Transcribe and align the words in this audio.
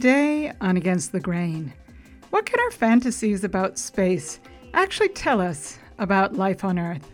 Today 0.00 0.50
on 0.62 0.78
Against 0.78 1.12
the 1.12 1.20
Grain, 1.20 1.74
what 2.30 2.46
can 2.46 2.58
our 2.58 2.70
fantasies 2.70 3.44
about 3.44 3.76
space 3.76 4.40
actually 4.72 5.10
tell 5.10 5.42
us 5.42 5.78
about 5.98 6.36
life 6.36 6.64
on 6.64 6.78
Earth? 6.78 7.06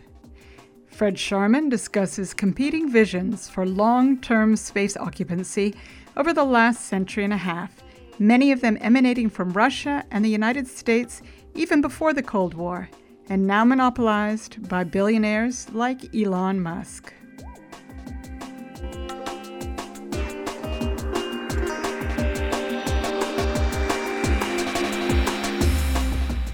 Fred 0.85 1.15
Scharmen 1.15 1.69
discusses 1.69 2.33
competing 2.33 2.89
visions 2.89 3.49
for 3.49 3.65
long 3.65 4.21
term 4.21 4.55
space 4.55 4.95
occupancy 4.95 5.75
over 6.15 6.31
the 6.31 6.45
last 6.45 6.85
century 6.85 7.25
and 7.25 7.33
a 7.33 7.43
half, 7.51 7.83
many 8.19 8.53
of 8.53 8.61
them 8.61 8.77
emanating 8.79 9.29
from 9.29 9.51
Russia 9.51 10.05
and 10.09 10.23
the 10.23 10.29
United 10.29 10.65
States 10.65 11.21
even 11.55 11.81
before 11.81 12.13
the 12.13 12.23
Cold 12.23 12.53
War, 12.53 12.87
and 13.27 13.45
now 13.45 13.65
monopolized 13.65 14.69
by 14.69 14.85
billionaires 14.85 15.69
like 15.73 16.15
Elon 16.15 16.61
Musk. 16.61 17.13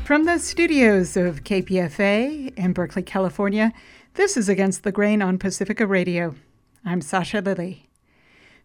From 0.04 0.26
the 0.26 0.38
studios 0.38 1.16
of 1.16 1.46
KPFA 1.46 2.54
in 2.58 2.74
Berkeley, 2.74 3.04
California, 3.04 3.72
this 4.16 4.36
is 4.36 4.50
Against 4.50 4.84
the 4.84 4.92
Grain 4.92 5.22
on 5.22 5.38
Pacifica 5.38 5.88
Radio. 5.88 6.36
I'm 6.84 7.00
Sasha 7.00 7.42
Lilley. 7.42 7.90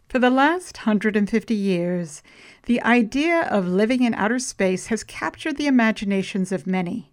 For 0.08 0.18
the 0.18 0.30
last 0.30 0.78
150 0.78 1.54
years, 1.54 2.24
the 2.66 2.82
idea 2.82 3.42
of 3.42 3.68
living 3.68 4.02
in 4.02 4.14
outer 4.14 4.40
space 4.40 4.88
has 4.88 5.04
captured 5.04 5.58
the 5.58 5.68
imaginations 5.68 6.50
of 6.50 6.66
many. 6.66 7.12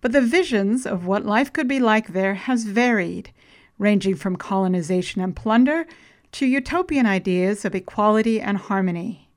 But 0.00 0.12
the 0.12 0.22
visions 0.22 0.86
of 0.86 1.04
what 1.04 1.26
life 1.26 1.52
could 1.52 1.68
be 1.68 1.78
like 1.78 2.14
there 2.14 2.34
has 2.34 2.64
varied, 2.64 3.34
ranging 3.76 4.14
from 4.14 4.36
colonization 4.36 5.20
and 5.20 5.36
plunder 5.36 5.86
to 6.32 6.46
utopian 6.46 7.04
ideas 7.04 7.66
of 7.66 7.74
equality 7.74 8.40
and 8.40 8.56
harmony. 8.56 9.28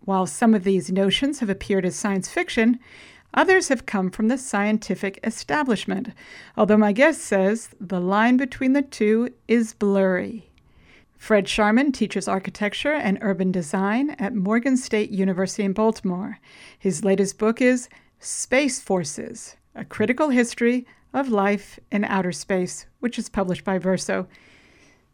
While 0.00 0.26
some 0.26 0.52
of 0.52 0.64
these 0.64 0.90
notions 0.90 1.38
have 1.38 1.50
appeared 1.50 1.84
as 1.84 1.94
science 1.94 2.28
fiction, 2.28 2.80
Others 3.34 3.68
have 3.68 3.86
come 3.86 4.10
from 4.10 4.28
the 4.28 4.38
scientific 4.38 5.20
establishment, 5.22 6.10
although 6.56 6.76
my 6.76 6.92
guest 6.92 7.20
says 7.20 7.70
the 7.80 8.00
line 8.00 8.36
between 8.36 8.72
the 8.72 8.82
two 8.82 9.30
is 9.46 9.74
blurry. 9.74 10.50
Fred 11.16 11.44
Scharmen 11.44 11.92
teaches 11.92 12.26
architecture 12.26 12.94
and 12.94 13.18
urban 13.20 13.52
design 13.52 14.10
at 14.18 14.34
Morgan 14.34 14.76
State 14.76 15.10
University 15.10 15.62
in 15.62 15.74
Baltimore. 15.74 16.38
His 16.78 17.04
latest 17.04 17.38
book 17.38 17.60
is 17.60 17.88
Space 18.18 18.80
Forces 18.80 19.56
A 19.74 19.84
Critical 19.84 20.30
History 20.30 20.86
of 21.12 21.28
Life 21.28 21.78
in 21.92 22.04
Outer 22.04 22.32
Space, 22.32 22.86
which 23.00 23.18
is 23.18 23.28
published 23.28 23.64
by 23.64 23.78
Verso. 23.78 24.28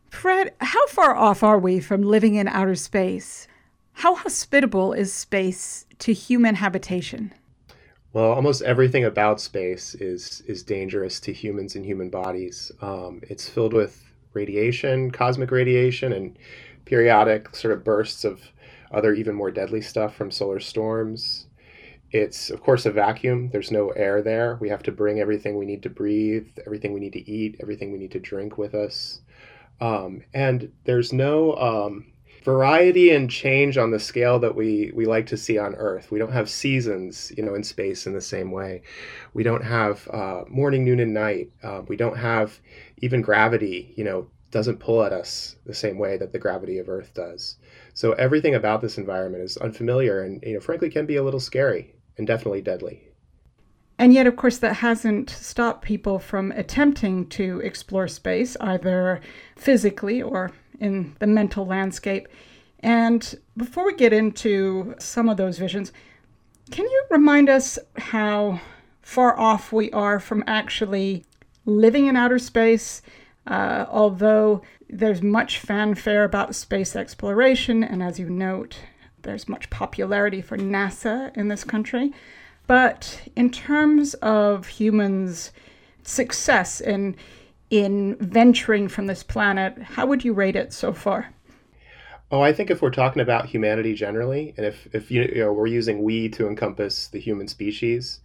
Fred, 0.09 0.55
how 0.61 0.87
far 0.87 1.15
off 1.17 1.43
are 1.43 1.59
we 1.59 1.81
from 1.81 2.03
living 2.03 2.37
in 2.37 2.49
outer 2.49 2.75
space? 2.75 3.49
How 3.93 4.15
hospitable 4.15 4.93
is 4.93 5.13
space 5.13 5.87
to 5.99 6.13
human 6.13 6.55
habitation? 6.55 7.33
Well, 8.17 8.33
almost 8.33 8.63
everything 8.63 9.05
about 9.05 9.43
space 9.43 9.95
is 9.95 10.43
is 10.47 10.63
dangerous 10.63 11.21
to 11.21 11.35
humans 11.35 11.77
and 11.77 11.85
human 11.85 12.09
bodies. 12.09 12.73
Um, 12.81 13.21
it's 13.29 13.47
filled 13.47 13.75
with 13.75 14.03
radiation, 14.33 15.11
cosmic 15.11 15.51
radiation, 15.51 16.15
and 16.15 16.39
periodic 16.87 17.55
sort 17.55 17.75
of 17.75 17.85
bursts 17.85 18.25
of 18.25 18.53
other 18.91 19.13
even 19.13 19.35
more 19.35 19.51
deadly 19.51 19.83
stuff 19.83 20.17
from 20.17 20.31
solar 20.31 20.61
storms. 20.61 21.49
It's 22.11 22.49
of 22.49 22.63
course 22.63 22.87
a 22.87 22.91
vacuum. 22.91 23.51
There's 23.51 23.71
no 23.71 23.91
air 23.91 24.23
there. 24.23 24.57
We 24.63 24.71
have 24.71 24.83
to 24.85 24.93
bring 24.93 25.21
everything 25.21 25.59
we 25.59 25.67
need 25.67 25.83
to 25.83 25.91
breathe, 25.91 26.49
everything 26.65 26.95
we 26.95 27.01
need 27.01 27.13
to 27.13 27.31
eat, 27.31 27.57
everything 27.61 27.93
we 27.93 27.99
need 27.99 28.13
to 28.13 28.19
drink 28.19 28.57
with 28.57 28.75
us. 28.75 29.21
Um, 29.79 30.23
and 30.33 30.73
there's 30.85 31.13
no 31.13 31.55
um, 31.57 32.07
variety 32.47 33.11
and 33.11 33.29
change 33.29 33.77
on 33.77 33.91
the 33.91 33.99
scale 33.99 34.39
that 34.39 34.55
we 34.55 34.93
we 34.95 35.05
like 35.05 35.27
to 35.27 35.37
see 35.37 35.59
on 35.59 35.75
Earth. 35.75 36.13
We 36.13 36.21
don't 36.21 36.33
have 36.33 36.49
seasons, 36.49 37.33
you 37.37 37.43
know, 37.43 37.57
in 37.57 37.65
space 37.65 38.07
in 38.07 38.15
the 38.15 38.21
same 38.21 38.53
way. 38.53 38.83
We 39.35 39.43
don't 39.43 39.65
have 39.65 40.09
uh, 40.09 40.45
morning, 40.49 40.85
noon, 40.85 41.01
and 41.01 41.13
night. 41.13 41.51
Uh, 41.61 41.83
we 41.89 41.97
don't 41.97 42.17
have 42.17 42.61
even 42.99 43.21
gravity. 43.21 43.93
You 43.97 44.05
know, 44.05 44.29
doesn't 44.53 44.79
pull 44.79 45.03
at 45.03 45.13
us 45.13 45.57
the 45.67 45.75
same 45.75 45.99
way 45.99 46.17
that 46.19 46.31
the 46.33 46.39
gravity 46.39 46.79
of 46.79 46.89
Earth 46.89 47.13
does. 47.15 47.57
So 47.95 48.13
everything 48.13 48.55
about 48.55 48.81
this 48.81 48.97
environment 48.97 49.43
is 49.43 49.57
unfamiliar 49.57 50.23
and, 50.23 50.41
you 50.45 50.55
know, 50.55 50.61
frankly, 50.61 50.89
can 50.89 51.05
be 51.05 51.17
a 51.17 51.25
little 51.25 51.41
scary 51.41 51.97
and 52.17 52.29
definitely 52.29 52.63
deadly. 52.63 53.03
And 53.99 54.13
yet, 54.13 54.27
of 54.27 54.37
course, 54.37 54.59
that 54.59 54.75
hasn't 54.75 55.31
stopped 55.31 55.83
people 55.83 56.19
from 56.19 56.53
attempting 56.53 57.27
to 57.31 57.61
explore 57.61 58.07
space, 58.07 58.57
either 58.61 59.21
physically 59.57 60.23
or 60.23 60.53
in 60.81 61.17
the 61.19 61.27
mental 61.27 61.67
landscape. 61.67 62.29
And 62.81 63.39
before 63.57 63.87
we 63.87 63.95
get 63.95 64.13
into 64.13 64.95
some 64.99 65.29
of 65.29 65.37
those 65.37 65.59
visions, 65.59 65.93
can 66.71 66.85
you 66.85 67.05
remind 67.11 67.49
us 67.49 67.79
how 67.97 68.61
far 69.03 69.39
off 69.39 69.73
we 69.73 69.91
are 69.93 70.19
from 70.19 70.45
actually 70.47 71.25
living 71.65 72.07
in 72.07 72.17
outer 72.17 72.39
space? 72.39 73.03
Uh, 73.47 73.87
although 73.89 74.63
there's 74.89 75.23
much 75.23 75.59
fanfare 75.59 76.25
about 76.25 76.55
space 76.55 76.97
exploration, 76.97 77.85
and 77.85 78.03
as 78.03 78.19
you 78.19 78.29
note, 78.29 78.79
there's 79.23 79.49
much 79.49 79.71
popularity 79.71 80.41
for 80.41 80.57
NASA 80.57 81.37
in 81.37 81.49
this 81.49 81.65
country. 81.65 82.13
But 82.67 83.29
in 83.37 83.51
terms 83.51 84.15
of 84.15 84.67
humans' 84.67 85.53
success 86.03 86.81
in 86.81 87.17
in 87.71 88.17
venturing 88.17 88.89
from 88.89 89.07
this 89.07 89.23
planet, 89.23 89.81
how 89.83 90.07
would 90.07 90.25
you 90.25 90.33
rate 90.33 90.57
it 90.57 90.73
so 90.73 90.93
far? 90.93 91.33
Oh, 92.31 92.41
I 92.41 92.53
think 92.53 92.71
if 92.71 92.83
we're 92.83 92.91
talking 92.91 93.23
about 93.23 93.47
humanity 93.47 93.95
generally, 93.95 94.53
and 94.57 94.67
if, 94.67 94.89
if 94.93 95.11
you, 95.11 95.23
you 95.23 95.45
know, 95.45 95.53
we're 95.53 95.69
using 95.69 96.03
we 96.03 96.29
to 96.31 96.49
encompass 96.49 97.07
the 97.07 97.21
human 97.21 97.47
species, 97.47 98.21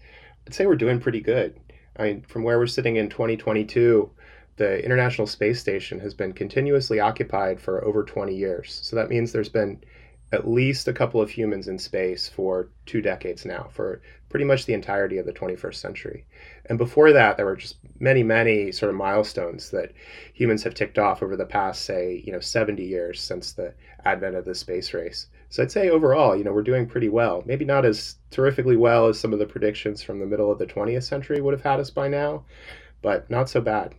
I'd 0.47 0.53
say 0.53 0.65
we're 0.65 0.75
doing 0.75 0.99
pretty 0.99 1.21
good. 1.21 1.59
I 1.97 2.03
mean, 2.03 2.21
from 2.21 2.43
where 2.43 2.57
we're 2.57 2.67
sitting 2.67 2.95
in 2.95 3.09
2022, 3.09 4.09
the 4.57 4.83
International 4.83 5.27
Space 5.27 5.59
Station 5.59 5.99
has 5.99 6.13
been 6.13 6.33
continuously 6.33 6.99
occupied 6.99 7.59
for 7.59 7.83
over 7.85 8.03
20 8.03 8.35
years. 8.35 8.79
So 8.83 8.95
that 8.95 9.09
means 9.09 9.31
there's 9.31 9.49
been 9.49 9.83
at 10.31 10.47
least 10.47 10.87
a 10.87 10.93
couple 10.93 11.21
of 11.21 11.29
humans 11.29 11.67
in 11.67 11.77
space 11.77 12.29
for 12.29 12.69
two 12.85 13.01
decades 13.01 13.45
now, 13.45 13.67
for 13.71 14.01
pretty 14.29 14.45
much 14.45 14.65
the 14.65 14.73
entirety 14.73 15.17
of 15.17 15.25
the 15.25 15.33
21st 15.33 15.75
century. 15.75 16.25
And 16.67 16.77
before 16.77 17.11
that, 17.11 17.35
there 17.35 17.45
were 17.45 17.57
just 17.57 17.77
many, 17.99 18.23
many 18.23 18.71
sort 18.71 18.89
of 18.89 18.95
milestones 18.95 19.71
that 19.71 19.91
humans 20.33 20.63
have 20.63 20.73
ticked 20.73 20.97
off 20.97 21.21
over 21.21 21.35
the 21.35 21.45
past, 21.45 21.83
say, 21.83 22.23
you 22.25 22.31
know, 22.31 22.39
70 22.39 22.81
years 22.81 23.19
since 23.19 23.51
the 23.51 23.73
advent 24.05 24.35
of 24.35 24.45
the 24.45 24.55
space 24.55 24.93
race. 24.93 25.27
So 25.49 25.61
I'd 25.61 25.71
say 25.71 25.89
overall, 25.89 26.33
you 26.33 26.45
know, 26.45 26.53
we're 26.53 26.61
doing 26.61 26.87
pretty 26.87 27.09
well. 27.09 27.43
Maybe 27.45 27.65
not 27.65 27.83
as 27.83 28.15
terrifically 28.29 28.77
well 28.77 29.07
as 29.07 29.19
some 29.19 29.33
of 29.33 29.39
the 29.39 29.45
predictions 29.45 30.01
from 30.01 30.19
the 30.19 30.25
middle 30.25 30.49
of 30.49 30.59
the 30.59 30.65
20th 30.65 31.03
century 31.03 31.41
would 31.41 31.53
have 31.53 31.63
had 31.63 31.81
us 31.81 31.89
by 31.89 32.07
now, 32.07 32.45
but 33.01 33.29
not 33.29 33.49
so 33.49 33.59
bad. 33.59 33.95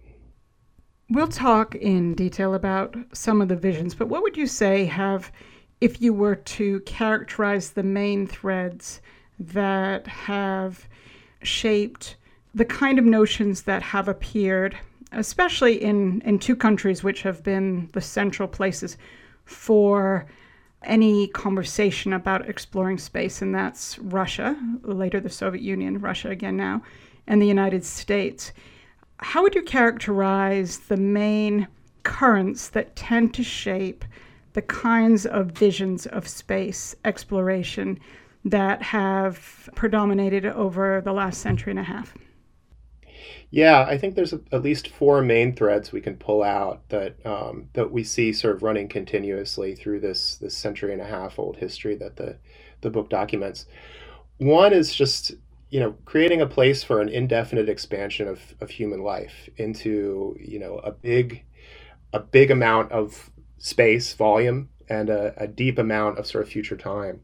We'll 1.10 1.28
talk 1.28 1.74
in 1.74 2.14
detail 2.14 2.54
about 2.54 2.96
some 3.12 3.42
of 3.42 3.48
the 3.48 3.56
visions, 3.56 3.94
but 3.94 4.08
what 4.08 4.22
would 4.22 4.38
you 4.38 4.46
say 4.46 4.86
have 4.86 5.30
if 5.82 6.00
you 6.00 6.14
were 6.14 6.36
to 6.36 6.78
characterize 6.82 7.72
the 7.72 7.82
main 7.82 8.24
threads 8.24 9.00
that 9.40 10.06
have 10.06 10.86
shaped 11.42 12.14
the 12.54 12.64
kind 12.64 13.00
of 13.00 13.04
notions 13.04 13.62
that 13.62 13.82
have 13.82 14.06
appeared, 14.06 14.78
especially 15.10 15.82
in, 15.82 16.20
in 16.20 16.38
two 16.38 16.54
countries 16.54 17.02
which 17.02 17.22
have 17.22 17.42
been 17.42 17.90
the 17.94 18.00
central 18.00 18.46
places 18.46 18.96
for 19.44 20.24
any 20.84 21.26
conversation 21.26 22.12
about 22.12 22.48
exploring 22.48 22.96
space, 22.96 23.42
and 23.42 23.52
that's 23.52 23.98
Russia, 23.98 24.56
later 24.82 25.18
the 25.18 25.28
Soviet 25.28 25.62
Union, 25.62 25.98
Russia 25.98 26.30
again 26.30 26.56
now, 26.56 26.80
and 27.26 27.42
the 27.42 27.46
United 27.46 27.84
States. 27.84 28.52
How 29.16 29.42
would 29.42 29.56
you 29.56 29.62
characterize 29.62 30.78
the 30.78 30.96
main 30.96 31.66
currents 32.04 32.68
that 32.68 32.94
tend 32.94 33.34
to 33.34 33.42
shape 33.42 34.04
the 34.52 34.62
kinds 34.62 35.26
of 35.26 35.46
visions 35.52 36.06
of 36.06 36.28
space 36.28 36.94
exploration 37.04 37.98
that 38.44 38.82
have 38.82 39.68
predominated 39.74 40.46
over 40.46 41.00
the 41.00 41.12
last 41.12 41.40
century 41.40 41.70
and 41.70 41.78
a 41.78 41.84
half? 41.84 42.14
Yeah, 43.50 43.82
I 43.82 43.98
think 43.98 44.14
there's 44.14 44.32
a, 44.32 44.40
at 44.50 44.62
least 44.62 44.88
four 44.88 45.20
main 45.22 45.54
threads 45.54 45.92
we 45.92 46.00
can 46.00 46.16
pull 46.16 46.42
out 46.42 46.88
that 46.88 47.24
um, 47.26 47.68
that 47.74 47.92
we 47.92 48.02
see 48.02 48.32
sort 48.32 48.56
of 48.56 48.62
running 48.62 48.88
continuously 48.88 49.74
through 49.74 50.00
this 50.00 50.36
this 50.36 50.56
century 50.56 50.92
and 50.92 51.02
a 51.02 51.06
half 51.06 51.38
old 51.38 51.58
history 51.58 51.94
that 51.96 52.16
the 52.16 52.38
the 52.80 52.90
book 52.90 53.10
documents. 53.10 53.66
One 54.38 54.72
is 54.72 54.94
just 54.94 55.32
you 55.68 55.80
know 55.80 55.94
creating 56.06 56.40
a 56.40 56.46
place 56.46 56.82
for 56.82 57.00
an 57.00 57.10
indefinite 57.10 57.68
expansion 57.68 58.26
of, 58.26 58.54
of 58.60 58.70
human 58.70 59.02
life 59.02 59.48
into 59.56 60.36
you 60.40 60.58
know 60.58 60.78
a 60.78 60.90
big 60.90 61.44
a 62.14 62.20
big 62.20 62.50
amount 62.50 62.90
of 62.90 63.30
space 63.62 64.12
volume 64.14 64.68
and 64.88 65.08
a, 65.08 65.32
a 65.36 65.46
deep 65.46 65.78
amount 65.78 66.18
of 66.18 66.26
sort 66.26 66.42
of 66.42 66.50
future 66.50 66.76
time. 66.76 67.20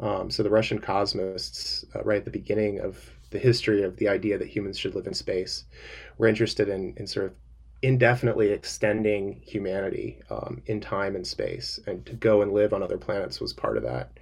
Um, 0.00 0.30
so 0.30 0.42
the 0.42 0.50
Russian 0.50 0.80
cosmists, 0.80 1.84
uh, 1.94 2.02
right 2.02 2.18
at 2.18 2.24
the 2.24 2.30
beginning 2.30 2.80
of 2.80 3.10
the 3.30 3.38
history 3.38 3.82
of 3.82 3.96
the 3.96 4.08
idea 4.08 4.36
that 4.36 4.48
humans 4.48 4.78
should 4.78 4.94
live 4.94 5.06
in 5.06 5.14
space, 5.14 5.64
were 6.18 6.26
interested 6.26 6.68
in, 6.68 6.92
in 6.96 7.06
sort 7.06 7.26
of 7.26 7.32
indefinitely 7.82 8.50
extending 8.50 9.40
humanity 9.46 10.18
um, 10.28 10.60
in 10.66 10.80
time 10.80 11.14
and 11.14 11.26
space, 11.26 11.78
and 11.86 12.04
to 12.04 12.14
go 12.14 12.42
and 12.42 12.52
live 12.52 12.72
on 12.72 12.82
other 12.82 12.98
planets 12.98 13.40
was 13.40 13.52
part 13.52 13.76
of 13.76 13.84
that. 13.84 14.18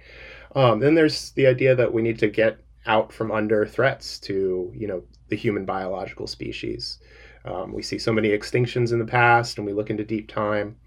Um, 0.55 0.79
then 0.79 0.93
there's 0.93 1.31
the 1.31 1.47
idea 1.47 1.75
that 1.75 1.91
we 1.91 2.01
need 2.03 2.19
to 2.19 2.29
get 2.29 2.59
out 2.85 3.11
from 3.11 3.31
under 3.31 3.65
threats 3.65 4.19
to 4.19 4.71
you 4.75 4.87
know 4.87 5.03
the 5.29 5.35
human 5.35 5.65
biological 5.65 6.27
species. 6.27 6.99
Um, 7.43 7.73
we 7.73 7.81
see 7.81 7.97
so 7.97 8.13
many 8.13 8.29
extinctions 8.29 8.91
in 8.91 8.99
the 8.99 9.05
past, 9.05 9.57
and 9.57 9.65
we 9.65 9.73
look 9.73 9.89
into 9.89 10.03
deep 10.03 10.27
time. 10.31 10.77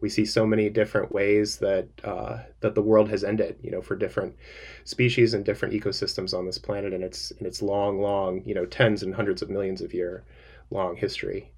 We 0.00 0.08
see 0.08 0.24
so 0.24 0.46
many 0.46 0.68
different 0.68 1.12
ways 1.12 1.58
that 1.58 1.88
uh, 2.02 2.38
that 2.60 2.74
the 2.74 2.82
world 2.82 3.08
has 3.10 3.24
ended, 3.24 3.56
you 3.62 3.70
know, 3.70 3.82
for 3.82 3.96
different 3.96 4.36
species 4.84 5.34
and 5.34 5.44
different 5.44 5.74
ecosystems 5.74 6.36
on 6.36 6.46
this 6.46 6.58
planet, 6.58 6.92
and 6.92 7.04
its 7.04 7.30
in 7.32 7.46
its 7.46 7.62
long, 7.62 8.00
long, 8.00 8.42
you 8.44 8.54
know, 8.54 8.66
tens 8.66 9.02
and 9.02 9.14
hundreds 9.14 9.42
of 9.42 9.50
millions 9.50 9.80
of 9.80 9.94
year 9.94 10.24
long 10.70 10.96
history. 10.96 11.50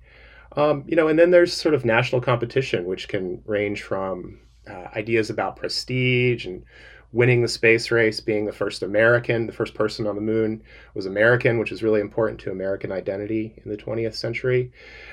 Um, 0.57 0.85
you 0.87 0.97
know, 0.97 1.09
and 1.09 1.19
then 1.19 1.31
there's 1.31 1.53
sort 1.53 1.75
of 1.75 1.85
national 1.85 2.21
competition, 2.21 2.87
which 2.87 3.09
can 3.09 3.43
range 3.47 3.83
from 3.83 4.39
uh, 4.69 4.89
ideas 4.95 5.29
about 5.29 5.57
prestige 5.57 6.47
and 6.47 6.65
winning 7.13 7.41
the 7.43 7.49
space 7.49 7.91
race, 7.91 8.21
being 8.21 8.45
the 8.45 8.53
first 8.53 8.83
American, 8.83 9.47
the 9.47 9.53
first 9.53 9.75
person 9.75 10.07
on 10.07 10.17
the 10.17 10.21
moon 10.21 10.63
was 10.95 11.07
American, 11.07 11.59
which 11.59 11.73
is 11.73 11.83
really 11.83 12.01
important 12.01 12.39
to 12.41 12.51
American 12.51 12.93
identity 12.93 13.55
in 13.65 13.71
the 13.71 13.77
20th 13.77 14.15
century. 14.15 14.71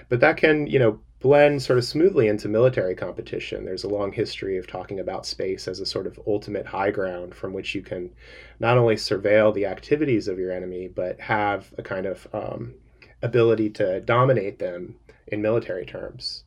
But 0.10 0.20
that 0.20 0.38
can, 0.38 0.68
you 0.68 0.80
know, 0.80 1.00
blend 1.24 1.62
sort 1.62 1.80
of 1.80 1.86
smoothly 1.86 2.28
into 2.28 2.50
military 2.50 2.94
competition. 2.94 3.64
There's 3.64 3.86
a 3.86 3.90
long 3.90 4.12
history 4.12 4.58
of 4.58 4.68
talking 4.68 5.00
about 5.00 5.26
space 5.26 5.70
as 5.70 5.80
a 5.80 5.86
sort 5.86 6.06
of 6.06 6.20
ultimate 6.28 6.66
high 6.66 6.92
ground 6.92 7.34
from 7.34 7.54
which 7.54 7.74
you 7.74 7.82
can 7.82 8.12
not 8.60 8.78
only 8.78 8.96
surveil 8.96 9.54
the 9.54 9.66
activities 9.66 10.28
of 10.28 10.38
your 10.38 10.52
enemy, 10.52 10.90
but 10.90 11.22
have 11.22 11.74
a 11.78 11.82
kind 11.82 12.06
of 12.06 12.28
um, 12.34 12.74
ability 13.22 13.70
to 13.70 14.02
dominate 14.02 14.60
them 14.60 14.96
in 15.28 15.42
military 15.42 15.86
terms. 15.86 16.44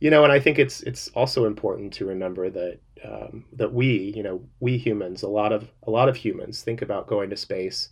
You 0.00 0.10
know, 0.10 0.24
and 0.24 0.32
I 0.32 0.40
think 0.40 0.58
it's 0.58 0.80
it's 0.82 1.06
also 1.14 1.44
important 1.44 1.92
to 1.94 2.04
remember 2.04 2.50
that 2.50 2.80
um, 3.04 3.44
that 3.52 3.72
we, 3.72 4.12
you 4.16 4.24
know, 4.24 4.40
we 4.58 4.78
humans, 4.78 5.22
a 5.22 5.28
lot 5.28 5.52
of 5.52 5.70
a 5.84 5.92
lot 5.92 6.08
of 6.08 6.16
humans 6.16 6.62
think 6.62 6.82
about 6.82 7.06
going 7.06 7.30
to 7.30 7.36
space 7.36 7.90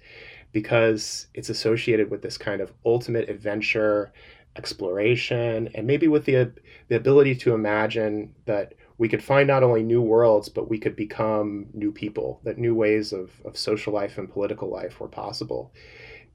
because 0.53 1.27
it's 1.35 1.51
associated 1.51 2.11
with 2.11 2.23
this 2.23 2.39
kind 2.39 2.61
of 2.61 2.73
ultimate 2.85 3.29
adventure, 3.29 4.13
exploration, 4.57 5.69
and 5.75 5.87
maybe 5.87 6.09
with 6.09 6.25
the 6.25 6.53
the 6.89 6.97
ability 6.97 7.35
to 7.35 7.55
imagine 7.55 8.35
that 8.47 8.75
we 8.99 9.09
could 9.09 9.23
find 9.23 9.47
not 9.47 9.63
only 9.63 9.83
new 9.83 10.01
worlds, 10.01 10.49
but 10.49 10.71
we 10.71 10.79
could 10.79 10.97
become 10.97 11.67
new 11.75 11.93
people, 11.93 12.41
that 12.45 12.59
new 12.59 12.75
ways 12.75 13.13
of, 13.13 13.31
of 13.45 13.57
social 13.57 13.93
life 13.93 14.17
and 14.17 14.33
political 14.33 14.71
life 14.71 15.01
were 15.01 15.09
possible 15.09 15.73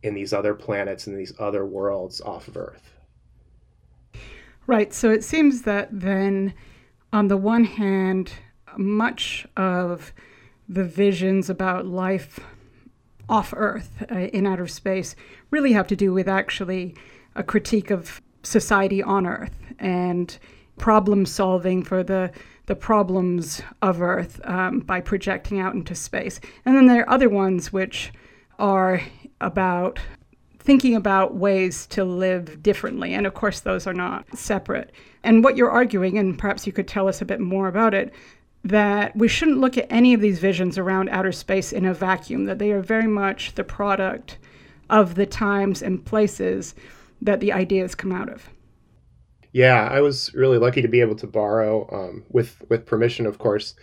in 0.03 0.13
these 0.13 0.33
other 0.33 0.53
planets 0.53 1.07
and 1.07 1.18
these 1.18 1.33
other 1.39 1.65
worlds 1.65 2.21
off 2.21 2.47
of 2.47 2.57
Earth. 2.57 2.91
Right. 4.68 4.94
So 4.94 5.09
it 5.09 5.23
seems 5.23 5.63
that 5.63 5.89
then, 5.91 6.53
on 7.12 7.27
the 7.27 7.38
one 7.38 7.63
hand, 7.63 8.31
much 8.77 9.47
of 9.57 10.13
the 10.69 10.83
visions 10.83 11.50
about 11.50 11.85
life 11.85 12.39
off 13.27 13.53
Earth 13.56 14.03
uh, 14.12 14.15
in 14.15 14.45
outer 14.45 14.68
space 14.68 15.15
really 15.50 15.73
have 15.73 15.88
to 15.88 15.95
do 15.95 16.13
with 16.13 16.27
actually 16.27 16.95
a 17.36 17.44
critique 17.44 17.92
of 17.92 18.22
society 18.44 19.01
on 19.01 19.25
Earth 19.25 19.57
and 19.80 20.38
problem 20.78 21.25
solving 21.25 21.83
for 21.83 22.04
the 22.04 22.31
the 22.68 22.75
problems 22.75 23.62
of 23.81 24.01
Earth 24.01 24.39
um, 24.45 24.80
by 24.80 25.01
projecting 25.01 25.60
out 25.60 25.74
into 25.74 25.94
space. 25.95 26.39
And 26.66 26.75
then 26.75 26.88
there 26.88 27.01
are 27.01 27.10
other 27.10 27.28
ones 27.28 27.74
which 27.74 28.13
are 28.60 29.01
about 29.42 30.00
thinking 30.60 30.95
about 30.95 31.36
ways 31.36 31.88
to 31.88 32.06
live 32.06 32.62
differently. 32.62 33.13
And 33.13 33.25
of 33.25 33.33
course, 33.33 33.60
those 33.60 33.88
are 33.88 33.94
not 33.94 34.25
separate. 34.38 34.92
And 35.24 35.44
what 35.44 35.57
you're 35.57 35.72
arguing, 35.72 36.18
and 36.18 36.38
perhaps 36.38 36.66
you 36.68 36.72
could 36.72 36.88
tell 36.88 37.07
us 37.07 37.22
a 37.22 37.25
bit 37.25 37.39
more 37.39 37.68
about 37.68 37.94
it, 37.94 38.13
that 38.63 39.16
we 39.16 39.28
shouldn't 39.28 39.60
look 39.60 39.78
at 39.78 39.88
any 39.89 40.13
of 40.13 40.22
these 40.22 40.39
visions 40.39 40.78
around 40.78 41.10
outer 41.10 41.31
space 41.31 41.74
in 41.74 41.86
a 41.86 41.94
vacuum, 41.94 42.45
that 42.45 42.60
they 42.60 42.72
are 42.72 42.81
very 42.81 43.07
much 43.07 43.56
the 43.56 43.63
product 43.63 44.38
of 44.89 45.16
the 45.16 45.25
times 45.25 45.81
and 45.81 46.06
places 46.06 46.75
that 47.21 47.39
the 47.39 47.53
ideas 47.53 47.95
come 47.95 48.12
out 48.12 48.29
of. 48.29 48.50
Yeah, 49.53 49.88
I 49.91 50.01
was 50.01 50.33
really 50.33 50.57
lucky 50.57 50.81
to 50.81 50.88
be 50.88 51.01
able 51.01 51.15
to 51.15 51.27
borrow, 51.27 51.88
um, 51.91 52.23
with 52.29 52.63
with 52.69 52.85
permission, 52.85 53.25
of 53.25 53.38
course, 53.38 53.75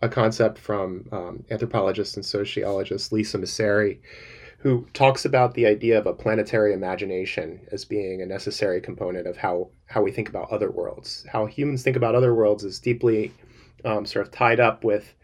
a 0.00 0.08
concept 0.08 0.58
from 0.58 1.08
um, 1.12 1.44
anthropologist 1.50 2.16
and 2.16 2.26
sociologist 2.26 3.12
Lisa 3.12 3.38
Messeri, 3.38 3.98
who 4.58 4.86
talks 4.94 5.24
about 5.24 5.54
the 5.54 5.66
idea 5.66 5.98
of 5.98 6.06
a 6.06 6.12
planetary 6.12 6.72
imagination 6.72 7.60
as 7.70 7.84
being 7.84 8.20
a 8.20 8.26
necessary 8.26 8.80
component 8.80 9.28
of 9.28 9.36
how 9.36 9.70
how 9.86 10.02
we 10.02 10.10
think 10.10 10.28
about 10.28 10.50
other 10.50 10.70
worlds. 10.70 11.24
How 11.30 11.46
humans 11.46 11.84
think 11.84 11.96
about 11.96 12.16
other 12.16 12.34
worlds 12.34 12.64
is 12.64 12.80
deeply 12.80 13.32
um, 13.84 14.04
sort 14.04 14.26
of 14.26 14.32
tied 14.32 14.58
up 14.58 14.82
with 14.82 15.14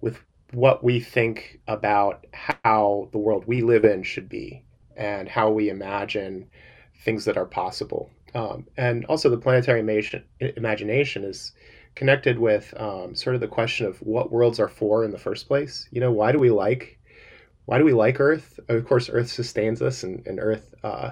with 0.00 0.18
what 0.52 0.82
we 0.82 1.00
think 1.00 1.60
about 1.68 2.26
how 2.32 3.08
the 3.12 3.18
world 3.18 3.44
we 3.46 3.62
live 3.62 3.84
in 3.84 4.02
should 4.02 4.28
be 4.28 4.64
and 4.96 5.28
how 5.28 5.50
we 5.50 5.68
imagine 5.68 6.48
things 7.00 7.24
that 7.24 7.36
are 7.36 7.46
possible. 7.46 8.10
Um, 8.34 8.66
and 8.76 9.04
also, 9.06 9.30
the 9.30 9.38
planetary 9.38 9.80
imagination 9.80 11.24
is 11.24 11.52
connected 11.94 12.38
with 12.38 12.74
um, 12.78 13.14
sort 13.14 13.34
of 13.34 13.40
the 13.40 13.48
question 13.48 13.86
of 13.86 13.98
what 13.98 14.30
worlds 14.30 14.60
are 14.60 14.68
for 14.68 15.04
in 15.04 15.10
the 15.10 15.18
first 15.18 15.48
place. 15.48 15.88
You 15.90 16.00
know, 16.00 16.12
why 16.12 16.32
do 16.32 16.38
we 16.38 16.50
like 16.50 16.98
why 17.66 17.78
do 17.78 17.84
we 17.84 17.92
like 17.92 18.20
Earth? 18.20 18.58
Of 18.68 18.86
course, 18.86 19.10
Earth 19.12 19.30
sustains 19.30 19.82
us, 19.82 20.02
and, 20.02 20.24
and 20.26 20.38
Earth 20.40 20.74
uh, 20.82 21.10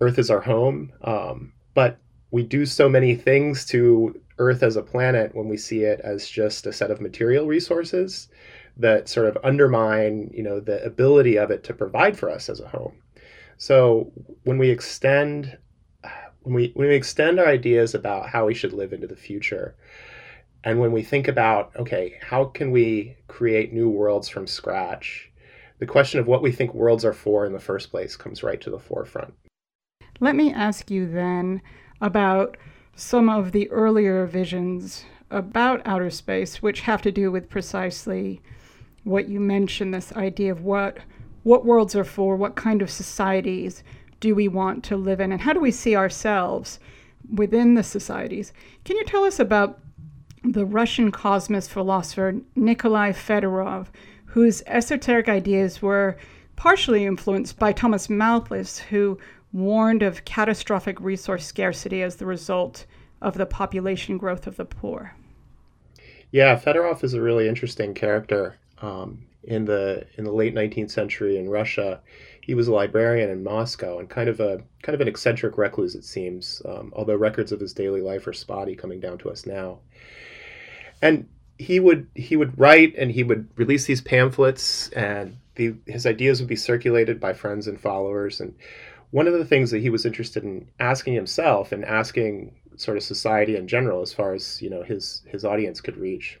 Earth 0.00 0.18
is 0.18 0.30
our 0.30 0.40
home. 0.40 0.92
Um, 1.02 1.52
but 1.74 1.98
we 2.30 2.42
do 2.42 2.64
so 2.64 2.88
many 2.88 3.14
things 3.14 3.64
to 3.66 4.18
Earth 4.38 4.62
as 4.62 4.76
a 4.76 4.82
planet 4.82 5.34
when 5.34 5.48
we 5.48 5.56
see 5.56 5.82
it 5.82 6.00
as 6.00 6.28
just 6.28 6.66
a 6.66 6.72
set 6.72 6.90
of 6.90 7.00
material 7.00 7.46
resources 7.46 8.28
that 8.76 9.08
sort 9.08 9.26
of 9.26 9.38
undermine, 9.42 10.30
you 10.32 10.42
know, 10.42 10.60
the 10.60 10.82
ability 10.84 11.36
of 11.36 11.50
it 11.50 11.64
to 11.64 11.74
provide 11.74 12.16
for 12.16 12.30
us 12.30 12.48
as 12.48 12.60
a 12.60 12.68
home. 12.68 12.96
So 13.58 14.12
when 14.44 14.58
we 14.58 14.70
extend 14.70 15.58
when 16.42 16.54
we 16.54 16.70
when 16.74 16.88
we 16.88 16.94
extend 16.94 17.40
our 17.40 17.46
ideas 17.46 17.94
about 17.94 18.28
how 18.28 18.46
we 18.46 18.54
should 18.54 18.72
live 18.72 18.92
into 18.92 19.06
the 19.06 19.16
future, 19.16 19.74
and 20.62 20.78
when 20.78 20.92
we 20.92 21.02
think 21.02 21.26
about 21.28 21.74
okay, 21.76 22.18
how 22.22 22.44
can 22.44 22.70
we 22.70 23.16
create 23.28 23.72
new 23.72 23.88
worlds 23.88 24.28
from 24.28 24.46
scratch? 24.46 25.30
The 25.78 25.86
question 25.86 26.20
of 26.20 26.26
what 26.26 26.42
we 26.42 26.52
think 26.52 26.72
worlds 26.72 27.04
are 27.04 27.12
for 27.12 27.44
in 27.44 27.52
the 27.52 27.58
first 27.58 27.90
place 27.90 28.16
comes 28.16 28.42
right 28.42 28.60
to 28.60 28.70
the 28.70 28.78
forefront. 28.78 29.34
Let 30.20 30.34
me 30.34 30.52
ask 30.52 30.90
you 30.90 31.10
then 31.10 31.60
about 32.00 32.56
some 32.94 33.28
of 33.28 33.52
the 33.52 33.68
earlier 33.70 34.24
visions 34.24 35.04
about 35.30 35.82
outer 35.84 36.10
space, 36.10 36.62
which 36.62 36.80
have 36.82 37.02
to 37.02 37.12
do 37.12 37.30
with 37.30 37.50
precisely 37.50 38.40
what 39.04 39.28
you 39.28 39.38
mentioned 39.40 39.92
this 39.92 40.12
idea 40.12 40.52
of 40.52 40.62
what 40.62 40.98
what 41.46 41.64
worlds 41.64 41.94
are 41.94 42.02
for, 42.02 42.34
what 42.34 42.56
kind 42.56 42.82
of 42.82 42.90
societies 42.90 43.84
do 44.18 44.34
we 44.34 44.48
want 44.48 44.82
to 44.82 44.96
live 44.96 45.20
in, 45.20 45.30
and 45.30 45.40
how 45.40 45.52
do 45.52 45.60
we 45.60 45.70
see 45.70 45.94
ourselves 45.94 46.80
within 47.32 47.74
the 47.74 47.84
societies. 47.84 48.52
Can 48.84 48.96
you 48.96 49.04
tell 49.04 49.22
us 49.22 49.38
about 49.38 49.78
the 50.42 50.66
Russian 50.66 51.12
cosmist 51.12 51.70
philosopher 51.70 52.34
Nikolai 52.56 53.12
Fedorov, 53.12 53.86
whose 54.24 54.64
esoteric 54.66 55.28
ideas 55.28 55.80
were 55.80 56.16
partially 56.56 57.04
influenced 57.04 57.60
by 57.60 57.70
Thomas 57.70 58.10
Malthus, 58.10 58.80
who 58.80 59.16
warned 59.52 60.02
of 60.02 60.24
catastrophic 60.24 60.98
resource 61.00 61.46
scarcity 61.46 62.02
as 62.02 62.16
the 62.16 62.26
result 62.26 62.86
of 63.22 63.34
the 63.34 63.46
population 63.46 64.18
growth 64.18 64.48
of 64.48 64.56
the 64.56 64.64
poor? 64.64 65.14
Yeah, 66.32 66.58
Fedorov 66.58 67.04
is 67.04 67.14
a 67.14 67.22
really 67.22 67.46
interesting 67.46 67.94
character. 67.94 68.56
Um, 68.82 69.25
in 69.46 69.64
the 69.64 70.06
in 70.16 70.24
the 70.24 70.32
late 70.32 70.54
19th 70.54 70.90
century 70.90 71.38
in 71.38 71.48
Russia. 71.48 72.00
He 72.40 72.54
was 72.54 72.68
a 72.68 72.72
librarian 72.72 73.30
in 73.30 73.42
Moscow 73.42 73.98
and 73.98 74.08
kind 74.08 74.28
of 74.28 74.38
a 74.40 74.62
kind 74.82 74.94
of 74.94 75.00
an 75.00 75.08
eccentric 75.08 75.58
recluse, 75.58 75.94
it 75.94 76.04
seems. 76.04 76.62
Um, 76.64 76.92
although 76.94 77.16
records 77.16 77.52
of 77.52 77.60
his 77.60 77.72
daily 77.72 78.00
life 78.00 78.26
are 78.26 78.32
spotty, 78.32 78.76
coming 78.76 79.00
down 79.00 79.18
to 79.18 79.30
us 79.30 79.46
now. 79.46 79.80
And 81.02 81.28
he 81.58 81.80
would 81.80 82.06
he 82.14 82.36
would 82.36 82.58
write 82.58 82.94
and 82.96 83.10
he 83.10 83.24
would 83.24 83.48
release 83.56 83.86
these 83.86 84.00
pamphlets, 84.00 84.90
and 84.90 85.36
the, 85.54 85.74
his 85.86 86.06
ideas 86.06 86.40
would 86.40 86.48
be 86.48 86.56
circulated 86.56 87.18
by 87.18 87.32
friends 87.32 87.66
and 87.66 87.80
followers. 87.80 88.40
And 88.40 88.54
one 89.10 89.26
of 89.26 89.32
the 89.32 89.44
things 89.44 89.70
that 89.70 89.80
he 89.80 89.90
was 89.90 90.04
interested 90.04 90.44
in 90.44 90.68
asking 90.78 91.14
himself 91.14 91.72
and 91.72 91.84
asking 91.84 92.54
sort 92.76 92.96
of 92.96 93.02
society 93.02 93.56
in 93.56 93.66
general, 93.66 94.02
as 94.02 94.12
far 94.12 94.34
as 94.34 94.60
you 94.60 94.70
know 94.70 94.82
his 94.82 95.22
his 95.26 95.44
audience 95.44 95.80
could 95.80 95.96
reach, 95.96 96.38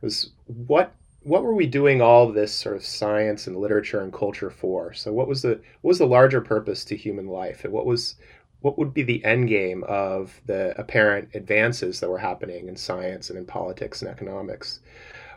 was 0.00 0.30
what 0.46 0.94
what 1.24 1.42
were 1.42 1.54
we 1.54 1.66
doing 1.66 2.00
all 2.00 2.30
this 2.30 2.52
sort 2.52 2.76
of 2.76 2.84
science 2.84 3.46
and 3.46 3.56
literature 3.56 4.00
and 4.00 4.12
culture 4.12 4.50
for? 4.50 4.92
So 4.92 5.12
what 5.12 5.28
was 5.28 5.42
the 5.42 5.60
what 5.80 5.90
was 5.90 5.98
the 5.98 6.06
larger 6.06 6.40
purpose 6.40 6.84
to 6.86 6.96
human 6.96 7.26
life, 7.26 7.64
and 7.64 7.72
what 7.72 7.86
was 7.86 8.16
what 8.60 8.78
would 8.78 8.94
be 8.94 9.02
the 9.02 9.24
end 9.24 9.48
game 9.48 9.84
of 9.88 10.40
the 10.46 10.78
apparent 10.80 11.30
advances 11.34 12.00
that 12.00 12.08
were 12.08 12.18
happening 12.18 12.68
in 12.68 12.76
science 12.76 13.28
and 13.28 13.38
in 13.38 13.44
politics 13.44 14.00
and 14.00 14.10
economics 14.10 14.80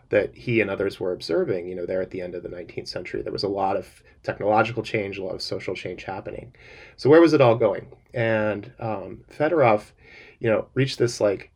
that 0.10 0.34
he 0.34 0.62
and 0.62 0.70
others 0.70 1.00
were 1.00 1.12
observing? 1.14 1.68
You 1.68 1.76
know, 1.76 1.86
there 1.86 2.02
at 2.02 2.12
the 2.12 2.22
end 2.22 2.36
of 2.36 2.44
the 2.44 2.50
19th 2.50 2.88
century, 2.88 3.22
there 3.22 3.34
was 3.34 3.44
a 3.44 3.50
lot 3.50 3.76
of 3.76 4.04
technological 4.24 4.84
change, 4.84 5.18
a 5.18 5.24
lot 5.24 5.36
of 5.36 5.42
social 5.42 5.76
change 5.76 6.04
happening. 6.04 6.54
So 6.96 7.10
where 7.10 7.22
was 7.22 7.34
it 7.34 7.42
all 7.42 7.56
going? 7.56 7.88
and 8.18 8.72
um, 8.80 9.24
Fedorov, 9.32 9.92
you 10.40 10.50
know, 10.50 10.68
reached 10.74 10.98
this 10.98 11.22
like, 11.22 11.52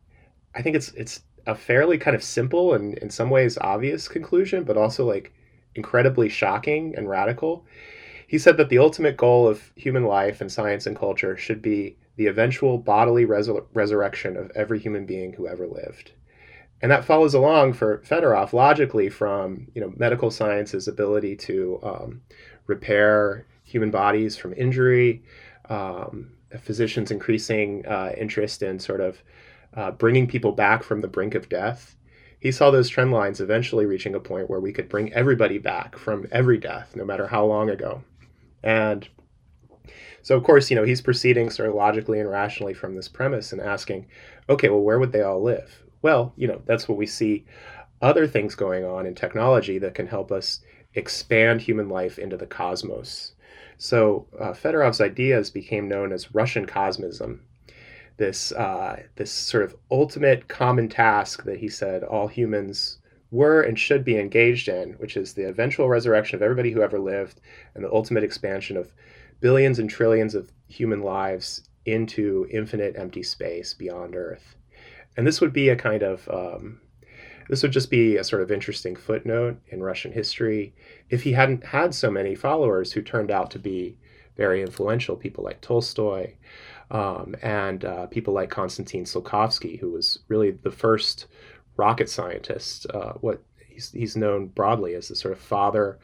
I 0.54 0.62
think 0.62 0.76
it's 0.76 0.92
it's 0.92 1.22
a 1.46 1.54
fairly 1.54 1.98
kind 1.98 2.14
of 2.14 2.22
simple 2.22 2.74
and 2.74 2.96
in 2.98 3.10
some 3.10 3.30
ways 3.30 3.58
obvious 3.60 4.08
conclusion, 4.08 4.64
but 4.64 4.76
also 4.76 5.06
like 5.06 5.32
incredibly 5.74 6.28
shocking 6.28 6.94
and 6.96 7.08
radical. 7.08 7.64
He 8.26 8.38
said 8.38 8.56
that 8.56 8.68
the 8.68 8.78
ultimate 8.78 9.16
goal 9.16 9.46
of 9.48 9.72
human 9.76 10.04
life 10.04 10.40
and 10.40 10.50
science 10.50 10.86
and 10.86 10.96
culture 10.96 11.36
should 11.36 11.60
be 11.60 11.96
the 12.16 12.26
eventual 12.26 12.78
bodily 12.78 13.26
resur- 13.26 13.64
resurrection 13.74 14.36
of 14.36 14.50
every 14.54 14.78
human 14.78 15.06
being 15.06 15.32
who 15.34 15.46
ever 15.46 15.66
lived. 15.66 16.12
And 16.80 16.90
that 16.90 17.04
follows 17.04 17.34
along 17.34 17.74
for 17.74 17.98
Fedorov 17.98 18.52
logically 18.52 19.08
from 19.08 19.68
you 19.74 19.80
know 19.80 19.92
medical 19.96 20.30
science's 20.30 20.88
ability 20.88 21.36
to 21.36 21.78
um, 21.82 22.22
repair 22.66 23.46
human 23.62 23.90
bodies 23.90 24.36
from 24.36 24.52
injury, 24.54 25.22
um, 25.68 26.32
physicians' 26.60 27.10
increasing 27.10 27.86
uh, 27.86 28.12
interest 28.16 28.62
in 28.62 28.78
sort 28.78 29.00
of 29.00 29.22
uh, 29.74 29.90
bringing 29.92 30.26
people 30.26 30.52
back 30.52 30.82
from 30.82 31.00
the 31.00 31.08
brink 31.08 31.34
of 31.34 31.48
death. 31.48 31.96
He 32.40 32.50
saw 32.50 32.70
those 32.70 32.88
trend 32.88 33.12
lines 33.12 33.40
eventually 33.40 33.86
reaching 33.86 34.14
a 34.14 34.20
point 34.20 34.50
where 34.50 34.60
we 34.60 34.72
could 34.72 34.88
bring 34.88 35.12
everybody 35.12 35.58
back 35.58 35.96
from 35.96 36.26
every 36.32 36.58
death, 36.58 36.96
no 36.96 37.04
matter 37.04 37.26
how 37.28 37.44
long 37.44 37.70
ago. 37.70 38.02
And 38.62 39.08
so, 40.22 40.36
of 40.36 40.44
course, 40.44 40.70
you 40.70 40.76
know, 40.76 40.84
he's 40.84 41.00
proceeding 41.00 41.50
sort 41.50 41.68
of 41.68 41.74
logically 41.74 42.20
and 42.20 42.30
rationally 42.30 42.74
from 42.74 42.94
this 42.94 43.08
premise 43.08 43.52
and 43.52 43.60
asking, 43.60 44.06
okay, 44.48 44.68
well, 44.68 44.80
where 44.80 44.98
would 44.98 45.12
they 45.12 45.22
all 45.22 45.42
live? 45.42 45.82
Well, 46.00 46.32
you 46.36 46.46
know, 46.46 46.62
that's 46.64 46.88
what 46.88 46.98
we 46.98 47.06
see 47.06 47.44
other 48.00 48.26
things 48.26 48.54
going 48.54 48.84
on 48.84 49.06
in 49.06 49.14
technology 49.14 49.78
that 49.78 49.94
can 49.94 50.06
help 50.06 50.32
us 50.32 50.60
expand 50.94 51.60
human 51.60 51.88
life 51.88 52.18
into 52.18 52.36
the 52.36 52.46
cosmos. 52.46 53.32
So, 53.78 54.26
uh, 54.38 54.52
Fedorov's 54.52 55.00
ideas 55.00 55.50
became 55.50 55.88
known 55.88 56.12
as 56.12 56.34
Russian 56.34 56.66
cosmism. 56.66 57.40
This, 58.22 58.52
uh, 58.52 59.02
this 59.16 59.32
sort 59.32 59.64
of 59.64 59.74
ultimate 59.90 60.46
common 60.46 60.88
task 60.88 61.42
that 61.42 61.58
he 61.58 61.68
said 61.68 62.04
all 62.04 62.28
humans 62.28 62.98
were 63.32 63.62
and 63.62 63.76
should 63.76 64.04
be 64.04 64.16
engaged 64.16 64.68
in, 64.68 64.92
which 64.92 65.16
is 65.16 65.34
the 65.34 65.48
eventual 65.48 65.88
resurrection 65.88 66.36
of 66.36 66.42
everybody 66.42 66.70
who 66.70 66.82
ever 66.82 67.00
lived 67.00 67.40
and 67.74 67.82
the 67.82 67.92
ultimate 67.92 68.22
expansion 68.22 68.76
of 68.76 68.92
billions 69.40 69.80
and 69.80 69.90
trillions 69.90 70.36
of 70.36 70.52
human 70.68 71.02
lives 71.02 71.68
into 71.84 72.46
infinite 72.48 72.94
empty 72.96 73.24
space 73.24 73.74
beyond 73.74 74.14
Earth. 74.14 74.54
And 75.16 75.26
this 75.26 75.40
would 75.40 75.52
be 75.52 75.70
a 75.70 75.74
kind 75.74 76.04
of 76.04 76.28
um, 76.28 76.80
this 77.48 77.64
would 77.64 77.72
just 77.72 77.90
be 77.90 78.18
a 78.18 78.22
sort 78.22 78.42
of 78.42 78.52
interesting 78.52 78.94
footnote 78.94 79.58
in 79.66 79.82
Russian 79.82 80.12
history 80.12 80.76
if 81.10 81.24
he 81.24 81.32
hadn't 81.32 81.64
had 81.64 81.92
so 81.92 82.08
many 82.08 82.36
followers 82.36 82.92
who 82.92 83.02
turned 83.02 83.32
out 83.32 83.50
to 83.50 83.58
be 83.58 83.96
very 84.36 84.62
influential, 84.62 85.16
people 85.16 85.42
like 85.42 85.60
Tolstoy 85.60 86.34
um, 86.92 87.34
and 87.42 87.84
uh, 87.84 88.06
people 88.06 88.34
like 88.34 88.50
Konstantin 88.50 89.04
Tsiolkovsky, 89.04 89.80
who 89.80 89.90
was 89.90 90.20
really 90.28 90.50
the 90.50 90.70
first 90.70 91.26
rocket 91.76 92.08
scientist. 92.08 92.86
Uh, 92.92 93.14
what 93.14 93.42
he's, 93.66 93.90
he's 93.90 94.16
known 94.16 94.46
broadly 94.48 94.94
as 94.94 95.08
the 95.08 95.16
sort 95.16 95.32
of 95.32 95.40
father 95.40 95.98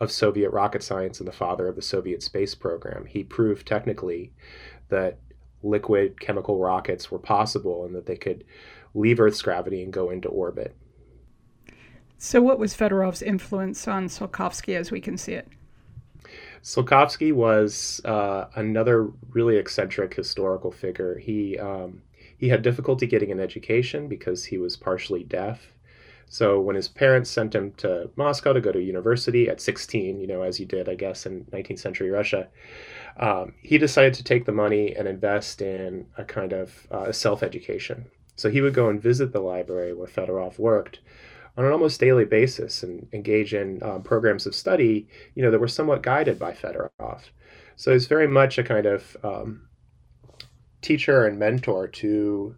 of 0.00 0.12
Soviet 0.12 0.50
rocket 0.50 0.82
science 0.82 1.18
and 1.18 1.26
the 1.26 1.32
father 1.32 1.66
of 1.66 1.76
the 1.76 1.82
Soviet 1.82 2.22
space 2.22 2.54
program. 2.54 3.06
He 3.06 3.24
proved 3.24 3.66
technically 3.66 4.32
that 4.90 5.18
liquid 5.62 6.20
chemical 6.20 6.58
rockets 6.58 7.10
were 7.10 7.18
possible 7.18 7.86
and 7.86 7.94
that 7.94 8.04
they 8.04 8.16
could 8.16 8.44
leave 8.92 9.20
Earth's 9.20 9.40
gravity 9.40 9.82
and 9.82 9.92
go 9.92 10.10
into 10.10 10.28
orbit. 10.28 10.76
So, 12.18 12.42
what 12.42 12.58
was 12.58 12.76
Fedorov's 12.76 13.22
influence 13.22 13.88
on 13.88 14.08
Tsiolkovsky 14.08 14.76
as 14.76 14.90
we 14.90 15.00
can 15.00 15.16
see 15.16 15.32
it? 15.32 15.48
Tsiolkovsky 16.64 17.30
was 17.30 18.00
uh, 18.06 18.46
another 18.56 19.10
really 19.30 19.58
eccentric 19.58 20.14
historical 20.14 20.72
figure. 20.72 21.18
He 21.18 21.58
um, 21.58 22.00
he 22.38 22.48
had 22.48 22.62
difficulty 22.62 23.06
getting 23.06 23.30
an 23.30 23.38
education 23.38 24.08
because 24.08 24.46
he 24.46 24.56
was 24.56 24.76
partially 24.76 25.24
deaf. 25.24 25.72
So 26.26 26.58
when 26.58 26.74
his 26.74 26.88
parents 26.88 27.28
sent 27.28 27.54
him 27.54 27.72
to 27.76 28.10
Moscow 28.16 28.54
to 28.54 28.62
go 28.62 28.72
to 28.72 28.82
university 28.82 29.48
at 29.48 29.60
16, 29.60 30.18
you 30.18 30.26
know, 30.26 30.40
as 30.40 30.58
you 30.58 30.64
did, 30.64 30.88
I 30.88 30.94
guess, 30.94 31.26
in 31.26 31.44
19th 31.52 31.78
century 31.78 32.10
Russia, 32.10 32.48
um, 33.18 33.52
he 33.60 33.76
decided 33.76 34.14
to 34.14 34.24
take 34.24 34.46
the 34.46 34.52
money 34.52 34.96
and 34.96 35.06
invest 35.06 35.60
in 35.60 36.06
a 36.16 36.24
kind 36.24 36.54
of 36.54 36.86
uh, 36.90 37.12
self 37.12 37.42
education. 37.42 38.06
So 38.36 38.50
he 38.50 38.62
would 38.62 38.74
go 38.74 38.88
and 38.88 39.00
visit 39.00 39.32
the 39.32 39.40
library 39.40 39.92
where 39.92 40.08
Fedorov 40.08 40.58
worked 40.58 41.00
on 41.56 41.64
an 41.64 41.72
almost 41.72 42.00
daily 42.00 42.24
basis 42.24 42.82
and 42.82 43.06
engage 43.12 43.54
in 43.54 43.82
um, 43.82 44.02
programs 44.02 44.46
of 44.46 44.54
study, 44.54 45.08
you 45.34 45.42
know, 45.42 45.50
that 45.50 45.60
were 45.60 45.68
somewhat 45.68 46.02
guided 46.02 46.38
by 46.38 46.52
Fedorov. 46.52 47.22
So 47.76 47.92
he's 47.92 48.06
very 48.06 48.28
much 48.28 48.58
a 48.58 48.64
kind 48.64 48.86
of 48.86 49.16
um, 49.22 49.68
teacher 50.80 51.26
and 51.26 51.38
mentor 51.38 51.88
to 51.88 52.54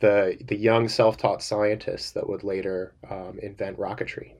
the 0.00 0.38
the 0.46 0.56
young 0.56 0.88
self-taught 0.88 1.42
scientists 1.42 2.12
that 2.12 2.28
would 2.28 2.42
later 2.42 2.94
um, 3.08 3.38
invent 3.42 3.78
rocketry. 3.78 4.32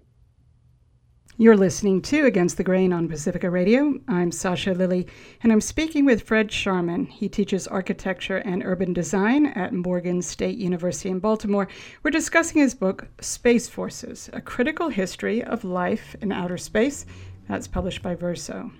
You're 1.41 1.57
listening 1.57 2.03
to 2.03 2.27
Against 2.27 2.59
the 2.59 2.65
Grain 2.65 2.93
on 2.93 3.09
Pacifica 3.09 3.49
Radio. 3.49 3.99
I'm 4.07 4.31
Sasha 4.31 4.75
Lilley, 4.75 5.07
and 5.43 5.51
I'm 5.51 5.63
speaking 5.63 6.05
with 6.05 6.25
Fred 6.25 6.51
Scharmen. 6.51 7.09
He 7.09 7.31
teaches 7.31 7.67
architecture 7.67 8.37
and 8.37 8.63
urban 8.63 8.93
design 8.93 9.47
at 9.47 9.73
Morgan 9.73 10.21
State 10.21 10.59
University 10.59 11.09
in 11.09 11.19
Baltimore. 11.19 11.67
We're 12.03 12.11
discussing 12.11 12.61
his 12.61 12.75
book, 12.75 13.09
Space 13.23 13.71
Forces 13.71 14.29
A 14.35 14.43
Critical 14.43 14.91
History 14.91 15.43
of 15.43 15.65
Life 15.65 16.15
in 16.21 16.31
Outer 16.31 16.59
Space. 16.59 17.07
That's 17.49 17.67
published 17.67 18.03
by 18.03 18.17
Verso. 18.17 18.71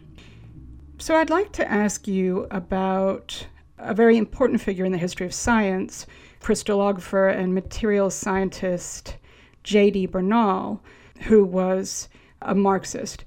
So 0.99 1.17
I'd 1.17 1.31
like 1.31 1.53
to 1.53 1.67
ask 1.67 2.07
you 2.07 2.47
about 2.51 3.47
a 3.79 3.95
very 3.95 4.19
important 4.19 4.61
figure 4.61 4.85
in 4.85 4.93
the 4.93 4.99
history 4.99 5.25
of 5.25 5.33
science, 5.33 6.05
crystallographer 6.43 7.35
and 7.35 7.55
materials 7.55 8.15
scientist 8.15 9.17
J.D. 9.65 10.05
Bernal, 10.09 10.85
who 11.23 11.43
was 11.43 12.11
a 12.43 12.55
Marxist. 12.55 13.25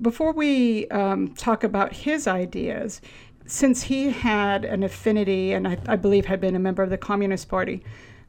Before 0.00 0.32
we 0.32 0.86
um, 0.88 1.34
talk 1.34 1.64
about 1.64 1.92
his 1.92 2.26
ideas, 2.26 3.00
since 3.46 3.82
he 3.82 4.10
had 4.10 4.64
an 4.64 4.82
affinity 4.82 5.52
and 5.52 5.66
I, 5.66 5.78
I 5.86 5.96
believe 5.96 6.26
had 6.26 6.40
been 6.40 6.54
a 6.54 6.60
member 6.60 6.82
of 6.82 6.90
the 6.90 6.98
Communist 6.98 7.48
Party 7.48 7.82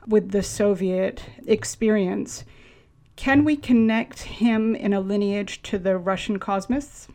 with 0.08 0.32
the 0.32 0.42
Soviet 0.42 1.24
experience, 1.46 2.46
can 3.16 3.44
we 3.44 3.58
connect 3.58 4.22
him 4.22 4.76
in 4.76 4.94
a 4.94 5.02
lineage 5.02 5.62
to 5.64 5.78
the 5.78 5.98
Russian 5.98 6.40
cosmists? 6.40 7.10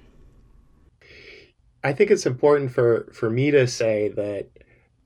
I 1.82 1.92
think 1.92 2.10
it's 2.10 2.26
important 2.26 2.72
for, 2.72 3.08
for 3.12 3.30
me 3.30 3.50
to 3.50 3.66
say 3.66 4.08
that 4.08 4.48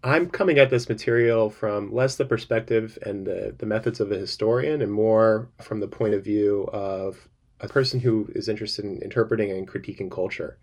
I'm 0.02 0.28
coming 0.28 0.58
at 0.58 0.70
this 0.70 0.88
material 0.88 1.50
from 1.50 1.92
less 1.92 2.16
the 2.16 2.25
perspective 2.25 2.98
and 3.02 3.26
the, 3.26 3.54
the 3.56 3.66
methods 3.66 4.00
of 4.00 4.12
a 4.12 4.16
historian 4.16 4.80
and 4.80 4.92
more 4.92 5.48
from 5.60 5.80
the 5.80 5.88
point 5.88 6.14
of 6.14 6.25
view 6.25 6.68
of 6.72 7.28
a 7.60 7.68
person 7.68 8.00
who 8.00 8.30
is 8.34 8.48
interested 8.48 8.84
in 8.84 9.02
interpreting 9.02 9.50
and 9.50 9.68
critiquing 9.68 10.10
culture. 10.10 10.58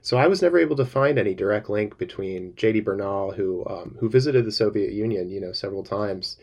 So 0.00 0.16
I 0.16 0.26
was 0.26 0.42
never 0.42 0.58
able 0.58 0.76
to 0.76 0.84
find 0.84 1.18
any 1.18 1.34
direct 1.34 1.68
link 1.68 1.98
between 1.98 2.54
J.D. 2.54 2.80
Bernal, 2.80 3.32
who 3.32 3.66
um, 3.66 3.96
who 3.98 4.08
visited 4.08 4.44
the 4.44 4.52
Soviet 4.52 4.92
Union, 4.92 5.30
you 5.30 5.40
know, 5.40 5.52
several 5.52 5.82
times 5.82 6.36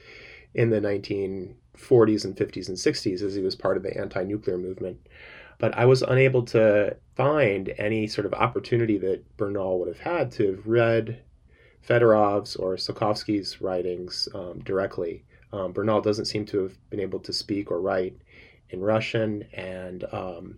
in 0.54 0.70
the 0.70 0.80
1940s 0.82 2.26
and 2.26 2.36
50s 2.36 2.70
and 2.70 2.78
60s 2.78 3.22
as 3.22 3.36
he 3.36 3.42
was 3.42 3.56
part 3.56 3.78
of 3.78 3.84
the 3.84 3.98
anti-nuclear 3.98 4.58
movement. 4.58 4.98
But 5.58 5.78
I 5.78 5.86
was 5.86 6.02
unable 6.02 6.44
to 6.48 6.98
find 7.16 7.74
any 7.78 8.08
sort 8.08 8.26
of 8.26 8.34
opportunity 8.34 8.98
that 9.00 9.38
Bernal 9.38 9.80
would 9.80 9.88
have 9.88 10.00
had 10.00 10.32
to 10.34 10.52
have 10.52 10.68
read 10.68 11.22
Fedorov's 11.88 12.56
or 12.56 12.76
Tsiolkovsky's 12.76 13.62
writings 13.62 14.28
um, 14.34 14.60
directly. 14.60 15.24
Um, 15.54 15.72
Bernal 15.72 16.02
doesn't 16.02 16.26
seem 16.26 16.46
to 16.48 16.64
have 16.64 16.90
been 16.90 17.00
able 17.00 17.20
to 17.20 17.32
speak 17.32 17.72
or 17.72 17.80
write 17.80 18.18
in 18.70 18.82
Russian, 18.82 19.44
and 19.54 20.04
um, 20.12 20.58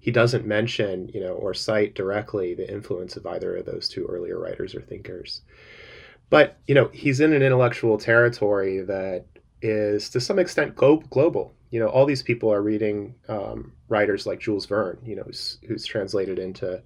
he 0.00 0.10
doesn't 0.10 0.46
mention, 0.46 1.08
you 1.14 1.20
know, 1.20 1.34
or 1.34 1.54
cite 1.54 1.94
directly 1.94 2.54
the 2.54 2.70
influence 2.70 3.16
of 3.16 3.26
either 3.26 3.56
of 3.56 3.66
those 3.66 3.88
two 3.88 4.04
earlier 4.06 4.38
writers 4.38 4.74
or 4.74 4.80
thinkers. 4.80 5.42
But 6.30 6.58
you 6.66 6.74
know, 6.74 6.88
he's 6.92 7.20
in 7.20 7.32
an 7.32 7.42
intellectual 7.42 7.98
territory 7.98 8.80
that 8.82 9.26
is 9.60 10.08
to 10.10 10.20
some 10.20 10.38
extent 10.38 10.74
glo- 10.74 11.04
global. 11.10 11.54
You 11.70 11.80
know, 11.80 11.88
all 11.88 12.04
these 12.04 12.22
people 12.22 12.52
are 12.52 12.62
reading 12.62 13.14
um, 13.28 13.72
writers 13.88 14.26
like 14.26 14.40
Jules 14.40 14.66
Verne, 14.66 14.98
you 15.04 15.16
know, 15.16 15.22
who's, 15.22 15.58
who's 15.66 15.84
translated 15.86 16.38
into 16.38 16.82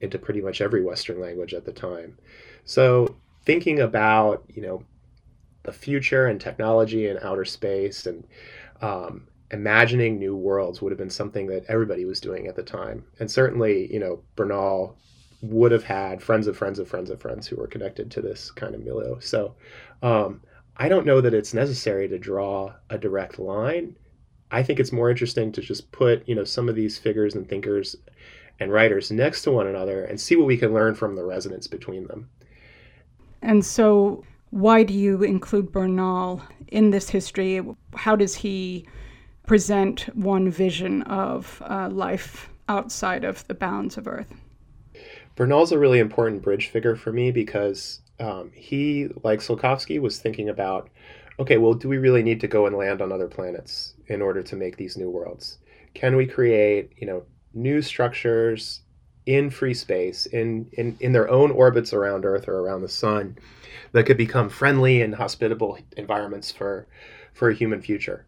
into 0.00 0.18
pretty 0.18 0.40
much 0.40 0.60
every 0.60 0.82
Western 0.82 1.20
language 1.20 1.54
at 1.54 1.64
the 1.64 1.72
time. 1.72 2.18
So 2.64 3.16
thinking 3.44 3.80
about 3.80 4.44
you 4.48 4.62
know 4.62 4.84
the 5.64 5.72
future 5.72 6.26
and 6.26 6.40
technology 6.40 7.08
and 7.08 7.18
outer 7.22 7.44
space 7.44 8.06
and 8.06 8.26
um, 8.80 9.26
imagining 9.54 10.18
new 10.18 10.34
worlds 10.34 10.82
would 10.82 10.90
have 10.90 10.98
been 10.98 11.08
something 11.08 11.46
that 11.46 11.64
everybody 11.68 12.04
was 12.04 12.20
doing 12.20 12.48
at 12.48 12.56
the 12.56 12.62
time. 12.62 13.04
And 13.20 13.30
certainly, 13.30 13.90
you 13.92 14.00
know, 14.00 14.20
Bernal 14.34 14.98
would 15.42 15.70
have 15.70 15.84
had 15.84 16.20
friends 16.20 16.48
of 16.48 16.56
friends 16.56 16.80
of 16.80 16.88
friends 16.88 17.08
of 17.08 17.20
friends 17.20 17.46
who 17.46 17.56
were 17.56 17.68
connected 17.68 18.10
to 18.10 18.20
this 18.20 18.50
kind 18.50 18.74
of 18.74 18.84
milieu. 18.84 19.20
So 19.20 19.54
um, 20.02 20.40
I 20.76 20.88
don't 20.88 21.06
know 21.06 21.20
that 21.20 21.34
it's 21.34 21.54
necessary 21.54 22.08
to 22.08 22.18
draw 22.18 22.74
a 22.90 22.98
direct 22.98 23.38
line. 23.38 23.96
I 24.50 24.64
think 24.64 24.80
it's 24.80 24.92
more 24.92 25.08
interesting 25.08 25.52
to 25.52 25.60
just 25.60 25.92
put, 25.92 26.26
you 26.28 26.34
know, 26.34 26.44
some 26.44 26.68
of 26.68 26.74
these 26.74 26.98
figures 26.98 27.36
and 27.36 27.48
thinkers 27.48 27.94
and 28.58 28.72
writers 28.72 29.12
next 29.12 29.42
to 29.42 29.52
one 29.52 29.68
another 29.68 30.04
and 30.04 30.20
see 30.20 30.34
what 30.34 30.46
we 30.46 30.56
can 30.56 30.74
learn 30.74 30.96
from 30.96 31.14
the 31.14 31.24
resonance 31.24 31.68
between 31.68 32.08
them. 32.08 32.28
And 33.40 33.64
so, 33.64 34.24
why 34.50 34.82
do 34.82 34.94
you 34.94 35.22
include 35.22 35.70
Bernal 35.70 36.42
in 36.68 36.90
this 36.90 37.08
history? 37.08 37.60
How 37.94 38.16
does 38.16 38.34
he 38.34 38.86
present 39.46 40.02
one 40.16 40.50
vision 40.50 41.02
of 41.02 41.62
uh, 41.66 41.88
life 41.90 42.48
outside 42.68 43.24
of 43.24 43.46
the 43.46 43.54
bounds 43.54 43.96
of 43.96 44.06
Earth? 44.06 44.32
Bernal's 45.36 45.72
a 45.72 45.78
really 45.78 45.98
important 45.98 46.42
bridge 46.42 46.68
figure 46.68 46.96
for 46.96 47.12
me 47.12 47.30
because 47.30 48.00
um, 48.20 48.50
he, 48.54 49.08
like 49.22 49.40
Tsiolkovsky, 49.40 50.00
was 50.00 50.18
thinking 50.18 50.48
about 50.48 50.88
okay, 51.38 51.58
well, 51.58 51.74
do 51.74 51.88
we 51.88 51.98
really 51.98 52.22
need 52.22 52.40
to 52.40 52.48
go 52.48 52.66
and 52.66 52.76
land 52.76 53.02
on 53.02 53.12
other 53.12 53.26
planets 53.26 53.94
in 54.06 54.22
order 54.22 54.42
to 54.42 54.56
make 54.56 54.76
these 54.76 54.96
new 54.96 55.10
worlds? 55.10 55.58
Can 55.94 56.16
we 56.16 56.26
create, 56.26 56.92
you 56.96 57.06
know, 57.06 57.24
new 57.52 57.82
structures 57.82 58.82
in 59.26 59.50
free 59.50 59.74
space, 59.74 60.26
in, 60.26 60.68
in, 60.74 60.96
in 61.00 61.12
their 61.12 61.28
own 61.28 61.50
orbits 61.50 61.92
around 61.92 62.24
Earth 62.24 62.46
or 62.46 62.60
around 62.60 62.82
the 62.82 62.88
sun, 62.88 63.36
that 63.92 64.04
could 64.04 64.16
become 64.16 64.48
friendly 64.48 65.02
and 65.02 65.14
hospitable 65.14 65.78
environments 65.96 66.52
for, 66.52 66.86
for 67.32 67.48
a 67.50 67.54
human 67.54 67.80
future? 67.80 68.26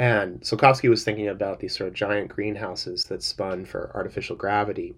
And 0.00 0.40
Tsiolkovsky 0.40 0.88
was 0.88 1.04
thinking 1.04 1.28
about 1.28 1.60
these 1.60 1.76
sort 1.76 1.88
of 1.88 1.94
giant 1.94 2.30
greenhouses 2.30 3.04
that 3.04 3.22
spun 3.22 3.66
for 3.66 3.90
artificial 3.94 4.34
gravity 4.34 4.94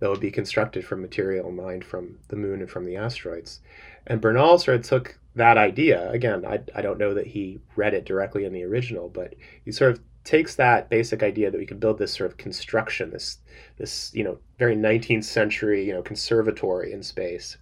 that 0.00 0.10
would 0.10 0.20
be 0.20 0.30
constructed 0.30 0.84
from 0.84 1.00
material 1.00 1.50
mined 1.50 1.82
from 1.82 2.18
the 2.28 2.36
moon 2.36 2.60
and 2.60 2.68
from 2.68 2.84
the 2.84 2.94
asteroids. 2.94 3.60
And 4.06 4.20
Bernal 4.20 4.58
sort 4.58 4.76
of 4.76 4.82
took 4.82 5.18
that 5.34 5.56
idea. 5.56 6.10
Again, 6.10 6.44
I, 6.44 6.60
I 6.74 6.82
don't 6.82 6.98
know 6.98 7.14
that 7.14 7.28
he 7.28 7.58
read 7.74 7.94
it 7.94 8.04
directly 8.04 8.44
in 8.44 8.52
the 8.52 8.64
original, 8.64 9.08
but 9.08 9.32
he 9.64 9.72
sort 9.72 9.92
of 9.92 10.00
takes 10.24 10.56
that 10.56 10.90
basic 10.90 11.22
idea 11.22 11.50
that 11.50 11.56
we 11.56 11.64
can 11.64 11.78
build 11.78 11.96
this 11.96 12.12
sort 12.12 12.30
of 12.30 12.36
construction, 12.36 13.08
this 13.08 13.38
this 13.78 14.14
you 14.14 14.24
know 14.24 14.36
very 14.58 14.76
19th 14.76 15.24
century 15.24 15.86
you 15.86 15.94
know 15.94 16.02
conservatory 16.02 16.92
in 16.92 17.02
space, 17.02 17.56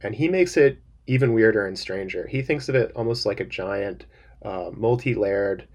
and 0.00 0.14
he 0.14 0.28
makes 0.28 0.56
it 0.56 0.78
even 1.08 1.32
weirder 1.32 1.66
and 1.66 1.76
stranger. 1.76 2.28
He 2.28 2.40
thinks 2.40 2.68
of 2.68 2.76
it 2.76 2.92
almost 2.94 3.26
like 3.26 3.40
a 3.40 3.44
giant, 3.44 4.06
uh, 4.44 4.70
multi-layered, 4.72 5.66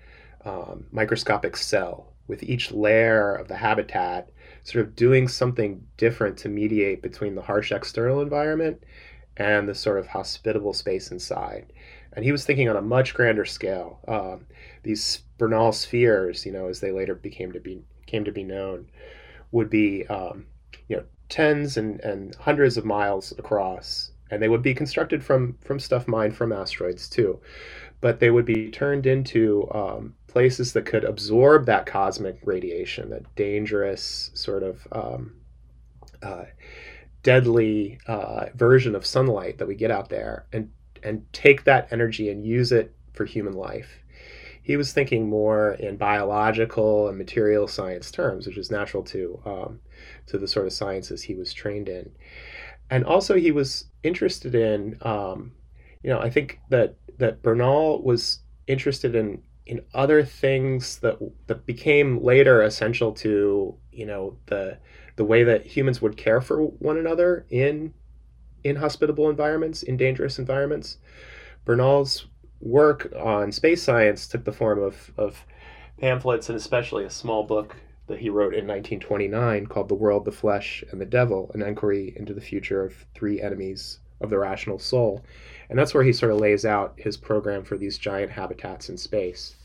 um, 0.46 0.86
microscopic 0.92 1.58
cell 1.58 2.14
with 2.28 2.44
each 2.44 2.72
layer 2.72 3.34
of 3.34 3.48
the 3.48 3.58
habitat 3.58 4.30
sort 4.64 4.86
of 4.86 4.96
doing 4.96 5.28
something 5.28 5.84
different 5.98 6.38
to 6.38 6.50
mediate 6.50 7.02
between 7.02 7.36
the 7.36 7.42
harsh 7.42 7.72
external 7.72 8.22
environment 8.22 8.84
and 9.38 9.68
the 9.68 9.76
sort 9.76 9.98
of 9.98 10.08
hospitable 10.08 10.74
space 10.74 11.12
inside. 11.12 11.72
And 12.14 12.26
he 12.26 12.32
was 12.32 12.46
thinking 12.46 12.70
on 12.70 12.76
a 12.76 12.82
much 12.82 13.14
grander 13.14 13.46
scale. 13.46 14.00
Um, 14.08 14.46
these 14.84 15.24
Bernal 15.38 15.72
spheres, 15.72 16.46
you 16.46 16.52
know, 16.52 16.68
as 16.68 16.80
they 16.80 16.92
later 16.92 17.16
became 17.16 17.52
to 17.54 17.60
be 17.60 17.82
came 18.06 18.26
to 18.26 18.32
be 18.32 18.44
known, 18.44 18.90
would 19.52 19.70
be 19.70 20.06
um, 20.08 20.46
you 20.88 20.98
know 20.98 21.04
tens 21.30 21.78
and, 21.78 22.00
and 22.02 22.36
hundreds 22.36 22.78
of 22.78 22.86
miles 22.86 23.32
across, 23.38 24.12
and 24.32 24.42
they 24.42 24.50
would 24.50 24.64
be 24.64 24.74
constructed 24.74 25.24
from 25.24 25.56
from 25.62 25.80
stuff 25.80 26.08
mined 26.08 26.36
from 26.36 26.52
asteroids 26.52 27.08
too, 27.08 27.40
but 28.02 28.20
they 28.20 28.32
would 28.32 28.46
be 28.46 28.70
turned 28.72 29.06
into 29.06 29.70
um, 29.72 30.16
places 30.30 30.74
that 30.74 30.86
could 30.86 31.04
absorb 31.04 31.66
that 31.66 31.86
cosmic 31.86 32.40
radiation, 32.44 33.10
that 33.10 33.36
dangerous 33.36 34.32
sort 34.34 34.64
of 34.64 34.88
um, 34.92 35.36
uh, 36.22 36.46
deadly 37.24 38.00
uh, 38.08 38.46
version 38.56 38.96
of 38.96 39.06
sunlight 39.06 39.58
that 39.58 39.68
we 39.68 39.76
get 39.76 39.92
out 39.92 40.10
there 40.10 40.46
and 40.54 40.72
and 41.02 41.26
take 41.32 41.64
that 41.64 41.88
energy 41.92 42.30
and 42.30 42.46
use 42.46 42.72
it 42.74 42.94
for 43.14 43.26
human 43.26 43.54
life. 43.54 44.04
He 44.62 44.76
was 44.76 44.92
thinking 44.92 45.30
more 45.30 45.74
in 45.74 45.96
biological 45.96 47.08
and 47.08 47.18
material 47.18 47.68
science 47.68 48.12
terms, 48.12 48.46
which 48.46 48.58
is 48.58 48.70
natural 48.70 49.04
to 49.04 49.42
um, 49.46 49.80
to 50.28 50.38
the 50.38 50.48
sort 50.48 50.68
of 50.68 50.74
sciences 50.74 51.24
he 51.24 51.36
was 51.36 51.54
trained 51.54 51.90
in, 51.90 52.12
and 52.90 53.04
also 53.04 53.36
he 53.36 53.52
was 53.52 53.86
interested 54.04 54.56
in. 54.56 54.98
Um, 55.02 55.54
you 56.04 56.10
know, 56.10 56.20
I 56.20 56.30
think 56.30 56.60
that 56.70 56.96
that 57.18 57.42
Bernal 57.42 58.02
was 58.04 58.40
interested 58.68 59.16
in 59.16 59.42
in 59.70 59.86
other 59.94 60.24
things 60.24 60.98
that 60.98 61.20
that 61.46 61.64
became 61.68 62.24
later 62.24 62.64
essential 62.64 63.12
to 63.14 63.76
you 63.92 64.06
know 64.06 64.36
the 64.48 64.76
the 65.16 65.24
way 65.24 65.44
that 65.44 65.64
humans 65.66 66.02
would 66.02 66.18
care 66.18 66.42
for 66.42 66.64
one 66.64 66.98
another 66.98 67.46
in 67.52 67.94
inhospitable 68.64 69.30
environments, 69.30 69.84
in 69.84 69.96
dangerous 69.96 70.40
environments. 70.40 70.98
Bernal's 71.66 72.26
work 72.62 73.14
on 73.16 73.52
space 73.52 73.84
science 73.84 74.28
took 74.28 74.44
the 74.44 74.52
form 74.52 74.82
of, 74.82 75.12
of 75.18 75.46
pamphlets 76.00 76.50
and 76.50 76.58
especially 76.58 77.06
a 77.06 77.10
small 77.10 77.44
book 77.44 77.76
that 78.08 78.20
he 78.20 78.30
wrote 78.30 78.54
in 78.54 78.66
1929 78.66 79.68
called 79.68 79.88
The 79.88 79.96
World, 79.96 80.26
the 80.26 80.32
Flesh, 80.32 80.84
and 80.92 81.00
the 81.00 81.06
Devil 81.06 81.52
An 81.54 81.62
Inquiry 81.62 82.14
into 82.18 82.34
the 82.34 82.42
Future 82.42 82.84
of 82.84 83.06
Three 83.14 83.40
Enemies 83.40 84.00
of 84.20 84.30
the 84.30 84.40
Rational 84.40 84.80
Soul. 84.80 85.24
And 85.70 85.78
that's 85.78 85.94
where 85.94 86.04
he 86.04 86.12
sort 86.12 86.32
of 86.32 86.40
lays 86.40 86.66
out 86.66 86.96
his 86.98 87.18
program 87.18 87.64
for 87.64 87.78
these 87.78 87.98
giant 87.98 88.32
habitats 88.32 88.90
in 88.90 88.98
space. 88.98 89.56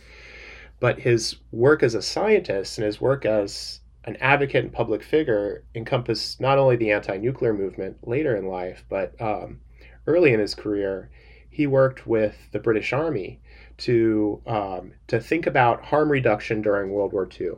But 0.81 1.01
his 1.01 1.37
work 1.51 1.83
as 1.83 1.95
a 1.95 2.03
scientist 2.03 2.79
and 2.79 2.85
his 2.85 3.01
work 3.01 3.25
as 3.25 3.81
an 4.05 4.17
advocate 4.17 4.65
and 4.65 4.73
public 4.73 5.03
figure 5.03 5.65
encompassed 5.75 6.41
not 6.41 6.59
only 6.59 6.77
the 6.77 6.91
anti-nuclear 6.91 7.55
movement 7.55 8.07
later 8.07 8.37
in 8.37 8.47
life, 8.47 8.85
but 8.89 9.19
um, 9.21 9.61
early 10.07 10.33
in 10.33 10.41
his 10.41 10.55
career, 10.55 11.11
he 11.49 11.67
worked 11.67 12.07
with 12.07 12.37
the 12.53 12.59
British 12.59 12.93
Army 12.93 13.41
to 13.77 14.43
um, 14.47 14.93
to 15.07 15.21
think 15.21 15.47
about 15.47 15.85
harm 15.85 16.11
reduction 16.11 16.63
during 16.63 16.91
World 16.91 17.13
War 17.13 17.29
II. 17.41 17.53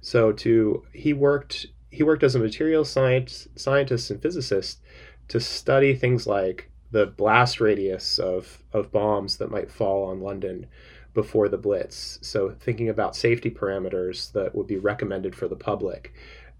So 0.00 0.32
to 0.32 0.84
he 0.92 1.12
worked 1.12 1.66
he 1.90 2.02
worked 2.02 2.22
as 2.22 2.34
a 2.34 2.38
material 2.38 2.84
science 2.84 3.48
scientist 3.56 4.10
and 4.10 4.20
physicist 4.20 4.80
to 5.28 5.40
study 5.40 5.94
things 5.94 6.26
like 6.26 6.70
the 6.90 7.06
blast 7.06 7.60
radius 7.60 8.18
of, 8.18 8.62
of 8.72 8.92
bombs 8.92 9.38
that 9.38 9.50
might 9.50 9.70
fall 9.70 10.04
on 10.04 10.20
London 10.20 10.66
before 11.16 11.48
the 11.48 11.56
Blitz. 11.58 12.20
So 12.22 12.54
thinking 12.60 12.90
about 12.90 13.16
safety 13.16 13.50
parameters 13.50 14.30
that 14.32 14.54
would 14.54 14.68
be 14.68 14.76
recommended 14.76 15.34
for 15.34 15.48
the 15.48 15.56
public 15.56 16.12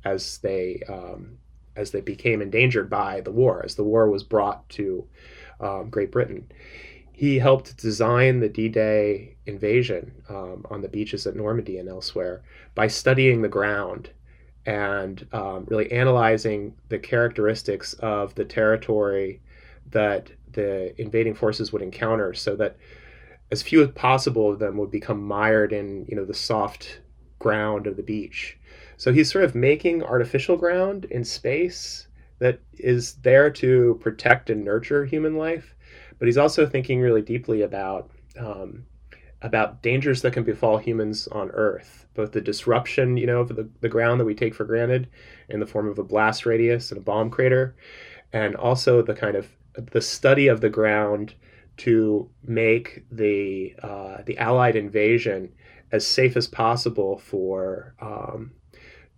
as 0.04 0.38
they 0.38 0.82
um, 0.88 1.38
as 1.76 1.90
they 1.90 2.00
became 2.00 2.40
endangered 2.40 2.88
by 2.88 3.20
the 3.20 3.30
war, 3.30 3.62
as 3.62 3.74
the 3.74 3.84
war 3.84 4.10
was 4.10 4.24
brought 4.24 4.66
to 4.70 5.06
um, 5.60 5.90
Great 5.90 6.10
Britain. 6.10 6.50
He 7.12 7.38
helped 7.38 7.76
design 7.76 8.40
the 8.40 8.48
D-Day 8.48 9.36
invasion 9.44 10.12
um, 10.28 10.64
on 10.70 10.80
the 10.80 10.88
beaches 10.88 11.26
at 11.26 11.36
Normandy 11.36 11.78
and 11.78 11.88
elsewhere 11.88 12.42
by 12.74 12.88
studying 12.88 13.42
the 13.42 13.56
ground 13.58 14.10
and 14.64 15.26
um, 15.32 15.66
really 15.68 15.92
analyzing 15.92 16.74
the 16.88 16.98
characteristics 16.98 17.92
of 18.00 18.34
the 18.34 18.44
territory 18.44 19.40
that 19.90 20.30
the 20.52 20.98
invading 21.00 21.34
forces 21.34 21.72
would 21.72 21.82
encounter, 21.82 22.32
so 22.34 22.56
that 22.56 22.76
as 23.50 23.62
few 23.62 23.82
as 23.82 23.90
possible 23.90 24.50
of 24.50 24.58
them 24.58 24.76
would 24.76 24.90
become 24.90 25.22
mired 25.22 25.72
in 25.72 26.04
you 26.08 26.16
know 26.16 26.24
the 26.24 26.34
soft 26.34 27.00
ground 27.38 27.86
of 27.86 27.96
the 27.96 28.02
beach. 28.02 28.58
So 28.96 29.12
he's 29.12 29.30
sort 29.30 29.44
of 29.44 29.54
making 29.54 30.02
artificial 30.02 30.56
ground 30.56 31.04
in 31.06 31.24
space 31.24 32.08
that 32.38 32.60
is 32.74 33.14
there 33.16 33.50
to 33.50 33.98
protect 34.00 34.50
and 34.50 34.64
nurture 34.64 35.04
human 35.04 35.36
life, 35.36 35.74
but 36.18 36.26
he's 36.26 36.38
also 36.38 36.66
thinking 36.66 37.00
really 37.00 37.22
deeply 37.22 37.62
about 37.62 38.10
um, 38.38 38.84
about 39.42 39.82
dangers 39.82 40.22
that 40.22 40.32
can 40.32 40.44
befall 40.44 40.78
humans 40.78 41.28
on 41.28 41.50
Earth, 41.50 42.06
both 42.14 42.32
the 42.32 42.40
disruption, 42.40 43.16
you 43.16 43.26
know, 43.26 43.40
of 43.40 43.48
the, 43.48 43.68
the 43.80 43.88
ground 43.88 44.18
that 44.18 44.24
we 44.24 44.34
take 44.34 44.54
for 44.54 44.64
granted 44.64 45.08
in 45.48 45.60
the 45.60 45.66
form 45.66 45.88
of 45.88 45.98
a 45.98 46.04
blast 46.04 46.46
radius 46.46 46.90
and 46.90 46.98
a 46.98 47.04
bomb 47.04 47.30
crater, 47.30 47.76
and 48.32 48.56
also 48.56 49.02
the 49.02 49.14
kind 49.14 49.36
of 49.36 49.48
the 49.92 50.00
study 50.00 50.48
of 50.48 50.62
the 50.62 50.70
ground 50.70 51.34
to 51.78 52.30
make 52.42 53.04
the 53.10 53.74
uh, 53.82 54.18
the 54.24 54.38
Allied 54.38 54.76
invasion 54.76 55.52
as 55.92 56.06
safe 56.06 56.36
as 56.36 56.46
possible 56.46 57.18
for 57.18 57.94
um, 58.00 58.52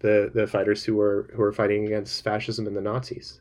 the 0.01 0.31
the 0.35 0.47
fighters 0.47 0.85
who 0.85 0.97
were 0.97 1.31
who 1.33 1.43
were 1.43 1.53
fighting 1.53 1.87
against 1.87 2.25
fascism 2.25 2.67
and 2.67 2.77
the 2.77 2.81
Nazis. 2.81 3.41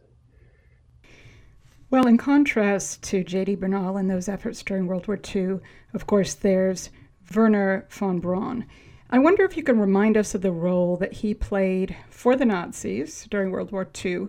Well, 1.89 2.05
in 2.05 2.17
contrast 2.17 3.01
to 3.03 3.23
J.D. 3.23 3.55
Bernal 3.55 3.95
and 3.95 4.09
those 4.09 4.27
efforts 4.27 4.61
during 4.61 4.87
World 4.87 5.07
War 5.07 5.17
II, 5.33 5.59
of 5.93 6.05
course, 6.05 6.33
there's 6.33 6.89
Wernher 7.33 7.87
von 7.89 8.19
Braun. 8.19 8.65
I 9.09 9.19
wonder 9.19 9.45
if 9.45 9.55
you 9.55 9.63
can 9.63 9.79
remind 9.79 10.17
us 10.17 10.35
of 10.35 10.41
the 10.41 10.51
role 10.51 10.97
that 10.97 11.13
he 11.13 11.33
played 11.33 11.95
for 12.09 12.35
the 12.35 12.43
Nazis 12.43 13.25
during 13.31 13.51
World 13.51 13.71
War 13.71 13.87
II 14.03 14.27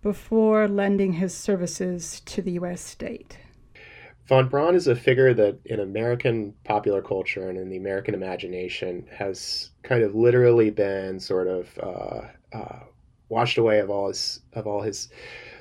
before 0.00 0.68
lending 0.68 1.14
his 1.14 1.34
services 1.34 2.20
to 2.26 2.40
the 2.40 2.52
U.S. 2.52 2.80
state. 2.80 3.36
Von 4.32 4.48
Braun 4.48 4.74
is 4.74 4.86
a 4.86 4.96
figure 4.96 5.34
that 5.34 5.58
in 5.66 5.78
American 5.78 6.54
popular 6.64 7.02
culture 7.02 7.50
and 7.50 7.58
in 7.58 7.68
the 7.68 7.76
American 7.76 8.14
imagination 8.14 9.06
has 9.14 9.72
kind 9.82 10.02
of 10.02 10.14
literally 10.14 10.70
been 10.70 11.20
sort 11.20 11.48
of 11.48 11.78
uh, 11.78 12.56
uh, 12.56 12.78
washed 13.28 13.58
away 13.58 13.80
of 13.80 13.90
all 13.90 14.08
his 14.08 14.40
of 14.54 14.66
all 14.66 14.80
his 14.80 15.10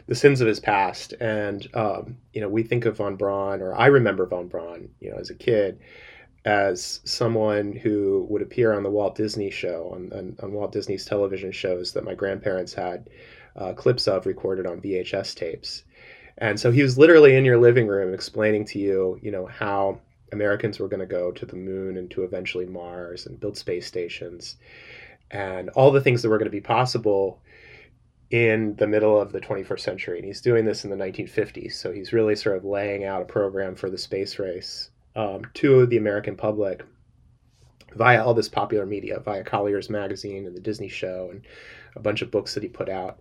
the 0.07 0.15
sins 0.15 0.39
of 0.39 0.47
his 0.47 0.61
past. 0.61 1.13
And 1.19 1.67
um, 1.73 2.15
you 2.31 2.39
know, 2.39 2.47
we 2.47 2.63
think 2.63 2.85
of 2.85 2.95
von 2.95 3.17
Braun, 3.17 3.61
or 3.61 3.75
I 3.75 3.87
remember 3.87 4.25
von 4.25 4.47
Braun, 4.47 4.87
you 5.01 5.11
know, 5.11 5.17
as 5.17 5.29
a 5.29 5.35
kid, 5.35 5.77
as 6.45 7.01
someone 7.03 7.73
who 7.73 8.25
would 8.29 8.41
appear 8.41 8.71
on 8.71 8.83
the 8.83 8.89
Walt 8.89 9.15
Disney 9.15 9.51
show 9.51 9.91
on, 9.93 10.13
on, 10.17 10.37
on 10.41 10.53
Walt 10.53 10.71
Disney's 10.71 11.03
television 11.03 11.51
shows 11.51 11.91
that 11.91 12.05
my 12.05 12.15
grandparents 12.15 12.73
had 12.73 13.09
uh, 13.57 13.73
clips 13.73 14.07
of 14.07 14.25
recorded 14.25 14.65
on 14.65 14.79
VHS 14.79 15.35
tapes 15.35 15.83
And 16.37 16.59
so 16.59 16.71
he 16.71 16.81
was 16.81 16.97
literally 16.97 17.35
in 17.35 17.45
your 17.45 17.57
living 17.57 17.87
room 17.87 18.13
explaining 18.13 18.65
to 18.65 18.79
you, 18.79 19.19
you 19.21 19.31
know, 19.31 19.45
how 19.45 19.99
Americans 20.31 20.79
were 20.79 20.87
going 20.87 21.01
to 21.01 21.05
go 21.05 21.31
to 21.31 21.45
the 21.45 21.55
moon 21.55 21.97
and 21.97 22.09
to 22.11 22.23
eventually 22.23 22.65
Mars 22.65 23.25
and 23.25 23.39
build 23.39 23.57
space 23.57 23.85
stations 23.85 24.55
and 25.29 25.69
all 25.69 25.91
the 25.91 26.01
things 26.01 26.21
that 26.21 26.29
were 26.29 26.37
going 26.37 26.45
to 26.45 26.51
be 26.51 26.61
possible 26.61 27.41
in 28.29 28.75
the 28.77 28.87
middle 28.87 29.19
of 29.19 29.31
the 29.31 29.41
21st 29.41 29.79
century. 29.79 30.17
And 30.17 30.25
he's 30.25 30.41
doing 30.41 30.65
this 30.65 30.83
in 30.83 30.89
the 30.89 30.95
1950s. 30.95 31.73
So 31.73 31.91
he's 31.91 32.13
really 32.13 32.35
sort 32.35 32.57
of 32.57 32.65
laying 32.65 33.03
out 33.03 33.21
a 33.21 33.25
program 33.25 33.75
for 33.75 33.89
the 33.89 33.97
space 33.97 34.39
race 34.39 34.89
um, 35.15 35.41
to 35.55 35.85
the 35.85 35.97
American 35.97 36.35
public 36.35 36.83
via 37.95 38.23
all 38.23 38.33
this 38.33 38.47
popular 38.47 38.85
media, 38.85 39.19
via 39.19 39.43
Collier's 39.43 39.89
magazine 39.89 40.45
and 40.45 40.55
the 40.55 40.61
Disney 40.61 40.87
show 40.87 41.29
and 41.31 41.41
a 41.95 41.99
bunch 41.99 42.21
of 42.21 42.31
books 42.31 42.53
that 42.53 42.63
he 42.63 42.69
put 42.69 42.87
out. 42.87 43.19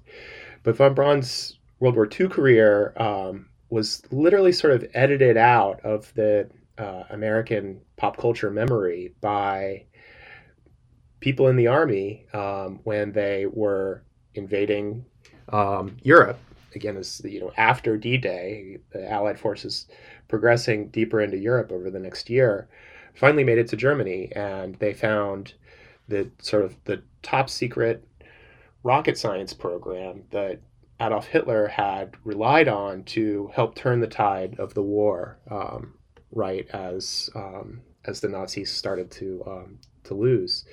But 0.62 0.76
von 0.76 0.94
Braun's 0.94 1.58
World 1.80 1.96
War 1.96 2.08
II 2.08 2.28
career 2.28 2.92
um, 2.96 3.46
was 3.70 4.02
literally 4.10 4.52
sort 4.52 4.74
of 4.74 4.86
edited 4.94 5.36
out 5.36 5.80
of 5.80 6.12
the 6.14 6.48
uh, 6.78 7.04
American 7.10 7.80
pop 7.96 8.16
culture 8.16 8.50
memory 8.50 9.14
by 9.20 9.84
people 11.20 11.48
in 11.48 11.56
the 11.56 11.66
army 11.66 12.26
um, 12.32 12.80
when 12.84 13.12
they 13.12 13.46
were 13.46 14.02
invading 14.34 15.04
um, 15.50 15.96
Europe. 16.02 16.38
Again, 16.74 16.96
as 16.96 17.20
you 17.24 17.40
know, 17.40 17.52
after 17.56 17.96
D-Day, 17.96 18.78
the 18.92 19.10
Allied 19.10 19.38
forces 19.40 19.86
progressing 20.28 20.88
deeper 20.88 21.20
into 21.20 21.36
Europe 21.36 21.72
over 21.72 21.90
the 21.90 21.98
next 21.98 22.30
year, 22.30 22.68
finally 23.14 23.42
made 23.42 23.58
it 23.58 23.68
to 23.68 23.76
Germany, 23.76 24.30
and 24.36 24.76
they 24.76 24.94
found 24.94 25.54
the 26.08 26.30
sort 26.40 26.64
of 26.64 26.76
the 26.84 27.02
top 27.22 27.50
secret 27.50 28.06
rocket 28.82 29.18
science 29.18 29.52
program 29.52 30.22
that 30.30 30.60
Adolf 31.00 31.26
Hitler 31.26 31.68
had 31.68 32.14
relied 32.24 32.68
on 32.68 33.04
to 33.04 33.50
help 33.54 33.74
turn 33.74 34.00
the 34.00 34.06
tide 34.06 34.56
of 34.58 34.74
the 34.74 34.82
war, 34.82 35.38
um, 35.50 35.94
right 36.30 36.68
as 36.72 37.30
um, 37.34 37.80
as 38.04 38.20
the 38.20 38.28
Nazis 38.28 38.70
started 38.70 39.10
to 39.12 39.42
um, 39.46 39.78
to 40.04 40.14
lose. 40.14 40.64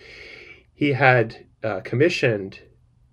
He 0.73 0.93
had 0.93 1.45
uh, 1.63 1.79
commissioned 1.81 2.59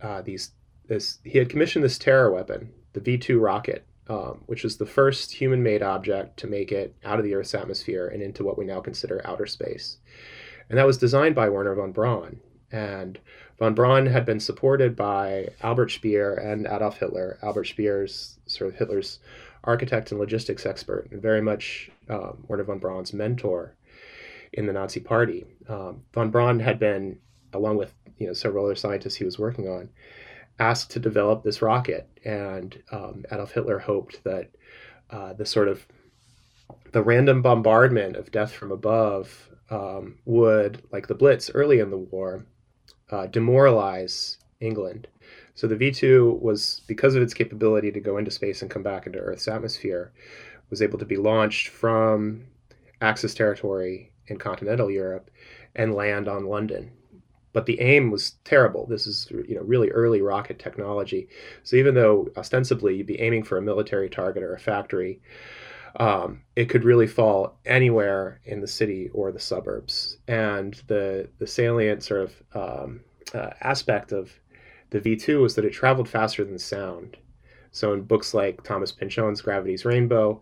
uh, 0.02 0.22
these 0.22 0.50
this 0.86 1.18
he 1.24 1.38
had 1.38 1.48
commissioned 1.48 1.84
this 1.84 1.98
terror 1.98 2.32
weapon, 2.32 2.72
the 2.92 3.00
V 3.00 3.16
two 3.16 3.38
rocket, 3.38 3.86
um, 4.08 4.42
which 4.46 4.64
was 4.64 4.76
the 4.76 4.86
first 4.86 5.32
human 5.32 5.62
made 5.62 5.82
object 5.82 6.38
to 6.40 6.46
make 6.46 6.72
it 6.72 6.94
out 7.04 7.18
of 7.18 7.24
the 7.24 7.34
Earth's 7.34 7.54
atmosphere 7.54 8.08
and 8.08 8.22
into 8.22 8.44
what 8.44 8.58
we 8.58 8.64
now 8.64 8.80
consider 8.80 9.22
outer 9.24 9.46
space. 9.46 9.98
And 10.68 10.78
that 10.78 10.86
was 10.86 10.98
designed 10.98 11.34
by 11.34 11.48
Wernher 11.48 11.74
von 11.74 11.92
Braun. 11.92 12.40
And 12.74 13.20
von 13.56 13.72
Braun 13.72 14.06
had 14.06 14.26
been 14.26 14.40
supported 14.40 14.96
by 14.96 15.50
Albert 15.62 15.92
Speer 15.92 16.34
and 16.34 16.66
Adolf 16.66 16.98
Hitler. 16.98 17.38
Albert 17.40 17.66
Speer's 17.66 18.40
sort 18.46 18.72
of 18.72 18.76
Hitler's 18.76 19.20
architect 19.62 20.10
and 20.10 20.18
logistics 20.18 20.66
expert, 20.66 21.08
and 21.12 21.22
very 21.22 21.40
much 21.40 21.88
um, 22.08 22.44
Wernher 22.48 22.64
von 22.64 22.80
Braun's 22.80 23.12
mentor 23.12 23.76
in 24.52 24.66
the 24.66 24.72
Nazi 24.72 24.98
Party. 24.98 25.44
Um, 25.68 26.02
von 26.12 26.30
Braun 26.30 26.58
had 26.58 26.80
been, 26.80 27.20
along 27.52 27.76
with 27.76 27.94
you 28.18 28.26
know 28.26 28.32
several 28.32 28.64
other 28.64 28.74
scientists 28.74 29.14
he 29.14 29.24
was 29.24 29.38
working 29.38 29.68
on, 29.68 29.88
asked 30.58 30.90
to 30.90 30.98
develop 30.98 31.44
this 31.44 31.62
rocket, 31.62 32.08
and 32.24 32.82
um, 32.90 33.24
Adolf 33.30 33.52
Hitler 33.52 33.78
hoped 33.78 34.24
that 34.24 34.50
uh, 35.10 35.32
the 35.32 35.46
sort 35.46 35.68
of 35.68 35.86
the 36.90 37.04
random 37.04 37.40
bombardment 37.40 38.16
of 38.16 38.32
death 38.32 38.50
from 38.50 38.72
above 38.72 39.48
um, 39.70 40.18
would, 40.24 40.82
like 40.90 41.06
the 41.06 41.14
Blitz 41.14 41.50
early 41.54 41.78
in 41.78 41.90
the 41.90 41.98
war, 41.98 42.44
uh, 43.14 43.26
demoralize 43.26 44.38
England. 44.60 45.06
So 45.54 45.66
the 45.66 45.76
V 45.76 45.92
2 45.92 46.40
was, 46.42 46.82
because 46.86 47.14
of 47.14 47.22
its 47.22 47.34
capability 47.34 47.92
to 47.92 48.00
go 48.00 48.18
into 48.18 48.30
space 48.30 48.60
and 48.60 48.70
come 48.70 48.82
back 48.82 49.06
into 49.06 49.20
Earth's 49.20 49.46
atmosphere, 49.46 50.12
was 50.68 50.82
able 50.82 50.98
to 50.98 51.04
be 51.04 51.16
launched 51.16 51.68
from 51.68 52.44
Axis 53.00 53.34
territory 53.34 54.10
in 54.26 54.38
continental 54.38 54.90
Europe 54.90 55.30
and 55.74 55.94
land 55.94 56.28
on 56.28 56.46
London 56.46 56.90
but 57.54 57.66
the 57.66 57.80
aim 57.80 58.10
was 58.10 58.32
terrible. 58.44 58.84
This 58.84 59.06
is 59.06 59.28
you 59.30 59.54
know 59.54 59.62
really 59.62 59.88
early 59.90 60.20
rocket 60.20 60.58
technology. 60.58 61.28
So 61.62 61.76
even 61.76 61.94
though 61.94 62.28
ostensibly 62.36 62.96
you'd 62.96 63.06
be 63.06 63.20
aiming 63.20 63.44
for 63.44 63.56
a 63.56 63.62
military 63.62 64.10
target 64.10 64.42
or 64.42 64.54
a 64.54 64.60
factory, 64.60 65.20
um, 65.96 66.42
it 66.56 66.68
could 66.68 66.84
really 66.84 67.06
fall 67.06 67.58
anywhere 67.64 68.40
in 68.44 68.60
the 68.60 68.66
city 68.66 69.10
or 69.12 69.30
the 69.30 69.40
suburbs. 69.40 70.18
And 70.28 70.74
the 70.86 71.28
the 71.38 71.46
salient 71.46 72.02
sort 72.02 72.22
of 72.22 72.42
um, 72.54 73.00
uh, 73.32 73.50
aspect 73.60 74.12
of 74.12 74.32
the 74.90 75.00
V2 75.00 75.42
was 75.42 75.54
that 75.54 75.64
it 75.64 75.72
traveled 75.72 76.08
faster 76.08 76.44
than 76.44 76.58
sound. 76.58 77.16
So 77.72 77.92
in 77.92 78.02
books 78.02 78.34
like 78.34 78.62
Thomas 78.62 78.92
Pynchon's 78.92 79.40
Gravity's 79.40 79.84
Rainbow, 79.84 80.40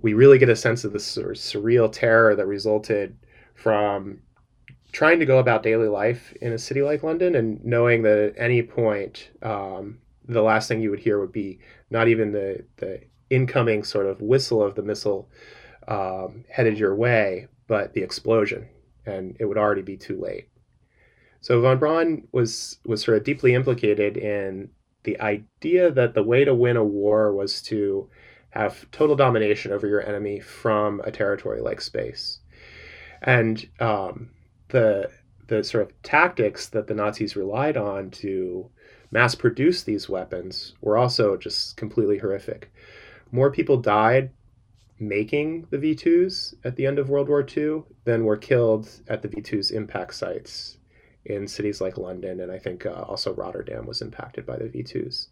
we 0.00 0.14
really 0.14 0.38
get 0.38 0.48
a 0.48 0.56
sense 0.56 0.84
of 0.84 0.92
the 0.92 1.00
sort 1.00 1.30
of 1.30 1.36
surreal 1.36 1.90
terror 1.90 2.36
that 2.36 2.46
resulted 2.46 3.16
from 3.54 4.20
trying 4.92 5.18
to 5.18 5.26
go 5.26 5.38
about 5.38 5.62
daily 5.62 5.88
life 5.88 6.32
in 6.40 6.52
a 6.52 6.58
city 6.58 6.82
like 6.82 7.02
London 7.02 7.34
and 7.34 7.62
knowing 7.64 8.02
that 8.02 8.18
at 8.18 8.34
any 8.36 8.62
point 8.62 9.30
um, 9.42 9.98
the 10.28 10.42
last 10.42 10.68
thing 10.68 10.80
you 10.80 10.90
would 10.90 11.00
hear 11.00 11.18
would 11.18 11.32
be 11.32 11.58
not 11.90 12.08
even 12.08 12.32
the 12.32 12.64
the 12.76 13.00
incoming 13.30 13.84
sort 13.84 14.06
of 14.06 14.20
whistle 14.20 14.62
of 14.62 14.74
the 14.74 14.82
missile 14.82 15.28
um, 15.86 16.44
headed 16.50 16.78
your 16.78 16.94
way, 16.94 17.48
but 17.66 17.94
the 17.94 18.02
explosion, 18.02 18.68
and 19.06 19.36
it 19.40 19.46
would 19.46 19.58
already 19.58 19.82
be 19.82 19.96
too 19.96 20.20
late. 20.20 20.48
So 21.40 21.60
von 21.60 21.78
Braun 21.78 22.28
was 22.32 22.78
was 22.84 23.02
sort 23.02 23.16
of 23.16 23.24
deeply 23.24 23.54
implicated 23.54 24.16
in 24.16 24.70
the 25.04 25.20
idea 25.20 25.90
that 25.90 26.14
the 26.14 26.22
way 26.22 26.44
to 26.44 26.54
win 26.54 26.76
a 26.76 26.84
war 26.84 27.32
was 27.32 27.62
to 27.62 28.10
have 28.50 28.90
total 28.90 29.16
domination 29.16 29.72
over 29.72 29.86
your 29.86 30.06
enemy 30.06 30.40
from 30.40 31.00
a 31.04 31.10
territory 31.10 31.60
like 31.60 31.80
space, 31.80 32.40
and 33.22 33.68
um, 33.80 34.30
the 34.68 35.10
the 35.46 35.64
sort 35.64 35.84
of 35.84 36.02
tactics 36.02 36.68
that 36.68 36.86
the 36.86 36.94
Nazis 36.94 37.36
relied 37.36 37.76
on 37.76 38.10
to 38.10 38.70
mass 39.10 39.34
produce 39.34 39.82
these 39.82 40.08
weapons 40.08 40.74
were 40.82 40.98
also 40.98 41.36
just 41.36 41.76
completely 41.76 42.18
horrific. 42.18 42.70
More 43.30 43.50
people 43.50 43.76
died 43.76 44.30
making 44.98 45.66
the 45.70 45.78
V2s 45.78 46.54
at 46.64 46.76
the 46.76 46.86
end 46.86 46.98
of 46.98 47.08
World 47.08 47.28
War 47.28 47.46
II 47.56 47.84
than 48.04 48.24
were 48.24 48.36
killed 48.36 48.88
at 49.08 49.22
the 49.22 49.28
V2's 49.28 49.70
impact 49.70 50.14
sites 50.14 50.78
in 51.24 51.46
cities 51.46 51.80
like 51.80 51.98
London, 51.98 52.40
and 52.40 52.50
I 52.50 52.58
think 52.58 52.86
uh, 52.86 53.02
also 53.02 53.34
Rotterdam 53.34 53.86
was 53.86 54.02
impacted 54.02 54.46
by 54.46 54.56
the 54.56 54.64
V2s. 54.64 55.28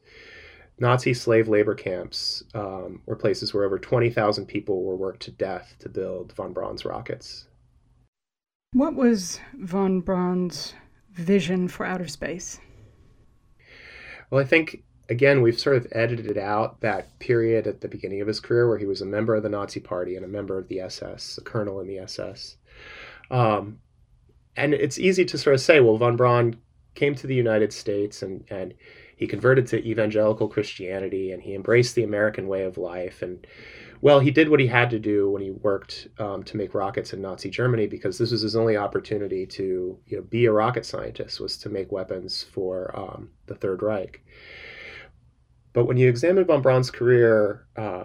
Nazi 0.79 1.15
slave 1.15 1.49
labor 1.49 1.75
camps 1.75 2.45
um, 2.55 3.01
were 3.07 3.17
places 3.17 3.55
where 3.55 3.65
over 3.65 3.79
20,000 3.79 4.47
people 4.47 4.85
were 4.85 4.97
worked 4.97 5.23
to 5.23 5.31
death 5.31 5.75
to 5.79 5.89
build 5.89 6.33
von 6.35 6.53
Braun's 6.53 6.85
rockets. 6.85 7.49
What 8.73 8.95
was 8.95 9.41
von 9.59 10.01
Braun's 10.01 10.75
vision 11.13 11.67
for 11.69 11.87
outer 11.87 12.09
space? 12.09 12.61
Well, 14.31 14.43
I 14.43 14.45
think 14.45 14.83
again 15.09 15.43
we've 15.43 15.59
sort 15.59 15.77
of 15.77 15.87
edited 15.93 16.39
out 16.39 16.81
that 16.81 17.19
period 17.19 17.67
at 17.67 17.81
the 17.81 17.89
beginning 17.89 18.21
of 18.21 18.27
his 18.27 18.41
career 18.41 18.69
where 18.69 18.79
he 18.79 18.87
was 18.87 19.01
a 19.01 19.07
member 19.07 19.35
of 19.35 19.43
the 19.43 19.49
Nazi 19.49 19.81
Party 19.81 20.17
and 20.17 20.25
a 20.25 20.29
member 20.29 20.59
of 20.59 20.69
the 20.69 20.81
SS, 20.81 21.39
a 21.39 21.43
colonel 21.43 21.81
in 21.81 21.87
the 21.87 21.99
SS. 21.99 22.57
Um, 23.31 23.79
and 24.57 24.75
it's 24.75 24.99
easy 24.99 25.25
to 25.27 25.39
sort 25.39 25.55
of 25.55 25.61
say, 25.61 25.81
well, 25.81 25.97
von 25.97 26.17
Braun 26.17 26.57
came 26.95 27.15
to 27.15 27.27
the 27.27 27.35
United 27.35 27.73
States 27.73 28.23
and 28.23 28.45
and 28.51 28.75
he 29.17 29.27
converted 29.27 29.67
to 29.69 29.87
evangelical 29.87 30.49
Christianity 30.49 31.33
and 31.33 31.43
he 31.43 31.55
embraced 31.55 31.95
the 31.95 32.05
American 32.05 32.49
way 32.49 32.65
of 32.65 32.77
life 32.77 33.23
and 33.23 33.47
well, 34.03 34.21
he 34.21 34.31
did 34.31 34.49
what 34.49 34.61
he 34.61 34.67
had 34.67 34.91
to 34.91 34.99
do 34.99 35.31
when 35.31 35.43
he 35.43 35.51
worked 35.51 36.09
um, 36.19 36.43
to 36.45 36.57
make 36.57 36.75
rockets 36.75 37.13
in 37.13 37.23
Nazi 37.23 37.49
Germany 37.49 37.87
because 37.87 38.19
this 38.19 38.31
was 38.31 38.43
his 38.43 38.55
only 38.57 38.77
opportunity 38.77 39.47
to 39.47 39.99
you 40.07 40.17
know, 40.17 40.23
be 40.23 40.45
a 40.45 40.53
rocket 40.53 40.85
scientist 40.85 41.41
was 41.41 41.57
to 41.59 41.71
make 41.71 41.91
weapons 41.91 42.43
for 42.43 42.97
um, 42.99 43.31
the 43.47 43.55
Third 43.55 43.83
Reich. 43.83 44.23
But 45.77 45.85
when 45.85 45.99
you 45.99 46.09
examine 46.09 46.47
von 46.47 46.63
Braun's 46.63 46.91
career 46.91 47.67
uh, 47.77 48.05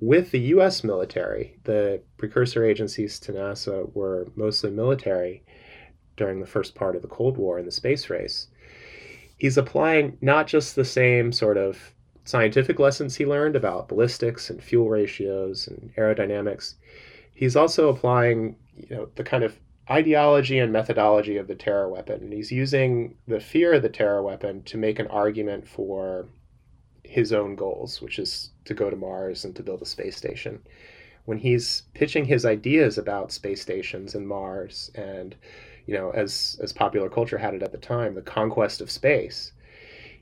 with 0.00 0.30
the 0.30 0.40
U.S. 0.54 0.82
military, 0.82 1.58
the 1.64 2.00
precursor 2.16 2.64
agencies 2.64 3.20
to 3.20 3.34
NASA 3.34 3.94
were 3.94 4.28
mostly 4.34 4.70
military 4.70 5.44
during 6.16 6.40
the 6.40 6.46
first 6.46 6.74
part 6.74 6.96
of 6.96 7.02
the 7.02 7.08
Cold 7.08 7.36
War 7.36 7.58
and 7.58 7.66
the 7.66 7.70
space 7.70 8.08
race. 8.08 8.46
He's 9.36 9.58
applying 9.58 10.16
not 10.22 10.46
just 10.46 10.74
the 10.74 10.86
same 10.86 11.32
sort 11.32 11.58
of 11.58 11.92
scientific 12.24 12.78
lessons 12.78 13.14
he 13.14 13.26
learned 13.26 13.56
about 13.56 13.88
ballistics 13.88 14.48
and 14.48 14.64
fuel 14.64 14.88
ratios 14.88 15.68
and 15.68 15.94
aerodynamics, 15.96 16.76
he's 17.34 17.56
also 17.56 17.90
applying 17.90 18.56
you 18.74 18.96
know 18.96 19.08
the 19.16 19.24
kind 19.24 19.44
of 19.44 19.58
ideology 19.90 20.58
and 20.58 20.72
methodology 20.72 21.36
of 21.36 21.46
the 21.46 21.56
terror 21.56 21.90
weapon. 21.90 22.22
And 22.22 22.32
he's 22.32 22.50
using 22.50 23.16
the 23.28 23.38
fear 23.38 23.74
of 23.74 23.82
the 23.82 23.90
terror 23.90 24.22
weapon 24.22 24.62
to 24.62 24.78
make 24.78 24.98
an 24.98 25.08
argument 25.08 25.68
for 25.68 26.26
his 27.12 27.30
own 27.30 27.54
goals, 27.54 28.00
which 28.00 28.18
is 28.18 28.50
to 28.64 28.72
go 28.72 28.88
to 28.88 28.96
Mars 28.96 29.44
and 29.44 29.54
to 29.54 29.62
build 29.62 29.82
a 29.82 29.86
space 29.86 30.16
station. 30.16 30.62
When 31.26 31.36
he's 31.36 31.82
pitching 31.92 32.24
his 32.24 32.46
ideas 32.46 32.96
about 32.96 33.32
space 33.32 33.60
stations 33.60 34.14
and 34.14 34.26
Mars 34.26 34.90
and 34.94 35.36
you 35.86 35.94
know 35.94 36.10
as 36.12 36.58
as 36.62 36.72
popular 36.72 37.10
culture 37.10 37.36
had 37.36 37.54
it 37.54 37.62
at 37.62 37.70
the 37.70 37.78
time, 37.78 38.14
the 38.14 38.22
conquest 38.22 38.80
of 38.80 38.90
space, 38.90 39.52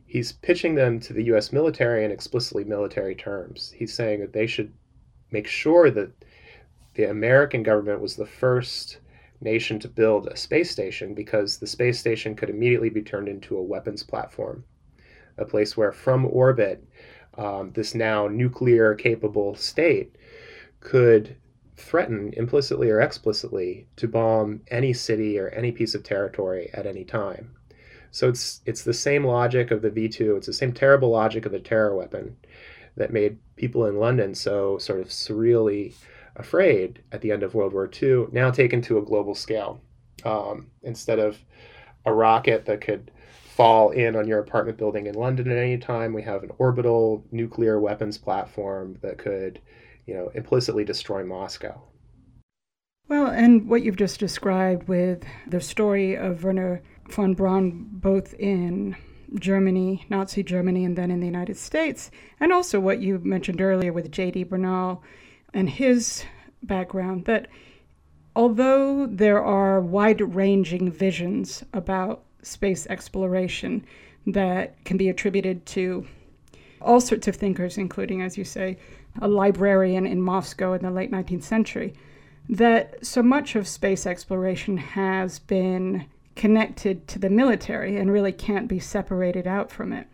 he's 0.04 0.32
pitching 0.32 0.74
them 0.74 0.98
to 0.98 1.12
the 1.12 1.24
US 1.32 1.52
military 1.52 2.04
in 2.04 2.10
explicitly 2.10 2.64
military 2.64 3.14
terms. 3.14 3.72
He's 3.76 3.94
saying 3.94 4.18
that 4.20 4.32
they 4.32 4.48
should 4.48 4.72
make 5.30 5.46
sure 5.46 5.92
that 5.92 6.10
the 6.94 7.04
American 7.04 7.62
government 7.62 8.00
was 8.00 8.16
the 8.16 8.26
first 8.26 8.98
nation 9.40 9.78
to 9.78 9.88
build 9.88 10.26
a 10.26 10.36
space 10.36 10.72
station 10.72 11.14
because 11.14 11.58
the 11.58 11.68
space 11.68 12.00
station 12.00 12.34
could 12.34 12.50
immediately 12.50 12.90
be 12.90 13.02
turned 13.02 13.28
into 13.28 13.56
a 13.56 13.62
weapons 13.62 14.02
platform, 14.02 14.64
a 15.40 15.44
place 15.44 15.76
where 15.76 15.92
from 15.92 16.26
orbit, 16.26 16.86
um, 17.36 17.72
this 17.72 17.94
now 17.94 18.28
nuclear 18.28 18.94
capable 18.94 19.54
state 19.54 20.16
could 20.80 21.36
threaten 21.76 22.32
implicitly 22.36 22.90
or 22.90 23.00
explicitly 23.00 23.86
to 23.96 24.06
bomb 24.06 24.60
any 24.68 24.92
city 24.92 25.38
or 25.38 25.48
any 25.48 25.72
piece 25.72 25.94
of 25.94 26.02
territory 26.02 26.70
at 26.74 26.86
any 26.86 27.04
time. 27.04 27.54
So 28.10 28.28
it's 28.28 28.60
it's 28.66 28.82
the 28.82 28.92
same 28.92 29.24
logic 29.24 29.70
of 29.70 29.82
the 29.82 29.90
V2. 29.90 30.36
It's 30.36 30.46
the 30.46 30.52
same 30.52 30.72
terrible 30.72 31.10
logic 31.10 31.46
of 31.46 31.52
the 31.52 31.60
terror 31.60 31.96
weapon 31.96 32.36
that 32.96 33.12
made 33.12 33.38
people 33.56 33.86
in 33.86 33.98
London 33.98 34.34
so 34.34 34.78
sort 34.78 35.00
of 35.00 35.08
surreally 35.08 35.94
afraid 36.36 37.02
at 37.12 37.20
the 37.20 37.30
end 37.30 37.42
of 37.42 37.54
World 37.54 37.72
War 37.72 37.88
II, 37.90 38.26
now 38.32 38.50
taken 38.50 38.82
to 38.82 38.98
a 38.98 39.02
global 39.02 39.34
scale. 39.34 39.80
Um, 40.24 40.66
instead 40.82 41.18
of 41.18 41.38
a 42.04 42.12
rocket 42.12 42.66
that 42.66 42.80
could 42.80 43.10
fall 43.60 43.90
in 43.90 44.16
on 44.16 44.26
your 44.26 44.38
apartment 44.38 44.78
building 44.78 45.06
in 45.06 45.14
London 45.14 45.50
at 45.50 45.58
any 45.58 45.76
time, 45.76 46.14
we 46.14 46.22
have 46.22 46.42
an 46.42 46.50
orbital 46.56 47.22
nuclear 47.30 47.78
weapons 47.78 48.16
platform 48.16 48.96
that 49.02 49.18
could, 49.18 49.60
you 50.06 50.14
know, 50.14 50.30
implicitly 50.34 50.82
destroy 50.82 51.22
Moscow. 51.22 51.78
Well, 53.06 53.26
and 53.26 53.68
what 53.68 53.82
you've 53.82 53.96
just 53.96 54.18
described 54.18 54.88
with 54.88 55.24
the 55.46 55.60
story 55.60 56.16
of 56.16 56.42
Wernher 56.42 56.82
von 57.10 57.34
Braun, 57.34 57.86
both 57.92 58.32
in 58.38 58.96
Germany, 59.38 60.06
Nazi 60.08 60.42
Germany, 60.42 60.86
and 60.86 60.96
then 60.96 61.10
in 61.10 61.20
the 61.20 61.26
United 61.26 61.58
States, 61.58 62.10
and 62.40 62.54
also 62.54 62.80
what 62.80 63.00
you 63.02 63.18
mentioned 63.18 63.60
earlier 63.60 63.92
with 63.92 64.10
J.D. 64.10 64.44
Bernal 64.44 65.02
and 65.52 65.68
his 65.68 66.24
background 66.62 67.26
that 67.26 67.46
although 68.34 69.06
there 69.06 69.44
are 69.44 69.82
wide 69.82 70.34
ranging 70.34 70.90
visions 70.90 71.62
about 71.74 72.24
space 72.42 72.86
exploration 72.86 73.84
that 74.26 74.82
can 74.84 74.96
be 74.96 75.08
attributed 75.08 75.64
to 75.66 76.06
all 76.80 77.00
sorts 77.00 77.28
of 77.28 77.36
thinkers, 77.36 77.78
including, 77.78 78.22
as 78.22 78.38
you 78.38 78.44
say, 78.44 78.76
a 79.20 79.28
librarian 79.28 80.06
in 80.06 80.22
Moscow 80.22 80.72
in 80.72 80.82
the 80.82 80.90
late 80.90 81.10
19th 81.10 81.42
century, 81.42 81.94
that 82.48 83.04
so 83.04 83.22
much 83.22 83.54
of 83.54 83.68
space 83.68 84.06
exploration 84.06 84.76
has 84.76 85.38
been 85.38 86.06
connected 86.36 87.06
to 87.08 87.18
the 87.18 87.30
military 87.30 87.96
and 87.96 88.10
really 88.10 88.32
can't 88.32 88.68
be 88.68 88.78
separated 88.78 89.46
out 89.46 89.70
from 89.70 89.92
it. 89.92 90.06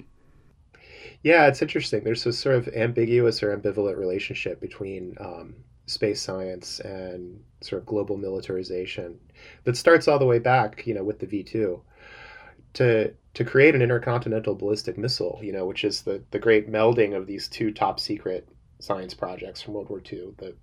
Yeah, 1.23 1.47
it's 1.47 1.63
interesting. 1.63 2.05
There's 2.05 2.25
this 2.25 2.39
sort 2.39 2.57
of 2.57 2.69
ambiguous 2.69 3.43
or 3.43 3.57
ambivalent 3.57 3.97
relationship 3.97 4.61
between 4.61 5.17
um, 5.21 5.55
space 5.87 6.21
science 6.21 6.81
and 6.81 7.41
sort 7.61 7.83
of 7.83 7.87
global 7.87 8.17
militarization 8.17 9.19
that 9.65 9.77
starts 9.77 10.09
all 10.09 10.19
the 10.19 10.27
way 10.27 10.39
back, 10.39 10.87
you 10.87 10.95
know, 10.95 11.05
with 11.05 11.19
the 11.19 11.27
V 11.27 11.43
two. 11.43 11.81
To 12.77 13.13
to 13.35 13.45
create 13.45 13.75
an 13.75 13.83
intercontinental 13.83 14.55
ballistic 14.55 14.97
missile, 14.97 15.39
you 15.43 15.53
know, 15.53 15.67
which 15.67 15.85
is 15.85 16.03
the 16.03 16.23
the 16.31 16.39
great 16.39 16.71
melding 16.71 17.17
of 17.17 17.27
these 17.27 17.49
two 17.49 17.73
top 17.73 18.01
secret 18.01 18.49
science 18.79 19.15
projects 19.15 19.63
from 19.63 19.75
World 19.75 19.89
War 19.89 20.01
II, 20.01 20.33
the 20.39 20.55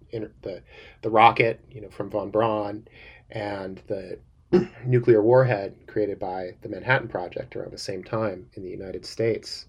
the 0.42 0.62
the 1.02 1.10
rocket, 1.10 1.60
you 1.72 1.82
know, 1.82 1.90
from 1.90 2.10
von 2.10 2.30
Braun, 2.32 2.88
and 3.30 3.82
the 3.88 4.20
nuclear 4.86 5.22
warhead 5.22 5.76
created 5.88 6.20
by 6.20 6.56
the 6.62 6.70
Manhattan 6.70 7.08
Project 7.08 7.56
around 7.56 7.72
the 7.72 7.78
same 7.78 8.04
time 8.04 8.50
in 8.54 8.64
the 8.64 8.70
United 8.70 9.06
States 9.06 9.66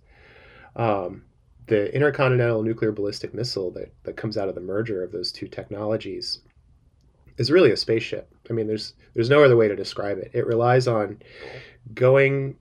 um, 0.76 1.24
the 1.66 1.94
intercontinental 1.94 2.62
nuclear 2.62 2.92
ballistic 2.92 3.33
missile 3.33 3.70
that, 3.72 3.92
that 4.04 4.16
comes 4.16 4.37
out 4.37 4.48
of 4.48 4.54
the 4.54 4.61
merger 4.61 5.02
of 5.02 5.12
those 5.12 5.33
two 5.33 5.48
technologies 5.48 6.40
is 7.38 7.50
really 7.50 7.70
a 7.70 7.76
spaceship. 7.76 8.33
I 8.48 8.52
mean, 8.52 8.66
there's 8.66 8.94
there's 9.14 9.30
no 9.30 9.44
other 9.44 9.57
way 9.57 9.68
to 9.68 9.76
describe 9.76 10.18
it. 10.18 10.30
It 10.35 10.46
relies 10.46 10.87
on 10.88 11.20
going 11.94 12.57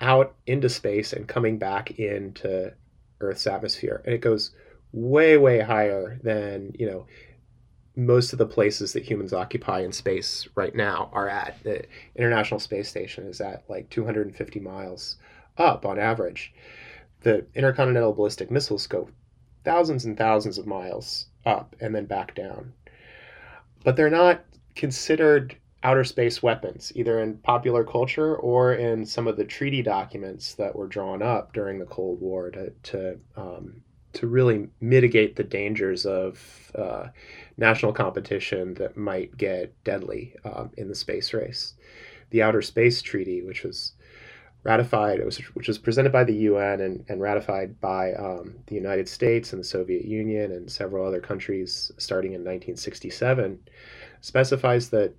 out 0.00 0.34
into 0.46 0.68
space 0.68 1.12
and 1.12 1.26
coming 1.26 1.58
back 1.58 1.98
into 1.98 2.72
Earth's 3.20 3.46
atmosphere, 3.46 4.02
and 4.04 4.14
it 4.14 4.20
goes 4.20 4.52
way 4.92 5.36
way 5.36 5.60
higher 5.60 6.18
than 6.22 6.74
you 6.78 6.86
know 6.86 7.06
most 7.94 8.32
of 8.32 8.38
the 8.38 8.46
places 8.46 8.92
that 8.92 9.04
humans 9.04 9.32
occupy 9.32 9.80
in 9.80 9.92
space 9.92 10.46
right 10.54 10.74
now 10.74 11.10
are 11.12 11.28
at. 11.28 11.56
The 11.62 11.84
International 12.14 12.60
Space 12.60 12.88
Station 12.88 13.26
is 13.26 13.40
at 13.40 13.64
like 13.68 13.88
250 13.90 14.60
miles 14.60 15.16
up 15.56 15.86
on 15.86 15.98
average 15.98 16.52
the 17.26 17.44
intercontinental 17.56 18.12
ballistic 18.12 18.52
missiles 18.52 18.86
go 18.86 19.08
thousands 19.64 20.04
and 20.04 20.16
thousands 20.16 20.58
of 20.58 20.66
miles 20.66 21.26
up 21.44 21.74
and 21.80 21.92
then 21.92 22.06
back 22.06 22.36
down. 22.36 22.72
But 23.82 23.96
they're 23.96 24.08
not 24.08 24.44
considered 24.76 25.56
outer 25.82 26.04
space 26.04 26.42
weapons, 26.42 26.92
either 26.94 27.20
in 27.20 27.38
popular 27.38 27.84
culture 27.84 28.36
or 28.36 28.74
in 28.74 29.04
some 29.04 29.26
of 29.26 29.36
the 29.36 29.44
treaty 29.44 29.82
documents 29.82 30.54
that 30.54 30.74
were 30.74 30.86
drawn 30.86 31.22
up 31.22 31.52
during 31.52 31.78
the 31.78 31.86
Cold 31.86 32.20
War 32.20 32.50
to, 32.50 32.70
to, 32.82 33.18
um, 33.36 33.82
to 34.12 34.26
really 34.26 34.68
mitigate 34.80 35.36
the 35.36 35.44
dangers 35.44 36.06
of 36.06 36.72
uh, 36.74 37.08
national 37.56 37.92
competition 37.92 38.74
that 38.74 38.96
might 38.96 39.36
get 39.36 39.72
deadly 39.84 40.34
um, 40.44 40.70
in 40.76 40.88
the 40.88 40.94
space 40.94 41.32
race. 41.32 41.74
The 42.30 42.42
Outer 42.42 42.62
Space 42.62 43.02
Treaty, 43.02 43.42
which 43.42 43.62
was 43.62 43.92
ratified, 44.64 45.24
was, 45.24 45.38
which 45.54 45.68
was 45.68 45.78
presented 45.78 46.10
by 46.10 46.24
the 46.24 46.34
UN 46.34 46.80
and, 46.80 47.04
and 47.08 47.20
ratified 47.20 47.80
by 47.80 48.12
um, 48.14 48.56
the 48.66 48.74
United 48.74 49.08
States 49.08 49.52
and 49.52 49.60
the 49.60 49.66
Soviet 49.66 50.04
Union 50.04 50.50
and 50.50 50.70
several 50.70 51.06
other 51.06 51.20
countries 51.20 51.92
starting 51.98 52.32
in 52.32 52.40
1967, 52.40 53.60
specifies 54.20 54.90
that 54.90 55.14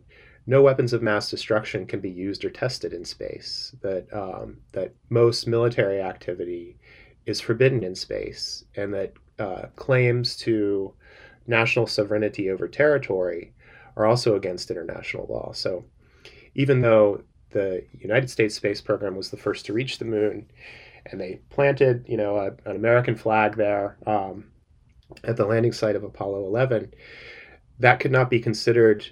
no 0.46 0.62
weapons 0.62 0.94
of 0.94 1.02
mass 1.02 1.30
destruction 1.30 1.86
can 1.86 2.00
be 2.00 2.10
used 2.10 2.46
or 2.46 2.50
tested 2.50 2.94
in 2.94 3.04
space, 3.04 3.76
that, 3.82 4.08
um, 4.14 4.58
that 4.72 4.94
most 5.10 5.48
military 5.48 6.02
activity 6.02 6.78
is 7.26 7.42
forbidden 7.42 7.84
in 7.84 7.96
space, 7.96 8.64
and 8.76 8.94
that 8.94 9.14
uh, 9.40 9.64
claims 9.76 10.38
to 10.38 10.94
national 11.48 11.88
sovereignty 11.88 12.50
over 12.50 12.68
territory 12.68 13.54
are 13.98 14.06
also 14.06 14.36
against 14.36 14.72
international 14.72 15.28
law. 15.30 15.52
So 15.54 15.84
even 16.56 16.82
though 16.82 17.24
the 17.52 17.84
United 18.00 18.30
States 18.30 18.56
space 18.56 18.82
program 18.82 19.16
was 19.16 19.30
the 19.30 19.38
first 19.38 19.66
to 19.66 19.74
reach 19.74 20.00
the 20.00 20.06
moon, 20.06 20.50
and 21.06 21.20
they 21.20 21.40
planted, 21.50 22.06
you 22.08 22.18
know, 22.18 22.38
a, 22.38 22.48
an 22.70 22.76
American 22.76 23.16
flag 23.16 23.56
there 23.56 23.98
um, 24.06 24.46
at 25.24 25.38
the 25.38 25.46
landing 25.46 25.72
site 25.72 25.96
of 25.96 26.04
Apollo 26.04 26.46
11. 26.46 26.94
That 27.80 28.00
could 28.00 28.12
not 28.12 28.30
be 28.30 28.40
considered 28.40 29.06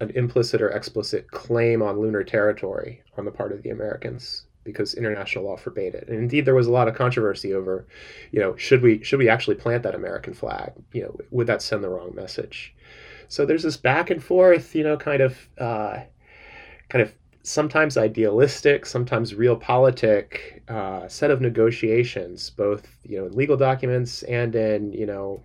an 0.00 0.10
implicit 0.10 0.60
or 0.60 0.68
explicit 0.70 1.30
claim 1.30 1.82
on 1.82 1.98
lunar 1.98 2.22
territory 2.22 3.02
on 3.16 3.24
the 3.24 3.30
part 3.30 3.52
of 3.52 3.62
the 3.62 3.70
Americans 3.70 4.46
because 4.66 4.94
international 4.94 5.44
law 5.44 5.56
forbade 5.56 5.94
it. 5.94 6.08
And 6.08 6.18
indeed, 6.18 6.44
there 6.44 6.54
was 6.54 6.66
a 6.66 6.72
lot 6.72 6.88
of 6.88 6.94
controversy 6.94 7.54
over, 7.54 7.86
you 8.32 8.40
know, 8.40 8.56
should 8.56 8.82
we 8.82 9.02
should 9.02 9.18
we 9.18 9.28
actually 9.28 9.56
plant 9.56 9.82
that 9.84 9.94
American 9.94 10.34
flag? 10.34 10.72
You 10.92 11.02
know, 11.02 11.16
would 11.30 11.46
that 11.46 11.62
send 11.62 11.82
the 11.82 11.88
wrong 11.88 12.14
message? 12.14 12.74
So 13.28 13.46
there's 13.46 13.62
this 13.62 13.76
back 13.76 14.10
and 14.10 14.22
forth, 14.22 14.74
you 14.74 14.84
know, 14.84 14.96
kind 14.96 15.22
of 15.22 15.48
uh, 15.58 16.00
kind 16.88 17.02
of 17.02 17.14
sometimes 17.42 17.96
idealistic, 17.96 18.84
sometimes 18.86 19.32
realpolitik 19.32 20.68
uh, 20.68 21.08
set 21.08 21.30
of 21.30 21.40
negotiations, 21.40 22.50
both 22.50 22.98
you 23.04 23.18
know 23.18 23.26
in 23.26 23.32
legal 23.32 23.56
documents 23.56 24.24
and 24.24 24.54
in 24.54 24.92
you 24.92 25.06
know 25.06 25.42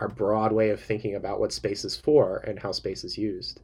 our 0.00 0.08
broad 0.08 0.50
way 0.50 0.70
of 0.70 0.80
thinking 0.80 1.14
about 1.14 1.38
what 1.38 1.52
space 1.52 1.84
is 1.84 1.94
for 1.94 2.38
and 2.38 2.58
how 2.58 2.72
space 2.72 3.04
is 3.04 3.18
used. 3.18 3.60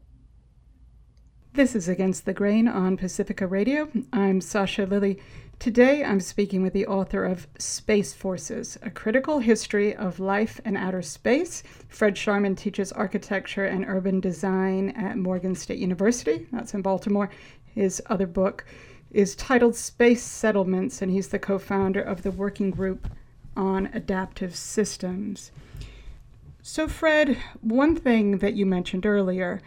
This 1.55 1.75
is 1.75 1.89
Against 1.89 2.27
the 2.27 2.35
Grain 2.35 2.69
on 2.69 2.99
Pacifica 2.99 3.47
Radio. 3.47 3.89
I'm 4.13 4.43
Sasha 4.43 4.85
Lilley. 4.85 5.19
Today 5.59 6.05
I'm 6.05 6.21
speaking 6.21 6.61
with 6.61 6.75
the 6.75 6.87
author 6.87 7.25
of 7.25 7.47
Space 7.59 8.13
Forces 8.13 8.77
A 8.83 8.91
Critical 8.91 9.39
History 9.39 9.97
of 9.97 10.21
Life 10.21 10.61
in 10.67 10.77
Outer 10.77 11.01
Space. 11.01 11.63
Fred 11.89 12.15
Scharmen 12.15 12.55
teaches 12.55 12.93
architecture 12.93 13.65
and 13.65 13.87
urban 13.89 14.21
design 14.21 14.91
at 14.91 15.17
Morgan 15.17 15.55
State 15.55 15.79
University, 15.79 16.47
that's 16.53 16.75
in 16.75 16.83
Baltimore. 16.83 17.31
His 17.65 18.03
other 18.07 18.27
book 18.27 18.67
is 19.11 19.35
titled 19.35 19.75
Space 19.75 20.23
Settlements, 20.23 21.01
and 21.01 21.11
he's 21.11 21.29
the 21.29 21.39
co 21.39 21.59
founder 21.59 22.03
of 22.03 22.23
the 22.23 22.31
Working 22.31 22.71
Group 22.71 23.09
on 23.57 23.87
Adaptive 23.95 24.55
Systems. 24.55 25.51
So, 26.69 26.89
Fred, 26.89 27.39
one 27.61 27.95
thing 27.95 28.39
that 28.39 28.55
you 28.55 28.67
mentioned 28.67 29.07
earlier 29.07 29.63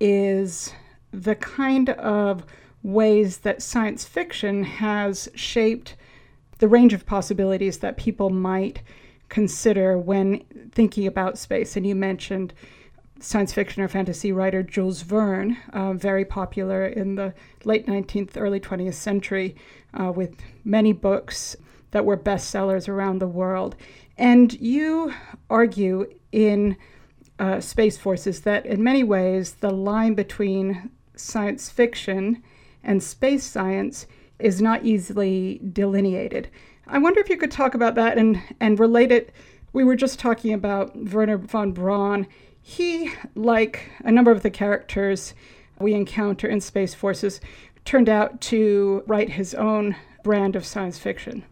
is 0.00 0.72
the 1.10 1.34
kind 1.34 1.90
of 1.90 2.42
ways 2.82 3.40
that 3.40 3.60
science 3.60 4.06
fiction 4.06 4.64
has 4.64 5.28
shaped 5.34 5.94
the 6.58 6.66
range 6.66 6.94
of 6.94 7.04
possibilities 7.04 7.80
that 7.80 7.98
people 7.98 8.30
might 8.30 8.80
consider 9.28 9.98
when 9.98 10.42
thinking 10.72 11.06
about 11.06 11.36
space. 11.36 11.76
And 11.76 11.86
you 11.86 11.94
mentioned 11.94 12.54
science 13.20 13.52
fiction 13.52 13.82
or 13.82 13.88
fantasy 13.88 14.32
writer 14.32 14.62
Jules 14.62 15.02
Verne, 15.02 15.58
uh, 15.74 15.92
very 15.92 16.24
popular 16.24 16.86
in 16.86 17.16
the 17.16 17.34
late 17.64 17.86
19th, 17.86 18.38
early 18.38 18.58
20th 18.58 18.94
century, 18.94 19.54
uh, 19.92 20.10
with 20.10 20.34
many 20.64 20.94
books 20.94 21.56
that 21.90 22.06
were 22.06 22.16
bestsellers 22.16 22.88
around 22.88 23.18
the 23.18 23.28
world. 23.28 23.76
And 24.16 24.52
you 24.54 25.12
argue 25.50 26.06
in 26.32 26.76
uh, 27.38 27.60
Space 27.60 27.96
Forces 27.96 28.40
that 28.42 28.66
in 28.66 28.82
many 28.82 29.02
ways 29.04 29.54
the 29.54 29.70
line 29.70 30.14
between 30.14 30.90
science 31.14 31.70
fiction 31.70 32.42
and 32.82 33.02
space 33.02 33.44
science 33.44 34.06
is 34.38 34.62
not 34.62 34.84
easily 34.84 35.60
delineated. 35.72 36.48
I 36.86 36.98
wonder 36.98 37.20
if 37.20 37.28
you 37.28 37.36
could 37.36 37.50
talk 37.50 37.74
about 37.74 37.94
that 37.96 38.18
and, 38.18 38.40
and 38.60 38.78
relate 38.78 39.12
it. 39.12 39.32
We 39.72 39.84
were 39.84 39.96
just 39.96 40.18
talking 40.18 40.54
about 40.54 40.96
Wernher 40.96 41.38
von 41.38 41.72
Braun. 41.72 42.26
He, 42.62 43.12
like 43.34 43.90
a 44.04 44.12
number 44.12 44.30
of 44.30 44.42
the 44.42 44.50
characters 44.50 45.34
we 45.78 45.94
encounter 45.94 46.46
in 46.46 46.60
Space 46.60 46.94
Forces, 46.94 47.40
turned 47.84 48.08
out 48.08 48.40
to 48.42 49.02
write 49.06 49.30
his 49.30 49.54
own 49.54 49.96
brand 50.24 50.56
of 50.56 50.66
science 50.66 50.98
fiction. 50.98 51.44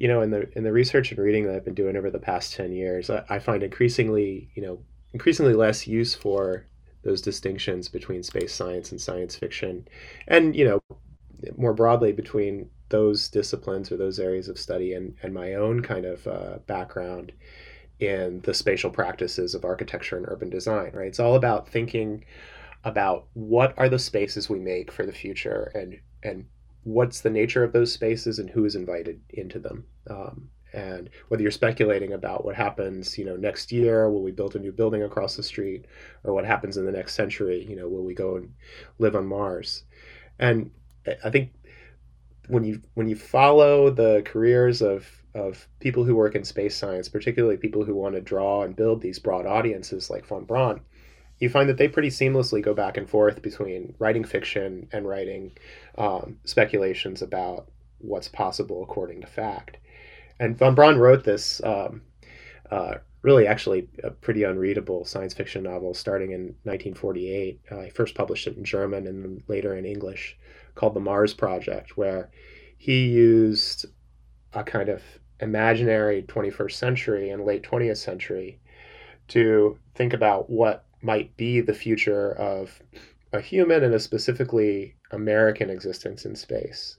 You 0.00 0.08
know, 0.08 0.22
in 0.22 0.30
the 0.30 0.50
in 0.56 0.64
the 0.64 0.72
research 0.72 1.12
and 1.12 1.20
reading 1.20 1.46
that 1.46 1.54
I've 1.54 1.64
been 1.64 1.74
doing 1.74 1.96
over 1.96 2.10
the 2.10 2.18
past 2.18 2.54
ten 2.54 2.72
years, 2.72 3.10
I, 3.10 3.22
I 3.28 3.38
find 3.38 3.62
increasingly, 3.62 4.50
you 4.54 4.62
know, 4.62 4.82
increasingly 5.12 5.54
less 5.54 5.86
use 5.86 6.14
for 6.14 6.66
those 7.02 7.22
distinctions 7.22 7.88
between 7.88 8.22
space 8.22 8.54
science 8.54 8.90
and 8.90 9.00
science 9.00 9.36
fiction, 9.36 9.86
and 10.26 10.56
you 10.56 10.64
know, 10.64 10.80
more 11.56 11.74
broadly 11.74 12.12
between 12.12 12.70
those 12.88 13.28
disciplines 13.28 13.92
or 13.92 13.96
those 13.96 14.18
areas 14.18 14.48
of 14.48 14.58
study 14.58 14.94
and, 14.94 15.14
and 15.22 15.32
my 15.32 15.54
own 15.54 15.80
kind 15.82 16.04
of 16.04 16.26
uh, 16.26 16.58
background 16.66 17.32
in 18.00 18.40
the 18.40 18.54
spatial 18.54 18.90
practices 18.90 19.54
of 19.54 19.64
architecture 19.64 20.16
and 20.16 20.26
urban 20.28 20.50
design, 20.50 20.90
right? 20.92 21.06
It's 21.06 21.20
all 21.20 21.36
about 21.36 21.68
thinking 21.68 22.24
about 22.84 23.26
what 23.34 23.74
are 23.78 23.88
the 23.88 23.98
spaces 23.98 24.48
we 24.48 24.58
make 24.58 24.90
for 24.90 25.04
the 25.04 25.12
future 25.12 25.70
and 25.74 26.00
and 26.22 26.46
what's 26.84 27.20
the 27.20 27.30
nature 27.30 27.62
of 27.64 27.72
those 27.72 27.92
spaces 27.92 28.38
and 28.38 28.50
who 28.50 28.64
is 28.64 28.74
invited 28.74 29.20
into 29.30 29.58
them. 29.58 29.84
Um, 30.08 30.48
and 30.72 31.10
whether 31.28 31.42
you're 31.42 31.50
speculating 31.50 32.12
about 32.12 32.44
what 32.44 32.54
happens, 32.54 33.18
you 33.18 33.24
know, 33.24 33.36
next 33.36 33.72
year, 33.72 34.08
will 34.08 34.22
we 34.22 34.30
build 34.30 34.54
a 34.54 34.60
new 34.60 34.72
building 34.72 35.02
across 35.02 35.36
the 35.36 35.42
street, 35.42 35.86
or 36.22 36.32
what 36.32 36.44
happens 36.44 36.76
in 36.76 36.86
the 36.86 36.92
next 36.92 37.14
century, 37.14 37.66
you 37.68 37.74
know, 37.74 37.88
will 37.88 38.04
we 38.04 38.14
go 38.14 38.36
and 38.36 38.52
live 38.98 39.16
on 39.16 39.26
Mars? 39.26 39.82
And 40.38 40.70
I 41.24 41.30
think 41.30 41.52
when 42.48 42.64
you 42.64 42.80
when 42.94 43.08
you 43.08 43.16
follow 43.16 43.90
the 43.90 44.22
careers 44.24 44.80
of 44.82 45.08
of 45.34 45.68
people 45.78 46.04
who 46.04 46.14
work 46.14 46.34
in 46.34 46.44
space 46.44 46.76
science, 46.76 47.08
particularly 47.08 47.56
people 47.56 47.84
who 47.84 47.94
want 47.94 48.14
to 48.14 48.20
draw 48.20 48.62
and 48.62 48.74
build 48.74 49.00
these 49.00 49.18
broad 49.18 49.46
audiences 49.46 50.10
like 50.10 50.26
von 50.26 50.44
Braun, 50.44 50.80
you 51.40 51.48
find 51.48 51.68
that 51.68 51.78
they 51.78 51.88
pretty 51.88 52.10
seamlessly 52.10 52.62
go 52.62 52.74
back 52.74 52.96
and 52.96 53.08
forth 53.08 53.42
between 53.42 53.94
writing 53.98 54.24
fiction 54.24 54.86
and 54.92 55.08
writing 55.08 55.52
um, 55.98 56.38
speculations 56.44 57.22
about 57.22 57.68
what's 57.98 58.28
possible 58.28 58.82
according 58.82 59.22
to 59.22 59.26
fact. 59.26 59.78
And 60.38 60.56
von 60.56 60.74
Braun 60.74 60.98
wrote 60.98 61.24
this 61.24 61.60
um, 61.64 62.02
uh, 62.70 62.94
really 63.22 63.46
actually 63.46 63.88
a 64.04 64.10
pretty 64.10 64.44
unreadable 64.44 65.04
science 65.04 65.34
fiction 65.34 65.62
novel 65.62 65.94
starting 65.94 66.32
in 66.32 66.42
1948. 66.64 67.60
Uh, 67.70 67.80
he 67.82 67.90
first 67.90 68.14
published 68.14 68.46
it 68.46 68.56
in 68.56 68.64
German 68.64 69.06
and 69.06 69.24
then 69.24 69.42
later 69.48 69.74
in 69.74 69.84
English 69.84 70.38
called 70.74 70.94
The 70.94 71.00
Mars 71.00 71.34
Project, 71.34 71.96
where 71.96 72.30
he 72.76 73.06
used 73.06 73.86
a 74.52 74.62
kind 74.62 74.88
of 74.88 75.02
imaginary 75.40 76.22
21st 76.22 76.72
century 76.72 77.30
and 77.30 77.44
late 77.44 77.62
20th 77.62 77.96
century 77.96 78.58
to 79.28 79.78
think 79.94 80.12
about 80.12 80.50
what 80.50 80.84
might 81.02 81.36
be 81.36 81.60
the 81.60 81.74
future 81.74 82.32
of 82.32 82.82
a 83.32 83.40
human 83.40 83.84
and 83.84 83.94
a 83.94 84.00
specifically 84.00 84.96
American 85.12 85.70
existence 85.70 86.24
in 86.24 86.34
space. 86.34 86.98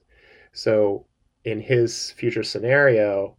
So, 0.54 1.06
in 1.44 1.60
his 1.60 2.12
future 2.12 2.44
scenario, 2.44 3.36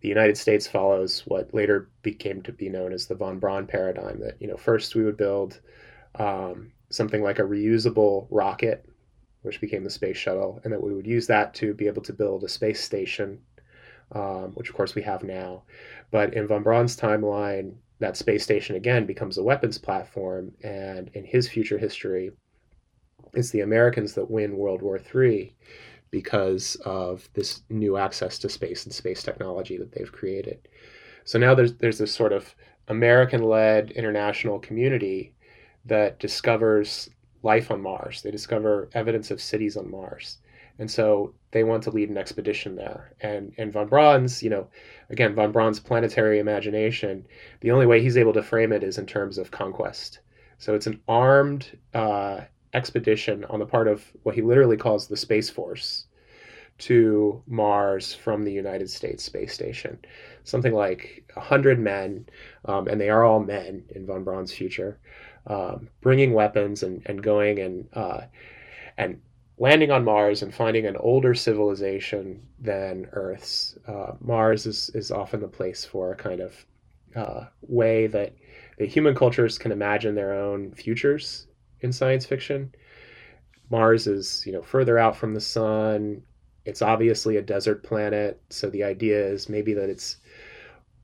the 0.00 0.08
United 0.08 0.36
States 0.36 0.66
follows 0.66 1.22
what 1.26 1.54
later 1.54 1.90
became 2.02 2.42
to 2.42 2.52
be 2.52 2.68
known 2.68 2.92
as 2.92 3.06
the 3.06 3.14
von 3.14 3.38
Braun 3.38 3.66
paradigm. 3.66 4.20
That 4.20 4.40
you 4.40 4.48
know, 4.48 4.56
first 4.56 4.94
we 4.94 5.04
would 5.04 5.16
build 5.16 5.60
um, 6.16 6.72
something 6.90 7.22
like 7.22 7.38
a 7.38 7.42
reusable 7.42 8.26
rocket 8.30 8.84
which 9.42 9.60
became 9.60 9.84
the 9.84 9.90
space 9.90 10.16
shuttle, 10.16 10.60
and 10.64 10.72
that 10.72 10.82
we 10.82 10.92
would 10.92 11.06
use 11.06 11.26
that 11.26 11.54
to 11.54 11.72
be 11.74 11.86
able 11.86 12.02
to 12.02 12.12
build 12.12 12.44
a 12.44 12.48
space 12.48 12.82
station, 12.82 13.40
um, 14.12 14.52
which 14.54 14.68
of 14.68 14.74
course 14.74 14.94
we 14.94 15.02
have 15.02 15.22
now. 15.22 15.62
But 16.10 16.34
in 16.34 16.46
von 16.46 16.62
Braun's 16.62 16.96
timeline, 16.96 17.74
that 18.00 18.16
space 18.16 18.42
station 18.42 18.76
again 18.76 19.06
becomes 19.06 19.38
a 19.38 19.42
weapons 19.42 19.78
platform, 19.78 20.52
and 20.62 21.10
in 21.14 21.24
his 21.24 21.48
future 21.48 21.78
history, 21.78 22.30
it's 23.34 23.50
the 23.50 23.60
Americans 23.60 24.14
that 24.14 24.30
win 24.30 24.56
World 24.56 24.82
War 24.82 24.98
III 25.14 25.54
because 26.10 26.76
of 26.84 27.28
this 27.34 27.62
new 27.68 27.96
access 27.96 28.38
to 28.38 28.48
space 28.48 28.84
and 28.84 28.94
space 28.94 29.22
technology 29.22 29.76
that 29.76 29.92
they've 29.92 30.12
created. 30.12 30.68
So 31.24 31.38
now 31.38 31.54
there's 31.54 31.74
there's 31.74 31.98
this 31.98 32.14
sort 32.14 32.32
of 32.32 32.54
American-led 32.88 33.90
international 33.90 34.58
community 34.60 35.34
that 35.84 36.18
discovers 36.18 37.10
life 37.42 37.70
on 37.70 37.82
Mars. 37.82 38.22
They 38.22 38.30
discover 38.30 38.88
evidence 38.94 39.30
of 39.30 39.40
cities 39.40 39.76
on 39.76 39.90
Mars. 39.90 40.38
And 40.78 40.90
so 40.90 41.34
they 41.50 41.64
want 41.64 41.82
to 41.84 41.90
lead 41.90 42.10
an 42.10 42.18
expedition 42.18 42.76
there. 42.76 43.12
And 43.20 43.52
and 43.58 43.72
von 43.72 43.88
Braun's, 43.88 44.42
you 44.42 44.50
know, 44.50 44.68
again, 45.10 45.34
von 45.34 45.52
Braun's 45.52 45.80
planetary 45.80 46.38
imagination, 46.38 47.26
the 47.60 47.70
only 47.70 47.86
way 47.86 48.00
he's 48.00 48.16
able 48.16 48.32
to 48.34 48.42
frame 48.42 48.72
it 48.72 48.82
is 48.82 48.98
in 48.98 49.06
terms 49.06 49.38
of 49.38 49.50
conquest. 49.50 50.20
So 50.58 50.74
it's 50.74 50.86
an 50.86 51.00
armed 51.08 51.78
uh, 51.94 52.40
expedition 52.74 53.44
on 53.46 53.58
the 53.60 53.66
part 53.66 53.88
of 53.88 54.04
what 54.22 54.34
he 54.34 54.42
literally 54.42 54.76
calls 54.76 55.06
the 55.06 55.16
Space 55.16 55.48
Force 55.48 56.06
to 56.78 57.42
Mars 57.46 58.14
from 58.14 58.44
the 58.44 58.52
United 58.52 58.88
States 58.88 59.24
Space 59.24 59.52
Station. 59.52 59.98
Something 60.44 60.72
like 60.72 61.24
100 61.34 61.78
men, 61.78 62.26
um, 62.64 62.86
and 62.88 63.00
they 63.00 63.10
are 63.10 63.24
all 63.24 63.40
men 63.40 63.84
in 63.94 64.06
von 64.06 64.22
Braun's 64.24 64.52
future, 64.52 64.98
um, 65.46 65.88
bringing 66.00 66.32
weapons 66.34 66.82
and, 66.82 67.02
and 67.06 67.22
going 67.22 67.58
and 67.58 67.88
uh, 67.94 68.22
and 68.96 69.20
landing 69.58 69.90
on 69.90 70.04
Mars 70.04 70.42
and 70.42 70.54
finding 70.54 70.86
an 70.86 70.96
older 70.96 71.34
civilization 71.34 72.42
than 72.60 73.08
Earth's. 73.12 73.76
Uh, 73.86 74.12
Mars 74.20 74.66
is, 74.66 74.90
is 74.94 75.10
often 75.10 75.40
the 75.40 75.48
place 75.48 75.84
for 75.84 76.12
a 76.12 76.16
kind 76.16 76.40
of 76.40 76.66
uh, 77.16 77.46
way 77.62 78.06
that 78.06 78.34
the 78.78 78.86
human 78.86 79.14
cultures 79.14 79.58
can 79.58 79.72
imagine 79.72 80.14
their 80.14 80.32
own 80.32 80.72
futures 80.72 81.46
in 81.80 81.92
science 81.92 82.24
fiction. 82.24 82.72
Mars 83.70 84.06
is, 84.06 84.44
you 84.46 84.52
know, 84.52 84.62
further 84.62 84.98
out 84.98 85.16
from 85.16 85.34
the 85.34 85.40
sun. 85.40 86.22
It's 86.64 86.82
obviously 86.82 87.36
a 87.36 87.42
desert 87.42 87.82
planet, 87.82 88.40
so 88.50 88.70
the 88.70 88.84
idea 88.84 89.26
is 89.26 89.48
maybe 89.48 89.74
that 89.74 89.88
it's 89.88 90.18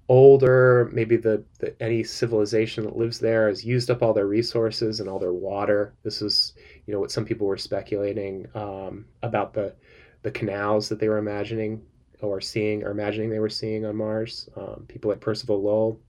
older 0.08 0.90
maybe 0.92 1.16
the, 1.16 1.42
the, 1.60 1.74
any 1.82 2.04
civilization 2.04 2.84
that 2.84 2.96
lives 2.96 3.18
there 3.18 3.48
has 3.48 3.64
used 3.64 3.90
up 3.90 4.02
all 4.02 4.12
their 4.12 4.26
resources 4.26 5.00
and 5.00 5.08
all 5.08 5.18
their 5.18 5.32
water. 5.32 5.94
This 6.02 6.20
is 6.20 6.54
you 6.86 6.92
know 6.92 7.00
what 7.00 7.10
some 7.10 7.24
people 7.24 7.46
were 7.46 7.56
speculating 7.56 8.46
um, 8.54 9.06
about 9.22 9.54
the 9.54 9.74
the 10.22 10.30
canals 10.30 10.88
that 10.88 10.98
they 10.98 11.08
were 11.08 11.18
imagining 11.18 11.82
or 12.20 12.40
seeing 12.40 12.82
or 12.82 12.90
imagining 12.90 13.30
they 13.30 13.38
were 13.38 13.50
seeing 13.50 13.84
on 13.84 13.94
mars 13.94 14.48
um, 14.56 14.84
people 14.88 15.10
like 15.10 15.20
percival 15.20 15.62
lowell 15.62 16.00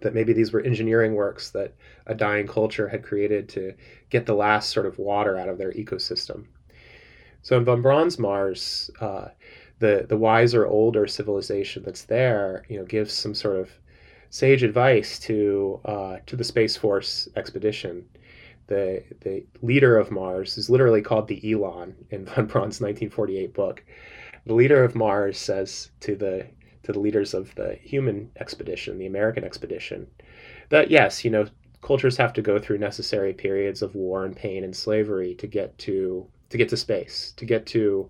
that 0.00 0.14
maybe 0.14 0.32
these 0.32 0.52
were 0.52 0.60
engineering 0.60 1.14
works 1.14 1.50
that 1.50 1.74
a 2.06 2.14
dying 2.14 2.46
culture 2.46 2.88
had 2.88 3.02
created 3.02 3.48
to 3.50 3.74
get 4.10 4.26
the 4.26 4.34
last 4.34 4.70
sort 4.70 4.86
of 4.86 4.98
water 4.98 5.38
out 5.38 5.48
of 5.48 5.58
their 5.58 5.72
ecosystem. 5.72 6.46
So 7.42 7.56
in 7.56 7.64
von 7.64 7.82
braun's 7.82 8.18
mars 8.18 8.90
uh, 9.00 9.28
the 9.78 10.06
the 10.08 10.16
wiser 10.16 10.66
older 10.66 11.06
civilization 11.06 11.82
that's 11.84 12.04
there 12.04 12.64
you 12.68 12.78
know 12.78 12.84
gives 12.84 13.12
some 13.12 13.34
sort 13.34 13.56
of 13.56 13.70
sage 14.30 14.62
advice 14.62 15.18
to 15.18 15.80
uh, 15.84 16.16
to 16.26 16.36
the 16.36 16.44
space 16.44 16.76
force 16.76 17.28
expedition. 17.36 18.04
The 18.66 19.04
the 19.20 19.44
leader 19.62 19.96
of 19.96 20.10
mars 20.10 20.58
is 20.58 20.70
literally 20.70 21.02
called 21.02 21.28
the 21.28 21.52
elon 21.52 21.94
in 22.10 22.24
von 22.26 22.46
braun's 22.46 22.80
1948 22.80 23.54
book. 23.54 23.84
The 24.46 24.54
leader 24.54 24.82
of 24.84 24.94
mars 24.94 25.38
says 25.38 25.90
to 26.00 26.16
the 26.16 26.46
to 26.84 26.92
the 26.92 27.00
leaders 27.00 27.34
of 27.34 27.54
the 27.56 27.76
human 27.82 28.30
expedition 28.38 28.96
the 28.96 29.06
american 29.06 29.42
expedition 29.42 30.06
that 30.68 30.88
yes 30.88 31.24
you 31.24 31.30
know 31.32 31.48
cultures 31.82 32.16
have 32.16 32.32
to 32.32 32.42
go 32.42 32.60
through 32.60 32.78
necessary 32.78 33.32
periods 33.32 33.82
of 33.82 33.96
war 33.96 34.24
and 34.24 34.36
pain 34.36 34.62
and 34.62 34.74
slavery 34.74 35.34
to 35.34 35.48
get 35.48 35.76
to 35.78 36.28
to 36.50 36.56
get 36.56 36.68
to 36.68 36.76
space 36.76 37.32
to 37.36 37.44
get 37.44 37.66
to 37.66 38.08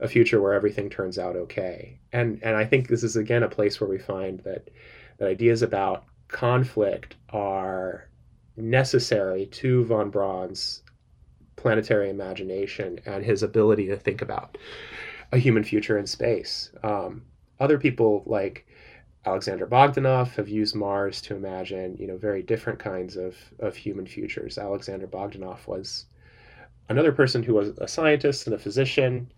a 0.00 0.08
future 0.08 0.40
where 0.40 0.54
everything 0.54 0.88
turns 0.90 1.18
out 1.18 1.36
okay. 1.36 1.98
And 2.12 2.40
and 2.42 2.56
I 2.56 2.64
think 2.64 2.88
this 2.88 3.02
is 3.02 3.16
again 3.16 3.42
a 3.42 3.48
place 3.48 3.80
where 3.80 3.90
we 3.90 3.98
find 3.98 4.40
that 4.40 4.70
that 5.18 5.28
ideas 5.28 5.62
about 5.62 6.04
conflict 6.28 7.16
are 7.30 8.08
necessary 8.56 9.46
to 9.46 9.84
von 9.84 10.10
Braun's 10.10 10.82
planetary 11.56 12.08
imagination 12.08 13.00
and 13.04 13.24
his 13.24 13.42
ability 13.42 13.86
to 13.86 13.96
think 13.96 14.22
about 14.22 14.56
a 15.32 15.38
human 15.38 15.62
future 15.62 15.98
in 15.98 16.06
space. 16.06 16.70
Um, 16.82 17.22
other 17.58 17.78
people 17.78 18.22
like 18.26 18.66
Alexander 19.26 19.66
Bogdanov 19.66 20.34
have 20.36 20.48
used 20.48 20.74
Mars 20.74 21.20
to 21.22 21.36
imagine, 21.36 21.96
you 21.98 22.06
know, 22.06 22.16
very 22.16 22.42
different 22.42 22.78
kinds 22.78 23.16
of, 23.16 23.36
of 23.58 23.76
human 23.76 24.06
futures. 24.06 24.56
Alexander 24.56 25.06
Bogdanov 25.06 25.66
was 25.66 26.06
another 26.90 27.12
person 27.12 27.42
who 27.42 27.54
was 27.54 27.68
a 27.78 27.88
scientist 27.88 28.46
and 28.46 28.54
a 28.54 28.58
physician, 28.58 29.32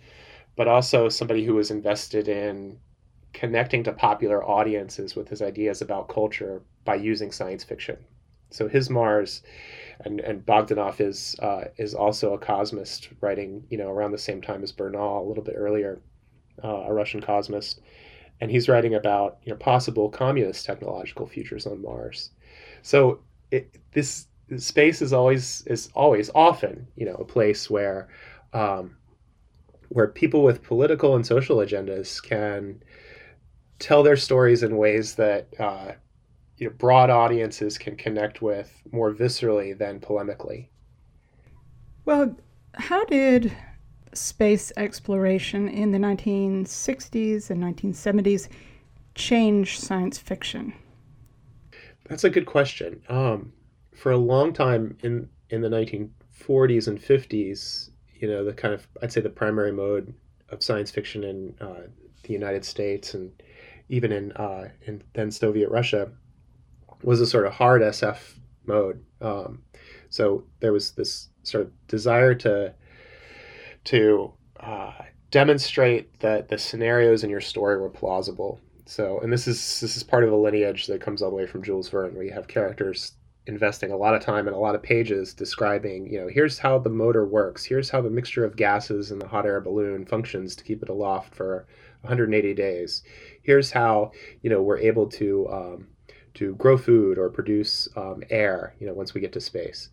but 0.56 0.66
also 0.66 1.08
somebody 1.08 1.44
who 1.44 1.54
was 1.54 1.70
invested 1.70 2.26
in 2.26 2.78
connecting 3.34 3.84
to 3.84 3.92
popular 3.92 4.42
audiences 4.44 5.14
with 5.14 5.28
his 5.28 5.42
ideas 5.42 5.82
about 5.82 6.08
culture 6.08 6.62
by 6.84 6.94
using 6.94 7.30
science 7.30 7.62
fiction. 7.62 7.96
So 8.50 8.68
his 8.68 8.90
Mars, 8.90 9.42
and 10.00 10.20
and 10.20 10.44
Bogdanov 10.44 11.00
is 11.00 11.36
uh, 11.40 11.64
is 11.76 11.94
also 11.94 12.34
a 12.34 12.38
cosmist, 12.38 13.10
writing 13.20 13.64
you 13.70 13.78
know 13.78 13.90
around 13.90 14.12
the 14.12 14.18
same 14.18 14.42
time 14.42 14.62
as 14.62 14.72
Bernal, 14.72 15.24
a 15.24 15.28
little 15.28 15.44
bit 15.44 15.54
earlier, 15.56 16.00
uh, 16.64 16.84
a 16.88 16.92
Russian 16.92 17.20
cosmist, 17.20 17.80
and 18.40 18.50
he's 18.50 18.68
writing 18.68 18.94
about 18.94 19.38
you 19.44 19.52
know 19.52 19.58
possible 19.58 20.08
communist 20.10 20.66
technological 20.66 21.26
futures 21.26 21.66
on 21.66 21.80
Mars. 21.82 22.30
So 22.82 23.20
it, 23.50 23.74
this 23.92 24.26
space 24.58 25.02
is 25.02 25.12
always 25.12 25.62
is 25.66 25.90
always 25.94 26.30
often 26.34 26.86
you 26.96 27.06
know 27.06 27.14
a 27.14 27.24
place 27.24 27.70
where 27.70 28.08
um, 28.52 28.96
where 29.88 30.08
people 30.08 30.42
with 30.42 30.62
political 30.62 31.14
and 31.14 31.26
social 31.26 31.58
agendas 31.58 32.22
can 32.22 32.82
tell 33.78 34.02
their 34.02 34.16
stories 34.16 34.62
in 34.62 34.76
ways 34.76 35.14
that 35.16 35.48
uh, 35.58 35.92
you 36.58 36.68
know, 36.68 36.74
broad 36.78 37.10
audiences 37.10 37.78
can 37.78 37.96
connect 37.96 38.40
with 38.40 38.82
more 38.92 39.12
viscerally 39.12 39.76
than 39.76 40.00
polemically. 40.00 40.68
Well, 42.04 42.36
how 42.74 43.04
did 43.04 43.52
space 44.14 44.72
exploration 44.76 45.68
in 45.68 45.90
the 45.90 45.98
1960s 45.98 47.50
and 47.50 47.62
1970s 47.62 48.48
change 49.14 49.78
science 49.78 50.18
fiction? 50.18 50.72
That's 52.08 52.24
a 52.24 52.30
good 52.30 52.46
question. 52.46 53.02
Um, 53.08 53.52
for 53.94 54.12
a 54.12 54.18
long 54.18 54.52
time 54.52 54.96
in 55.02 55.28
in 55.50 55.60
the 55.60 55.68
1940s 55.68 56.88
and 56.88 56.98
50s, 56.98 57.90
you 58.14 58.28
know, 58.28 58.44
the 58.44 58.52
kind 58.52 58.74
of 58.74 58.86
I'd 59.02 59.12
say 59.12 59.20
the 59.20 59.30
primary 59.30 59.72
mode 59.72 60.14
of 60.48 60.62
science 60.62 60.90
fiction 60.90 61.24
in 61.24 61.54
uh, 61.60 61.86
the 62.22 62.32
United 62.32 62.64
States 62.64 63.14
and 63.14 63.30
even 63.88 64.12
in 64.12 64.32
uh, 64.32 64.68
in 64.86 65.02
then 65.14 65.30
Soviet 65.30 65.70
Russia 65.70 66.10
was 67.02 67.20
a 67.20 67.26
sort 67.26 67.46
of 67.46 67.52
hard 67.52 67.82
SF 67.82 68.18
mode. 68.64 69.04
Um, 69.20 69.62
so 70.08 70.44
there 70.60 70.72
was 70.72 70.92
this 70.92 71.28
sort 71.42 71.66
of 71.66 71.86
desire 71.88 72.34
to 72.36 72.74
to 73.84 74.32
uh, 74.60 74.92
demonstrate 75.30 76.20
that 76.20 76.48
the 76.48 76.58
scenarios 76.58 77.24
in 77.24 77.30
your 77.30 77.40
story 77.40 77.80
were 77.80 77.90
plausible. 77.90 78.60
So, 78.86 79.20
and 79.20 79.32
this 79.32 79.46
is 79.48 79.80
this 79.80 79.96
is 79.96 80.02
part 80.02 80.24
of 80.24 80.32
a 80.32 80.36
lineage 80.36 80.86
that 80.86 81.00
comes 81.00 81.22
all 81.22 81.30
the 81.30 81.36
way 81.36 81.46
from 81.46 81.62
Jules 81.62 81.88
Verne, 81.88 82.14
where 82.14 82.24
you 82.24 82.32
have 82.32 82.48
characters 82.48 83.12
investing 83.46 83.90
a 83.90 83.96
lot 83.96 84.14
of 84.14 84.22
time 84.22 84.46
and 84.46 84.54
a 84.54 84.58
lot 84.58 84.74
of 84.74 84.82
pages 84.82 85.34
describing, 85.34 86.10
you 86.10 86.20
know, 86.20 86.28
here's 86.28 86.58
how 86.58 86.78
the 86.78 86.90
motor 86.90 87.26
works, 87.26 87.64
here's 87.64 87.90
how 87.90 88.00
the 88.00 88.10
mixture 88.10 88.44
of 88.44 88.56
gases 88.56 89.10
in 89.10 89.18
the 89.18 89.26
hot 89.26 89.46
air 89.46 89.60
balloon 89.60 90.06
functions 90.06 90.54
to 90.54 90.64
keep 90.64 90.82
it 90.82 90.88
aloft 90.88 91.34
for 91.34 91.66
180 92.02 92.54
days. 92.54 93.02
Here's 93.42 93.70
how, 93.70 94.12
you 94.42 94.50
know, 94.50 94.62
we're 94.62 94.78
able 94.78 95.06
to 95.08 95.48
um, 95.50 95.88
to 96.34 96.54
grow 96.54 96.78
food 96.78 97.18
or 97.18 97.28
produce 97.28 97.88
um, 97.96 98.22
air, 98.30 98.74
you 98.78 98.86
know, 98.86 98.94
once 98.94 99.12
we 99.12 99.20
get 99.20 99.32
to 99.32 99.40
space. 99.40 99.90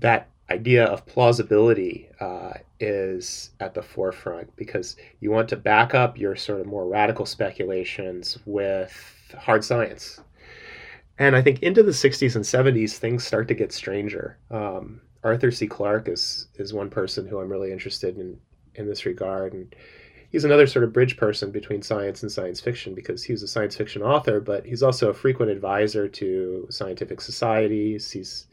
That 0.00 0.28
idea 0.50 0.84
of 0.84 1.06
plausibility 1.06 2.08
uh, 2.20 2.54
is 2.80 3.50
at 3.60 3.74
the 3.74 3.82
forefront 3.82 4.54
because 4.56 4.96
you 5.20 5.30
want 5.30 5.48
to 5.48 5.56
back 5.56 5.94
up 5.94 6.18
your 6.18 6.36
sort 6.36 6.60
of 6.60 6.66
more 6.66 6.86
radical 6.86 7.26
speculations 7.26 8.38
with 8.46 9.34
hard 9.38 9.64
science. 9.64 10.20
And 11.18 11.34
I 11.34 11.42
think 11.42 11.62
into 11.62 11.82
the 11.82 11.90
60s 11.90 12.36
and 12.36 12.44
70s, 12.44 12.92
things 12.92 13.24
start 13.24 13.48
to 13.48 13.54
get 13.54 13.72
stranger. 13.72 14.38
Um, 14.50 15.00
Arthur 15.24 15.50
C. 15.50 15.66
Clarke 15.66 16.08
is 16.08 16.46
is 16.54 16.72
one 16.72 16.90
person 16.90 17.26
who 17.26 17.40
I'm 17.40 17.50
really 17.50 17.72
interested 17.72 18.16
in 18.16 18.38
in 18.76 18.86
this 18.86 19.04
regard, 19.04 19.52
and 19.52 19.74
he's 20.30 20.44
another 20.44 20.66
sort 20.66 20.84
of 20.84 20.92
bridge 20.92 21.16
person 21.16 21.50
between 21.50 21.82
science 21.82 22.22
and 22.22 22.30
science 22.30 22.60
fiction 22.60 22.94
because 22.94 23.24
he's 23.24 23.42
a 23.42 23.48
science 23.48 23.74
fiction 23.74 24.02
author, 24.02 24.40
but 24.40 24.64
he's 24.64 24.82
also 24.82 25.10
a 25.10 25.14
frequent 25.14 25.50
advisor 25.50 26.06
to 26.06 26.66
scientific 26.70 27.20
societies. 27.20 28.10
He's 28.12 28.46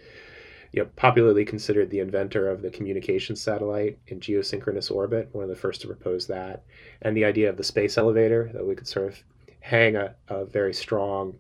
you 0.71 0.81
know, 0.81 0.89
popularly 0.95 1.45
considered 1.45 1.89
the 1.89 1.99
inventor 1.99 2.49
of 2.49 2.61
the 2.61 2.71
communication 2.71 3.35
satellite 3.35 3.99
in 4.07 4.19
geosynchronous 4.19 4.91
orbit, 4.91 5.29
one 5.31 5.43
of 5.43 5.49
the 5.49 5.55
first 5.55 5.81
to 5.81 5.87
propose 5.87 6.27
that, 6.27 6.63
and 7.03 7.15
the 7.15 7.25
idea 7.25 7.47
of 7.47 7.57
the 7.57 7.63
space 7.63 7.97
elevator 7.97 8.49
that 8.53 8.65
we 8.65 8.75
could 8.75 8.87
sort 8.87 9.07
of 9.07 9.23
hang 9.61 9.95
a, 9.95 10.15
a 10.27 10.45
very 10.45 10.73
strong 10.73 11.35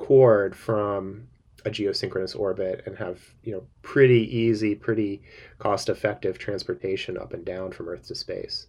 cord 0.00 0.56
from 0.56 1.28
a 1.66 1.70
geosynchronous 1.70 2.34
orbit 2.38 2.82
and 2.86 2.96
have 2.96 3.20
you 3.44 3.52
know 3.52 3.62
pretty 3.82 4.22
easy, 4.34 4.74
pretty 4.74 5.22
cost-effective 5.58 6.38
transportation 6.38 7.18
up 7.18 7.34
and 7.34 7.44
down 7.44 7.70
from 7.70 7.88
Earth 7.88 8.08
to 8.08 8.14
space. 8.14 8.66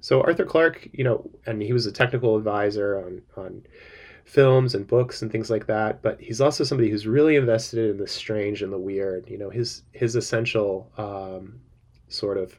So 0.00 0.20
Arthur 0.20 0.44
Clarke, 0.44 0.90
you 0.92 1.04
know, 1.04 1.30
and 1.46 1.62
he 1.62 1.72
was 1.72 1.86
a 1.86 1.92
technical 1.92 2.36
advisor 2.36 2.98
on 2.98 3.22
on 3.36 3.62
films 4.24 4.74
and 4.74 4.86
books 4.86 5.22
and 5.22 5.32
things 5.32 5.48
like 5.48 5.66
that. 5.66 6.02
But 6.02 6.20
he's 6.20 6.40
also 6.40 6.64
somebody 6.64 6.90
who's 6.90 7.06
really 7.06 7.36
invested 7.36 7.90
in 7.90 7.96
the 7.96 8.06
strange 8.06 8.62
and 8.62 8.72
the 8.72 8.78
weird. 8.78 9.30
You 9.30 9.38
know, 9.38 9.48
his 9.50 9.82
his 9.92 10.14
essential 10.14 10.92
um, 10.98 11.60
sort 12.08 12.36
of 12.36 12.58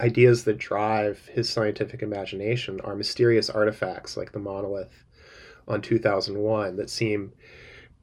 ideas 0.00 0.44
that 0.44 0.58
drive 0.58 1.24
his 1.32 1.48
scientific 1.48 2.02
imagination 2.02 2.80
are 2.80 2.96
mysterious 2.96 3.50
artifacts 3.50 4.16
like 4.16 4.32
the 4.32 4.38
monolith 4.38 5.04
on 5.68 5.80
2001 5.80 6.76
that 6.76 6.90
seem 6.90 7.32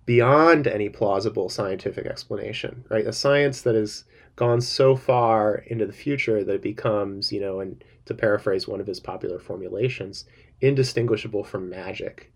beyond 0.05 0.67
any 0.67 0.87
plausible 0.87 1.49
scientific 1.49 2.05
explanation, 2.05 2.85
right? 2.89 3.07
A 3.07 3.13
science 3.13 3.61
that 3.61 3.75
has 3.75 4.05
gone 4.35 4.61
so 4.61 4.95
far 4.95 5.55
into 5.67 5.85
the 5.85 5.93
future 5.93 6.43
that 6.43 6.55
it 6.55 6.61
becomes, 6.61 7.31
you 7.31 7.39
know, 7.39 7.59
and 7.59 7.83
to 8.05 8.13
paraphrase 8.13 8.67
one 8.67 8.79
of 8.79 8.87
his 8.87 8.99
popular 8.99 9.39
formulations, 9.39 10.25
indistinguishable 10.61 11.43
from 11.43 11.69
magic. 11.69 12.31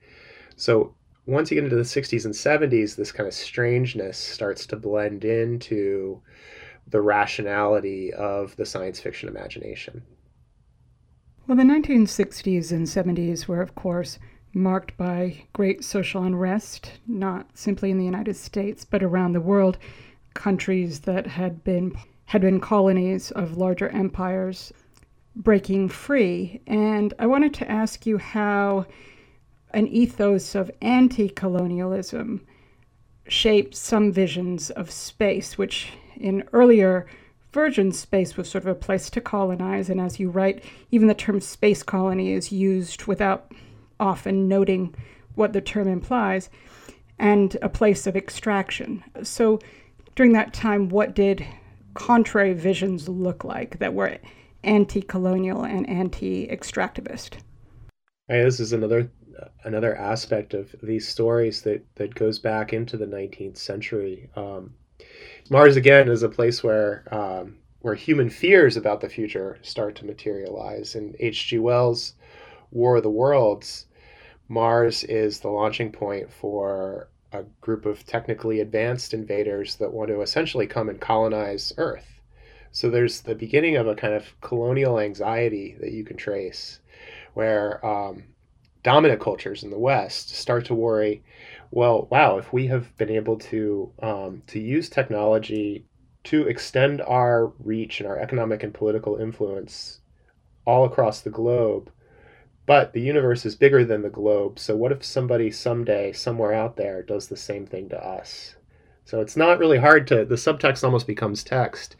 So 0.56 0.96
once 1.26 1.52
you 1.52 1.56
get 1.56 1.66
into 1.66 1.76
the 1.76 1.84
60s 1.84 2.26
and 2.26 2.34
70s, 2.34 2.96
this 2.96 3.12
kind 3.12 3.28
of 3.28 3.34
strangeness 3.34 4.18
starts 4.18 4.66
to 4.68 4.76
blend 4.76 5.24
into 5.24 6.22
the 6.88 7.02
rationality 7.02 8.12
of 8.14 8.56
the 8.56 8.66
science 8.66 9.00
fiction 9.00 9.30
imagination. 9.30 10.02
Well, 11.48 11.58
the 11.58 11.64
1960s 11.64 12.72
and 12.72 12.88
70s 12.88 13.48
were, 13.48 13.62
of 13.62 13.76
course, 13.76 14.18
marked 14.54 14.96
by 14.98 15.44
great 15.54 15.84
social 15.84 16.24
unrest, 16.24 16.94
not 17.08 17.48
simply 17.54 17.92
in 17.92 17.98
the 17.98 18.06
United 18.06 18.36
States, 18.36 18.86
but 18.86 19.04
around 19.04 19.34
the 19.34 19.42
world. 19.42 19.78
Countries 20.34 21.02
that 21.02 21.28
had 21.28 21.64
been 21.64 21.96
had 22.26 22.42
been 22.42 22.60
colonies 22.60 23.32
of 23.32 23.58
larger 23.58 23.90
empires 23.90 24.72
breaking 25.36 25.90
free. 25.90 26.62
And 26.68 27.14
I 27.18 27.26
wanted 27.26 27.54
to 27.56 27.72
ask 27.72 28.06
you 28.06 28.18
how 28.20 28.86
an 29.72 29.88
ethos 29.88 30.54
of 30.56 30.70
anti 30.82 31.30
colonialism 31.30 32.46
shaped 33.28 33.76
some 33.76 34.12
visions 34.12 34.70
of 34.72 34.92
space, 34.92 35.58
which 35.58 35.94
in 36.18 36.44
earlier 36.54 37.08
versions, 37.52 37.98
space 37.98 38.38
was 38.38 38.50
sort 38.50 38.64
of 38.64 38.68
a 38.68 38.76
place 38.76 39.10
to 39.10 39.22
colonize. 39.22 39.90
And 39.90 40.00
as 40.00 40.20
you 40.20 40.30
write, 40.30 40.64
even 40.92 41.08
the 41.08 41.14
term 41.14 41.40
space 41.42 41.84
colony 41.84 42.34
is 42.34 42.52
used 42.52 43.06
without 43.06 43.52
often 44.00 44.48
noting 44.48 44.96
what 45.36 45.54
the 45.54 45.62
term 45.62 45.88
implies, 45.88 46.50
and 47.18 47.58
a 47.62 47.70
place 47.70 48.08
of 48.08 48.16
extraction. 48.16 49.04
So 49.24 49.60
during 50.16 50.34
that 50.34 50.54
time, 50.54 50.90
what 50.90 51.16
did 51.16 51.46
contrary 51.94 52.54
visions 52.54 53.10
look 53.10 53.44
like 53.44 53.80
that 53.80 53.94
were 53.94 54.18
anti 54.64 55.02
colonial 55.02 55.64
and 55.64 55.88
anti 55.90 56.48
extractivist? 56.48 57.40
this 58.28 58.60
is 58.60 58.74
another 58.74 59.10
another 59.64 59.96
aspect 59.96 60.54
of 60.54 60.76
these 60.84 61.08
stories 61.08 61.62
that 61.64 61.84
that 61.96 62.16
goes 62.16 62.40
back 62.40 62.74
into 62.74 62.98
the 62.98 63.06
19th 63.06 63.58
century. 63.58 64.30
Um, 64.36 64.74
Mars 65.50 65.76
again 65.76 66.10
is 66.10 66.24
a 66.24 66.30
place 66.30 66.64
where 66.64 67.04
um, 67.12 67.58
where 67.82 67.96
human 67.96 68.30
fears 68.30 68.78
about 68.78 69.02
the 69.02 69.10
future 69.10 69.58
start 69.62 69.96
to 69.96 70.06
materialize. 70.06 70.96
In 70.96 71.16
H.G. 71.20 71.60
Wells' 71.60 72.14
War 72.72 72.98
of 72.98 73.04
the 73.04 73.10
Worlds, 73.10 73.86
Mars 74.50 75.04
is 75.04 75.40
the 75.40 75.50
launching 75.50 75.92
point 75.92 76.34
for 76.34 77.08
a 77.32 77.44
group 77.62 77.86
of 77.86 78.04
technically 78.06 78.60
advanced 78.60 79.14
invaders 79.14 79.76
that 79.76 79.94
want 79.94 80.10
to 80.10 80.22
essentially 80.22 80.66
come 80.66 80.90
and 80.90 81.00
colonize 81.00 81.72
Earth. 81.78 82.20
So 82.72 82.90
there's 82.90 83.22
the 83.22 83.36
beginning 83.36 83.78
of 83.78 83.88
a 83.88 83.96
kind 83.96 84.16
of 84.16 84.40
colonial 84.42 85.00
anxiety 85.00 85.78
that 85.80 85.92
you 85.92 86.04
can 86.04 86.18
trace, 86.18 86.80
where 87.36 87.86
um, 87.86 88.24
dominant 88.82 89.22
cultures 89.22 89.64
in 89.64 89.70
the 89.70 89.78
West 89.78 90.30
start 90.36 90.66
to 90.66 90.74
worry, 90.74 91.24
well, 91.70 92.08
wow, 92.10 92.40
if 92.40 92.52
we 92.52 92.66
have 92.68 92.98
been 92.98 93.12
able 93.12 93.38
to 93.38 93.92
um, 94.02 94.42
to 94.48 94.60
use 94.60 94.90
technology 94.90 95.86
to 96.24 96.48
extend 96.48 97.02
our 97.02 97.54
reach 97.60 98.00
and 98.00 98.10
our 98.10 98.18
economic 98.18 98.64
and 98.64 98.74
political 98.74 99.18
influence 99.18 100.00
all 100.66 100.86
across 100.86 101.22
the 101.22 101.30
globe 101.30 101.92
but 102.70 102.94
the 102.94 103.02
universe 103.02 103.48
is 103.48 103.56
bigger 103.56 103.84
than 103.84 104.04
the 104.04 104.12
globe. 104.12 104.60
So 104.60 104.76
what 104.76 104.92
if 104.92 105.04
somebody 105.04 105.50
someday, 105.50 106.12
somewhere 106.12 106.54
out 106.54 106.76
there, 106.76 107.02
does 107.02 107.28
the 107.28 107.36
same 107.36 107.66
thing 107.66 107.90
to 107.90 107.98
us? 107.98 108.58
So 109.06 109.22
it's 109.22 109.36
not 109.36 109.58
really 109.58 109.80
hard 109.80 110.06
to, 110.10 110.24
the 110.24 110.36
subtext 110.36 110.84
almost 110.84 111.08
becomes 111.08 111.44
text, 111.44 111.96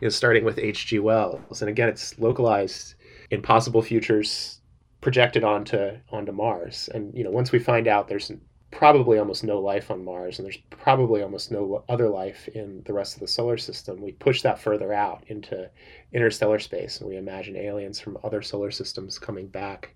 you 0.00 0.06
know, 0.06 0.08
starting 0.08 0.42
with 0.42 0.58
H.G. 0.58 1.00
Wells. 1.00 1.60
And 1.60 1.68
again, 1.68 1.90
it's 1.90 2.18
localized 2.18 2.94
in 3.30 3.42
possible 3.42 3.82
futures 3.82 4.62
projected 5.02 5.44
onto 5.44 5.98
onto 6.10 6.32
Mars. 6.32 6.88
And 6.94 7.14
you 7.14 7.22
know, 7.22 7.30
once 7.30 7.52
we 7.52 7.58
find 7.58 7.86
out 7.86 8.08
there's 8.08 8.32
probably 8.70 9.18
almost 9.18 9.44
no 9.44 9.60
life 9.60 9.90
on 9.90 10.02
Mars, 10.02 10.38
and 10.38 10.46
there's 10.46 10.62
probably 10.70 11.22
almost 11.22 11.52
no 11.52 11.84
other 11.90 12.08
life 12.08 12.48
in 12.48 12.82
the 12.86 12.94
rest 12.94 13.12
of 13.12 13.20
the 13.20 13.28
solar 13.28 13.58
system. 13.58 14.00
We 14.00 14.12
push 14.12 14.40
that 14.40 14.58
further 14.58 14.94
out 14.94 15.24
into 15.26 15.68
interstellar 16.14 16.58
space, 16.58 17.00
and 17.00 17.08
we 17.10 17.18
imagine 17.18 17.54
aliens 17.54 18.00
from 18.00 18.16
other 18.24 18.40
solar 18.40 18.70
systems 18.70 19.18
coming 19.18 19.46
back 19.46 19.94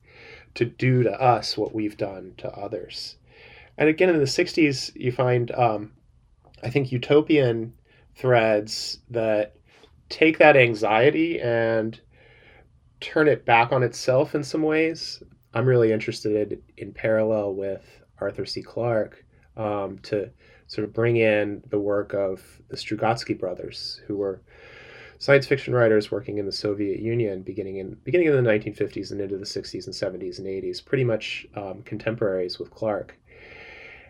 to 0.55 0.65
do 0.65 1.03
to 1.03 1.13
us 1.21 1.57
what 1.57 1.75
we've 1.75 1.97
done 1.97 2.35
to 2.39 2.51
others. 2.53 3.17
And 3.79 3.89
again, 3.89 4.11
in 4.11 4.19
the 4.19 4.25
60s, 4.25 4.95
you 4.95 5.13
find, 5.13 5.51
um, 5.53 5.93
I 6.63 6.71
think, 6.71 6.93
utopian 6.93 7.73
threads 8.15 8.99
that 9.11 9.57
take 10.09 10.39
that 10.39 10.57
anxiety 10.57 11.41
and 11.41 11.99
turn 13.01 13.29
it 13.29 13.47
back 13.47 13.73
on 13.73 13.83
itself 13.83 14.35
in 14.35 14.45
some 14.45 14.63
ways. 14.63 15.23
I'm 15.55 15.67
really 15.67 15.93
interested 15.93 16.61
in 16.77 16.93
parallel 16.93 17.55
with 17.55 18.03
Arthur 18.21 18.45
C. 18.45 18.63
Clarke 18.63 19.25
um, 19.57 19.99
to 20.03 20.31
sort 20.67 20.87
of 20.87 20.93
bring 20.93 21.17
in 21.17 21.63
the 21.71 21.81
work 21.81 22.15
of 22.15 22.43
the 22.69 22.77
Strugatsky 22.77 23.39
brothers, 23.39 24.01
who 24.07 24.17
were 24.17 24.43
science 25.21 25.47
fiction 25.47 25.75
writers 25.75 26.11
working 26.11 26.39
in 26.39 26.47
the 26.47 26.53
Soviet 26.53 26.99
Union 26.99 27.43
beginning 27.43 27.77
in 27.77 27.95
beginning 28.05 28.27
in 28.27 28.43
the 28.43 28.51
1950s 28.51 29.13
and 29.13 29.21
into 29.21 29.37
the 29.37 29.45
60s 29.45 29.85
and 29.85 29.95
70s 29.95 30.39
and 30.39 30.47
80s, 30.47 30.85
pretty 30.85 31.05
much 31.05 31.47
um, 31.55 31.83
contemporaries 31.83 32.59
with 32.59 32.71
Clarke. 32.71 33.15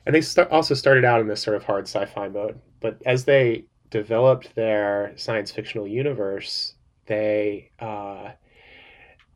And 0.07 0.15
they 0.15 0.21
st- 0.21 0.49
also 0.49 0.73
started 0.73 1.05
out 1.05 1.21
in 1.21 1.27
this 1.27 1.43
sort 1.43 1.57
of 1.57 1.65
hard 1.65 1.85
sci-fi 1.85 2.29
mode, 2.29 2.61
but 2.81 2.97
as 3.05 3.25
they 3.25 3.65
developed 3.91 4.55
their 4.55 5.13
science 5.17 5.51
fictional 5.51 5.87
universe, 5.87 6.75
they 7.07 7.73
uh, 7.81 8.31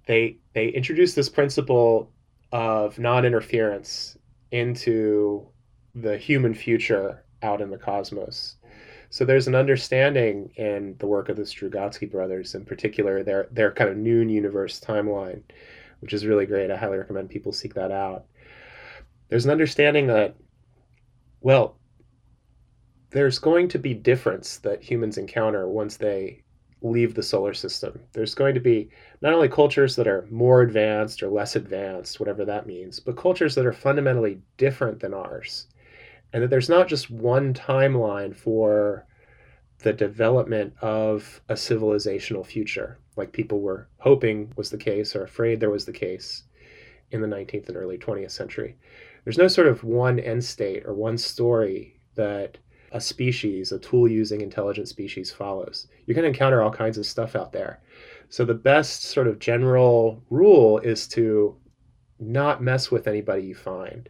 they 0.07 0.39
they 0.55 0.69
introduced 0.69 1.17
this 1.17 1.29
principle 1.29 2.13
of 2.53 3.01
non-interference 3.01 4.17
into 4.53 5.45
the 5.97 6.17
human 6.17 6.55
future 6.55 7.25
out 7.43 7.61
in 7.61 7.69
the 7.69 7.79
cosmos. 7.79 8.57
So 9.15 9.25
there's 9.25 9.47
an 9.47 9.55
understanding 9.55 10.51
in 10.57 10.97
the 10.99 11.07
work 11.07 11.29
of 11.29 11.37
the 11.37 11.45
Strugatsky 11.45 12.11
brothers, 12.11 12.57
in 12.57 12.65
particular, 12.65 13.23
their 13.23 13.47
their 13.53 13.71
kind 13.71 13.89
of 13.89 13.97
noon 13.97 14.29
universe 14.29 14.81
timeline, 14.81 15.41
which 16.01 16.13
is 16.13 16.27
really 16.27 16.47
great. 16.47 16.69
I 16.69 16.77
highly 16.77 16.99
recommend 16.99 17.31
people 17.31 17.53
seek 17.53 17.75
that 17.75 17.93
out. 17.93 18.25
There's 19.29 19.45
an 19.45 19.53
understanding 19.53 20.09
that, 20.09 20.35
well, 21.43 21.77
there's 23.11 23.39
going 23.39 23.69
to 23.69 23.79
be 23.79 23.95
difference 23.95 24.57
that 24.59 24.83
humans 24.83 25.17
encounter 25.17 25.69
once 25.69 25.97
they 25.97 26.43
leave 26.83 27.15
the 27.15 27.23
solar 27.23 27.55
system. 27.55 28.01
There's 28.15 28.35
going 28.35 28.55
to 28.55 28.61
be 28.61 28.91
not 29.23 29.33
only 29.33 29.49
cultures 29.49 29.95
that 29.95 30.09
are 30.09 30.27
more 30.29 30.63
advanced 30.63 31.23
or 31.23 31.29
less 31.29 31.55
advanced, 31.55 32.19
whatever 32.19 32.45
that 32.47 32.67
means, 32.67 32.99
but 32.99 33.17
cultures 33.17 33.55
that 33.55 33.65
are 33.65 33.73
fundamentally 33.73 34.41
different 34.57 34.99
than 34.99 35.15
ours. 35.15 35.69
And 36.35 36.43
that 36.43 36.51
there's 36.51 36.69
not 36.69 36.89
just 36.89 37.13
one 37.13 37.55
timeline 37.55 38.35
for 38.35 39.07
the 39.79 39.93
development 39.93 40.75
of 40.83 41.41
a 41.49 41.55
civilizational 41.55 42.45
future, 42.45 42.99
like 43.17 43.33
people 43.33 43.61
were 43.61 43.89
hoping 43.99 44.53
was 44.57 44.69
the 44.69 44.77
case 44.77 45.15
or 45.15 45.23
afraid 45.23 45.61
there 45.61 45.71
was 45.71 45.85
the 45.85 45.93
case 45.93 46.43
in 47.13 47.21
the 47.21 47.29
19th 47.29 47.69
and 47.69 47.77
early 47.77 47.99
20th 47.99 48.33
century. 48.33 48.77
There's 49.23 49.39
no 49.39 49.47
sort 49.47 49.69
of 49.69 49.85
one 49.85 50.19
end 50.19 50.45
state 50.45 50.85
or 50.85 50.93
one 50.93 51.19
story 51.19 52.01
that 52.17 52.59
a 52.91 53.01
species, 53.01 53.71
a 53.71 53.79
tool 53.79 54.09
using 54.09 54.41
intelligent 54.41 54.89
species 54.89 55.31
follows. 55.31 55.87
You're 56.05 56.17
going 56.17 56.25
to 56.25 56.29
encounter 56.29 56.63
all 56.63 56.73
kinds 56.73 56.99
of 56.99 57.07
stuff 57.07 57.37
out 57.37 57.53
there. 57.53 57.81
So 58.29 58.45
the 58.45 58.55
best 58.55 59.05
sort 59.05 59.29
of 59.29 59.39
general 59.39 60.21
rule 60.31 60.79
is 60.79 61.07
to 61.09 61.57
not 62.19 62.61
mess 62.61 62.91
with 62.91 63.07
anybody 63.07 63.45
you 63.45 63.55
find. 63.55 64.09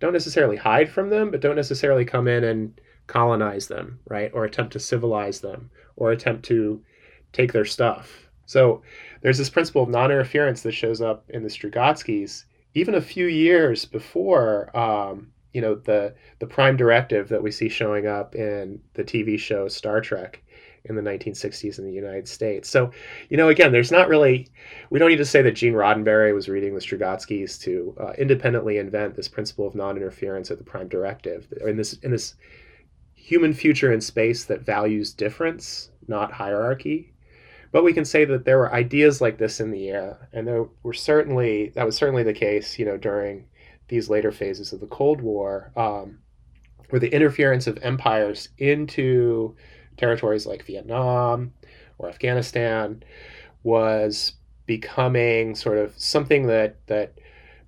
Don't 0.00 0.12
necessarily 0.12 0.56
hide 0.56 0.90
from 0.90 1.10
them, 1.10 1.30
but 1.30 1.40
don't 1.40 1.56
necessarily 1.56 2.04
come 2.04 2.26
in 2.26 2.44
and 2.44 2.80
colonize 3.06 3.68
them, 3.68 4.00
right? 4.08 4.30
Or 4.34 4.44
attempt 4.44 4.72
to 4.72 4.80
civilize 4.80 5.40
them 5.40 5.70
or 5.96 6.10
attempt 6.10 6.44
to 6.46 6.82
take 7.32 7.52
their 7.52 7.64
stuff. 7.64 8.28
So 8.46 8.82
there's 9.20 9.38
this 9.38 9.50
principle 9.50 9.82
of 9.82 9.88
non 9.88 10.10
interference 10.10 10.62
that 10.62 10.72
shows 10.72 11.00
up 11.00 11.24
in 11.28 11.42
the 11.42 11.48
Strugatskys 11.48 12.44
even 12.74 12.94
a 12.94 13.00
few 13.00 13.26
years 13.26 13.84
before 13.84 14.76
um, 14.76 15.28
you 15.52 15.60
know 15.60 15.74
the 15.74 16.14
the 16.38 16.46
prime 16.46 16.76
directive 16.76 17.28
that 17.28 17.42
we 17.42 17.50
see 17.50 17.68
showing 17.68 18.06
up 18.06 18.34
in 18.34 18.80
the 18.94 19.04
TV 19.04 19.38
show 19.38 19.68
Star 19.68 20.00
Trek 20.00 20.42
in 20.84 20.94
the 20.94 21.02
1960s 21.02 21.78
in 21.78 21.84
the 21.84 21.92
United 21.92 22.28
States. 22.28 22.68
So, 22.68 22.90
you 23.28 23.36
know, 23.36 23.48
again, 23.48 23.72
there's 23.72 23.92
not 23.92 24.08
really 24.08 24.48
we 24.90 24.98
don't 24.98 25.10
need 25.10 25.16
to 25.16 25.24
say 25.24 25.42
that 25.42 25.52
Gene 25.52 25.74
Roddenberry 25.74 26.34
was 26.34 26.48
reading 26.48 26.74
the 26.74 26.80
Strugatskys 26.80 27.60
to 27.62 27.94
uh, 28.00 28.12
independently 28.18 28.78
invent 28.78 29.16
this 29.16 29.28
principle 29.28 29.66
of 29.66 29.74
non-interference 29.74 30.50
at 30.50 30.58
the 30.58 30.64
prime 30.64 30.88
directive 30.88 31.52
in 31.64 31.76
this 31.76 31.94
in 32.02 32.10
this 32.10 32.34
human 33.14 33.52
future 33.52 33.92
in 33.92 34.00
space 34.00 34.44
that 34.44 34.62
values 34.62 35.12
difference, 35.12 35.90
not 36.08 36.32
hierarchy. 36.32 37.12
But 37.72 37.84
we 37.84 37.92
can 37.92 38.04
say 38.04 38.24
that 38.24 38.44
there 38.44 38.58
were 38.58 38.72
ideas 38.72 39.20
like 39.20 39.38
this 39.38 39.60
in 39.60 39.70
the 39.70 39.90
air, 39.90 40.28
and 40.32 40.46
there 40.46 40.64
were 40.82 40.92
certainly 40.92 41.70
that 41.76 41.86
was 41.86 41.96
certainly 41.96 42.24
the 42.24 42.32
case, 42.32 42.78
you 42.78 42.84
know, 42.84 42.96
during 42.96 43.46
these 43.88 44.08
later 44.08 44.32
phases 44.32 44.72
of 44.72 44.80
the 44.80 44.86
Cold 44.86 45.20
War, 45.20 45.70
um, 45.76 46.18
where 46.88 47.00
the 47.00 47.12
interference 47.12 47.66
of 47.66 47.78
empires 47.82 48.48
into 48.58 49.54
territories 50.00 50.46
like 50.46 50.64
Vietnam 50.64 51.52
or 51.98 52.08
Afghanistan 52.08 53.02
was 53.62 54.32
becoming 54.66 55.54
sort 55.54 55.78
of 55.78 55.92
something 55.96 56.46
that 56.46 56.86
that 56.86 57.18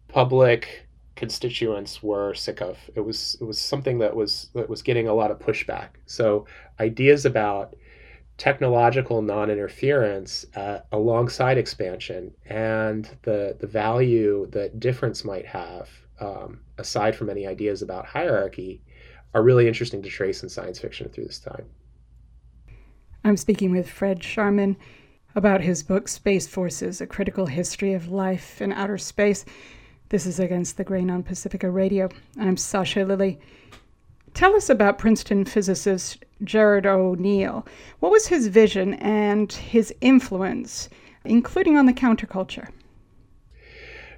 public 0.08 0.86
constituents 1.14 2.02
were 2.02 2.34
sick 2.34 2.60
of. 2.60 2.78
It 2.94 3.00
was 3.00 3.36
it 3.40 3.44
was 3.44 3.58
something 3.58 3.98
that 3.98 4.16
was 4.16 4.48
that 4.54 4.68
was 4.68 4.82
getting 4.82 5.08
a 5.08 5.14
lot 5.14 5.30
of 5.30 5.38
pushback. 5.38 5.88
So 6.06 6.46
ideas 6.80 7.26
about 7.26 7.76
technological 8.38 9.20
non-interference 9.20 10.46
uh, 10.56 10.78
alongside 10.90 11.58
expansion 11.58 12.32
and 12.46 13.08
the 13.22 13.56
the 13.60 13.66
value 13.66 14.48
that 14.52 14.80
difference 14.80 15.24
might 15.24 15.46
have 15.46 15.88
um, 16.22 16.60
aside 16.78 17.16
from 17.16 17.28
any 17.30 17.46
ideas 17.46 17.82
about 17.82 18.06
hierarchy, 18.06 18.80
are 19.34 19.42
really 19.42 19.66
interesting 19.66 20.02
to 20.02 20.08
trace 20.08 20.42
in 20.42 20.48
science 20.48 20.78
fiction 20.78 21.08
through 21.08 21.24
this 21.24 21.38
time. 21.38 21.64
I'm 23.24 23.36
speaking 23.36 23.70
with 23.70 23.88
Fred 23.88 24.18
Scharmen 24.18 24.74
about 25.36 25.60
his 25.60 25.84
book 25.84 26.08
Space 26.08 26.48
Forces 26.48 27.00
A 27.00 27.06
Critical 27.06 27.46
History 27.46 27.94
of 27.94 28.08
Life 28.08 28.60
in 28.60 28.72
Outer 28.72 28.98
Space. 28.98 29.44
This 30.08 30.26
is 30.26 30.40
Against 30.40 30.76
the 30.76 30.82
Grain 30.82 31.08
on 31.08 31.22
Pacifica 31.22 31.70
Radio. 31.70 32.08
I'm 32.36 32.56
Sasha 32.56 33.04
Lilley. 33.04 33.38
Tell 34.34 34.56
us 34.56 34.68
about 34.68 34.98
Princeton 34.98 35.44
physicist 35.44 36.24
Gerard 36.42 36.84
O'Neill. 36.84 37.64
What 38.00 38.10
was 38.10 38.26
his 38.26 38.48
vision 38.48 38.94
and 38.94 39.52
his 39.52 39.94
influence, 40.00 40.88
including 41.24 41.78
on 41.78 41.86
the 41.86 41.92
counterculture? 41.92 42.70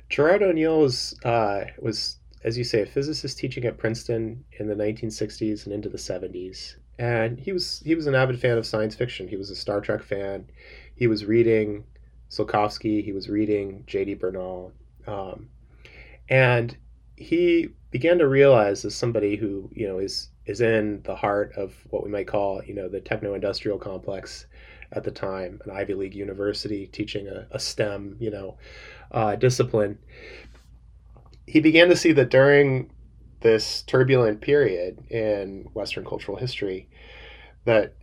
Gerard 0.08 0.42
O'Neill 0.42 0.80
was, 0.80 1.14
uh, 1.26 1.64
was, 1.78 2.16
as 2.42 2.56
you 2.56 2.64
say, 2.64 2.80
a 2.80 2.86
physicist 2.86 3.36
teaching 3.36 3.66
at 3.66 3.76
Princeton 3.76 4.42
in 4.58 4.66
the 4.66 4.74
1960s 4.74 5.66
and 5.66 5.74
into 5.74 5.90
the 5.90 5.98
70s. 5.98 6.76
And 6.98 7.38
he 7.38 7.52
was 7.52 7.82
he 7.84 7.94
was 7.94 8.06
an 8.06 8.14
avid 8.14 8.40
fan 8.40 8.56
of 8.56 8.66
science 8.66 8.94
fiction. 8.94 9.28
He 9.28 9.36
was 9.36 9.50
a 9.50 9.56
Star 9.56 9.80
Trek 9.80 10.02
fan. 10.02 10.48
He 10.94 11.06
was 11.06 11.24
reading 11.24 11.84
Tsiolkovsky. 12.30 13.04
He 13.04 13.12
was 13.12 13.28
reading 13.28 13.84
J.D. 13.86 14.14
Bernal. 14.14 14.72
Um, 15.06 15.48
and 16.28 16.76
he 17.16 17.68
began 17.90 18.18
to 18.18 18.28
realize, 18.28 18.84
as 18.84 18.94
somebody 18.94 19.36
who 19.36 19.70
you 19.72 19.86
know 19.86 19.98
is 19.98 20.28
is 20.46 20.60
in 20.60 21.02
the 21.02 21.14
heart 21.14 21.52
of 21.56 21.74
what 21.90 22.04
we 22.04 22.10
might 22.10 22.26
call 22.26 22.62
you 22.64 22.74
know 22.74 22.88
the 22.88 23.00
techno-industrial 23.00 23.78
complex 23.78 24.46
at 24.92 25.04
the 25.04 25.10
time, 25.10 25.60
an 25.64 25.70
Ivy 25.72 25.94
League 25.94 26.14
university 26.14 26.86
teaching 26.86 27.26
a, 27.26 27.46
a 27.50 27.58
STEM 27.58 28.16
you 28.20 28.30
know 28.30 28.56
uh, 29.10 29.36
discipline, 29.36 29.98
he 31.46 31.60
began 31.60 31.88
to 31.88 31.96
see 31.96 32.12
that 32.12 32.30
during 32.30 32.90
this 33.44 33.82
turbulent 33.82 34.40
period 34.40 34.98
in 35.10 35.68
Western 35.74 36.04
cultural 36.04 36.38
history, 36.38 36.88
that 37.66 37.94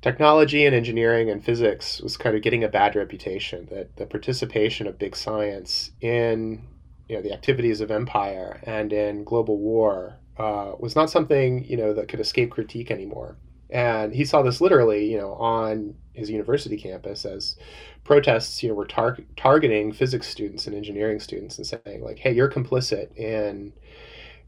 technology 0.00 0.64
and 0.64 0.74
engineering 0.74 1.28
and 1.28 1.44
physics 1.44 2.00
was 2.00 2.16
kind 2.16 2.36
of 2.36 2.42
getting 2.42 2.64
a 2.64 2.68
bad 2.68 2.96
reputation. 2.96 3.68
That 3.70 3.96
the 3.96 4.06
participation 4.06 4.86
of 4.86 4.98
big 4.98 5.14
science 5.14 5.90
in 6.00 6.62
you 7.08 7.16
know 7.16 7.22
the 7.22 7.32
activities 7.32 7.80
of 7.80 7.90
empire 7.90 8.60
and 8.62 8.92
in 8.92 9.24
global 9.24 9.58
war 9.58 10.16
uh, 10.38 10.72
was 10.78 10.94
not 10.94 11.10
something 11.10 11.64
you 11.64 11.76
know 11.76 11.92
that 11.92 12.08
could 12.08 12.20
escape 12.20 12.52
critique 12.52 12.90
anymore. 12.90 13.36
And 13.70 14.14
he 14.14 14.24
saw 14.24 14.40
this 14.40 14.62
literally, 14.62 15.10
you 15.10 15.18
know, 15.18 15.34
on 15.34 15.94
his 16.14 16.30
university 16.30 16.78
campus 16.78 17.26
as 17.26 17.56
protests, 18.02 18.62
you 18.62 18.70
know, 18.70 18.74
were 18.74 18.86
tar- 18.86 19.18
targeting 19.36 19.92
physics 19.92 20.26
students 20.26 20.66
and 20.66 20.74
engineering 20.74 21.20
students 21.20 21.58
and 21.58 21.66
saying 21.66 22.02
like, 22.02 22.20
"Hey, 22.20 22.32
you're 22.32 22.50
complicit 22.50 23.14
in 23.16 23.72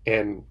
in 0.07 0.45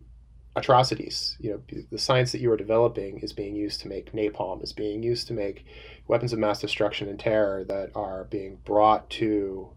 atrocities. 0.56 1.38
You 1.40 1.52
know, 1.52 1.82
the 1.92 1.98
science 1.98 2.32
that 2.32 2.42
you 2.42 2.52
are 2.52 2.58
developing 2.58 3.20
is 3.20 3.34
being 3.34 3.56
used 3.56 3.82
to 3.82 3.88
make 3.88 4.14
napalm, 4.14 4.64
is 4.64 4.74
being 4.74 5.04
used 5.04 5.28
to 5.28 5.34
make 5.34 5.66
weapons 6.08 6.34
of 6.34 6.40
mass 6.40 6.60
destruction 6.60 7.08
and 7.08 7.20
terror 7.20 7.64
that 7.66 7.92
are 7.96 8.26
being 8.26 8.58
brought 8.66 9.10
to 9.12 9.70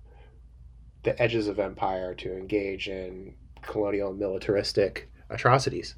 the 1.03 1.21
edges 1.21 1.49
of 1.49 1.59
empire 1.59 2.15
to 2.15 2.37
engage 2.37 2.89
in 2.89 3.35
colonial 3.63 4.11
and 4.11 4.19
militaristic 4.19 5.11
atrocities. 5.31 5.95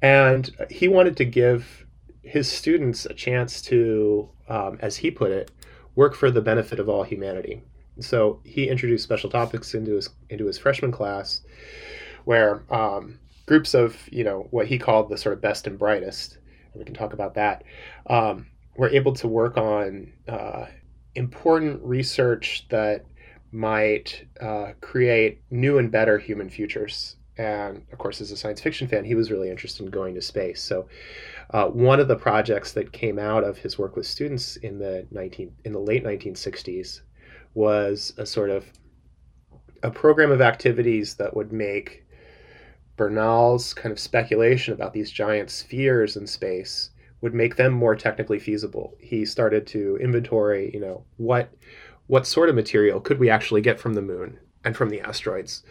And 0.00 0.50
he 0.70 0.88
wanted 0.88 1.16
to 1.18 1.24
give 1.24 1.86
his 2.22 2.50
students 2.50 3.06
a 3.06 3.14
chance 3.14 3.62
to, 3.62 4.30
um, 4.48 4.78
as 4.80 4.96
he 4.96 5.10
put 5.10 5.30
it, 5.30 5.50
work 5.94 6.14
for 6.14 6.30
the 6.30 6.40
benefit 6.40 6.80
of 6.80 6.88
all 6.88 7.02
humanity. 7.02 7.62
So 8.00 8.40
he 8.44 8.68
introduced 8.68 9.04
special 9.04 9.28
topics 9.30 9.74
into 9.74 9.92
his 9.92 10.08
into 10.30 10.46
his 10.46 10.58
freshman 10.58 10.92
class, 10.92 11.42
where 12.24 12.64
um, 12.72 13.18
groups 13.46 13.74
of 13.74 13.96
you 14.10 14.24
know 14.24 14.46
what 14.50 14.66
he 14.66 14.78
called 14.78 15.08
the 15.08 15.16
sort 15.16 15.34
of 15.34 15.40
best 15.40 15.66
and 15.66 15.78
brightest, 15.78 16.38
and 16.72 16.80
we 16.80 16.84
can 16.84 16.94
talk 16.94 17.12
about 17.12 17.34
that, 17.34 17.64
um, 18.06 18.46
were 18.76 18.88
able 18.90 19.12
to 19.12 19.28
work 19.28 19.56
on 19.56 20.12
uh, 20.28 20.66
important 21.14 21.82
research 21.82 22.66
that 22.70 23.04
might 23.52 24.26
uh, 24.40 24.72
create 24.80 25.42
new 25.50 25.78
and 25.78 25.90
better 25.90 26.18
human 26.18 26.48
futures. 26.48 27.16
And 27.38 27.82
of 27.92 27.98
course, 27.98 28.20
as 28.20 28.30
a 28.30 28.36
science 28.36 28.60
fiction 28.60 28.88
fan, 28.88 29.04
he 29.04 29.14
was 29.14 29.30
really 29.30 29.50
interested 29.50 29.84
in 29.84 29.90
going 29.90 30.14
to 30.14 30.22
space. 30.22 30.62
So, 30.62 30.88
uh, 31.50 31.66
one 31.66 32.00
of 32.00 32.08
the 32.08 32.16
projects 32.16 32.72
that 32.72 32.92
came 32.92 33.18
out 33.18 33.44
of 33.44 33.58
his 33.58 33.78
work 33.78 33.96
with 33.96 34.06
students 34.06 34.56
in 34.56 34.78
the 34.78 35.06
19 35.10 35.52
in 35.64 35.72
the 35.72 35.78
late 35.78 36.04
1960s 36.04 37.00
was 37.54 38.14
a 38.18 38.26
sort 38.26 38.50
of 38.50 38.64
a 39.82 39.90
program 39.90 40.30
of 40.30 40.40
activities 40.40 41.14
that 41.16 41.34
would 41.34 41.52
make 41.52 42.01
Bernal's 42.96 43.74
kind 43.74 43.92
of 43.92 43.98
speculation 43.98 44.74
about 44.74 44.92
these 44.92 45.10
giant 45.10 45.50
spheres 45.50 46.16
in 46.16 46.26
space 46.26 46.90
would 47.20 47.34
make 47.34 47.56
them 47.56 47.72
more 47.72 47.94
technically 47.94 48.38
feasible. 48.38 48.94
He 49.00 49.24
started 49.24 49.66
to 49.68 49.96
inventory, 49.98 50.70
you 50.74 50.80
know, 50.80 51.04
what 51.16 51.52
what 52.08 52.26
sort 52.26 52.48
of 52.48 52.54
material 52.54 53.00
could 53.00 53.18
we 53.18 53.30
actually 53.30 53.60
get 53.60 53.80
from 53.80 53.94
the 53.94 54.02
moon 54.02 54.38
and 54.64 54.76
from 54.76 54.90
the 54.90 55.00
asteroids? 55.00 55.62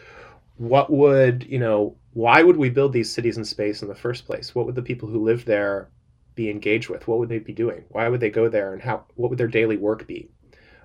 What 0.58 0.90
would, 0.90 1.44
you 1.44 1.60
know, 1.60 1.96
why 2.14 2.42
would 2.42 2.58
we 2.58 2.70
build 2.70 2.94
these 2.94 3.12
cities 3.12 3.38
in 3.38 3.46
space 3.46 3.82
in 3.82 3.88
the 3.88 3.96
first 3.96 4.26
place? 4.26 4.56
What 4.56 4.66
would 4.66 4.76
the 4.76 4.82
people 4.82 5.10
who 5.10 5.24
live 5.24 5.46
there 5.46 5.90
be 6.36 6.50
engaged 6.50 6.90
with? 6.90 7.08
What 7.08 7.20
would 7.20 7.30
they 7.30 7.40
be 7.40 7.54
doing? 7.54 7.84
Why 7.90 8.08
would 8.08 8.22
they 8.22 8.30
go 8.30 8.48
there 8.48 8.74
and 8.74 8.82
how 8.82 9.06
what 9.16 9.30
would 9.30 9.38
their 9.38 9.48
daily 9.48 9.78
work 9.78 10.08
be? 10.08 10.30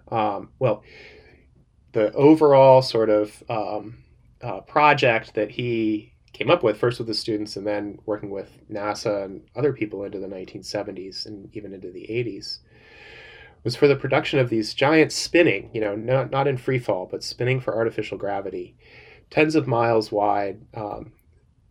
Um, 0.09 0.51
well, 0.59 0.82
the 1.93 2.12
overall 2.12 2.82
sort 2.82 3.09
of 3.09 3.43
um, 3.49 3.99
uh, 4.43 4.61
project 4.61 5.34
that 5.34 5.51
he 5.51 6.12
came 6.37 6.51
up 6.51 6.62
with 6.62 6.76
first 6.76 6.99
with 6.99 7.09
the 7.09 7.14
students 7.14 7.57
and 7.57 7.66
then 7.66 7.99
working 8.05 8.28
with 8.28 8.61
NASA 8.70 9.24
and 9.24 9.41
other 9.57 9.72
people 9.72 10.05
into 10.05 10.18
the 10.18 10.26
1970s 10.26 11.24
and 11.24 11.49
even 11.57 11.72
into 11.72 11.91
the 11.91 12.07
80s 12.11 12.59
was 13.64 13.74
for 13.74 13.89
the 13.89 13.97
production 13.97 14.39
of 14.39 14.51
these 14.51 14.74
giant 14.74 15.12
spinning, 15.12 15.70
you 15.72 15.80
know, 15.80 15.97
not, 15.97 16.30
not 16.30 16.47
in 16.47 16.59
free 16.59 16.78
fall, 16.78 17.09
but 17.11 17.24
spinning 17.24 17.59
for 17.59 17.74
artificial 17.74 18.18
gravity, 18.18 18.76
tens 19.30 19.55
of 19.55 19.66
miles 19.66 20.12
wide 20.12 20.61
um, 20.74 21.11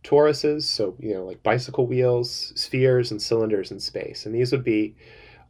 toruses, 0.03 0.63
so, 0.63 0.95
you 0.99 1.13
know, 1.13 1.23
like 1.23 1.43
bicycle 1.43 1.85
wheels, 1.85 2.51
spheres, 2.55 3.11
and 3.11 3.21
cylinders 3.21 3.69
in 3.69 3.79
space. 3.79 4.25
And 4.25 4.33
these 4.33 4.51
would 4.51 4.63
be, 4.63 4.95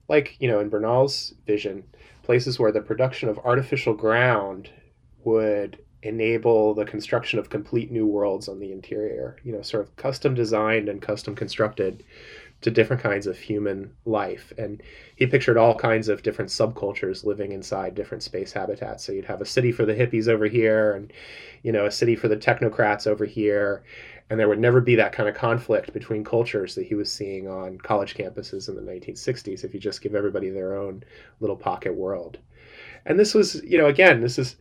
like, 0.09 0.36
you 0.39 0.49
know, 0.49 0.59
in 0.59 0.68
Bernal's 0.68 1.34
vision, 1.47 1.86
places 2.22 2.59
where 2.59 2.74
the 2.74 2.82
production 2.82 3.30
of 3.30 3.39
artificial 3.39 3.93
ground 3.93 4.70
would 5.24 5.80
enable 6.06 6.74
the 6.74 6.86
construction 6.86 7.39
of 7.39 7.49
complete 7.49 7.91
new 7.91 8.06
worlds 8.06 8.47
on 8.47 8.60
the 8.60 8.72
interior, 8.72 9.38
you 9.43 9.51
know, 9.51 9.62
sort 9.62 9.84
of 9.84 9.95
custom 9.95 10.36
designed 10.36 10.88
and 10.88 11.01
custom 11.01 11.36
constructed 11.36 12.03
to 12.62 12.72
different 12.72 13.01
kinds 13.01 13.28
of 13.28 13.38
human 13.38 13.91
life. 14.06 14.53
And 14.58 14.82
he 15.16 15.28
pictured 15.28 15.58
all 15.58 15.76
kinds 15.76 16.08
of 16.08 16.24
different 16.24 16.49
subcultures 16.49 17.26
living 17.26 17.51
inside 17.51 17.95
different 17.95 18.24
space 18.24 18.53
habitats. 18.53 19.03
So 19.03 19.12
you'd 19.12 19.26
have 19.26 19.41
a 19.41 19.45
city 19.45 19.72
for 19.72 19.86
the 19.86 19.93
hippies 19.93 20.28
over 20.28 20.45
here 20.45 20.93
and, 20.93 21.12
you 21.64 21.72
know, 21.72 21.86
a 21.86 21.91
city 21.91 22.16
for 22.16 22.28
the 22.28 22.38
technocrats 22.38 23.08
over 23.08 23.26
here. 23.26 23.84
And 24.30 24.39
there 24.39 24.47
would 24.47 24.60
never 24.60 24.82
be 24.82 24.95
that 24.95 25.12
kind 25.12 25.30
of 25.30 25.36
conflict 25.36 25.93
between 25.93 26.24
cultures 26.24 26.74
that 26.76 26.88
he 26.88 26.95
was 26.95 27.12
seeing 27.12 27.47
on 27.47 27.78
college 27.78 28.16
campuses 28.16 28.70
in 28.70 28.76
the 28.76 28.82
1960s 28.82 29.64
if 29.64 29.74
you 29.74 29.80
just 29.80 30.01
give 30.01 30.16
everybody 30.16 30.49
their 30.49 30.76
own 30.76 31.03
little 31.39 31.58
pocket 31.58 31.93
world. 31.93 32.39
And 33.06 33.20
this 33.20 33.34
was, 33.36 33.62
you 33.64 33.78
know, 33.78 33.88
again, 33.88 34.22
this 34.22 34.39
is 34.39 34.56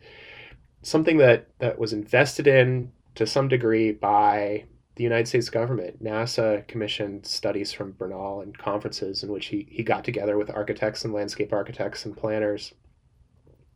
something 0.85 1.17
that 1.17 1.47
that 1.59 1.79
was 1.79 1.93
invested 1.93 2.47
in 2.47 2.91
to 3.15 3.25
some 3.25 3.47
degree 3.47 3.91
by 3.91 4.65
the 4.95 5.03
United 5.03 5.27
States 5.27 5.49
government. 5.49 6.01
NASA 6.03 6.65
commissioned 6.67 7.25
studies 7.25 7.73
from 7.73 7.91
Bernal 7.93 8.41
and 8.41 8.57
conferences 8.57 9.23
in 9.23 9.31
which 9.31 9.47
he, 9.47 9.67
he 9.69 9.83
got 9.83 10.05
together 10.05 10.37
with 10.37 10.49
architects 10.49 11.03
and 11.03 11.13
landscape 11.13 11.51
architects 11.51 12.05
and 12.05 12.15
planners 12.15 12.73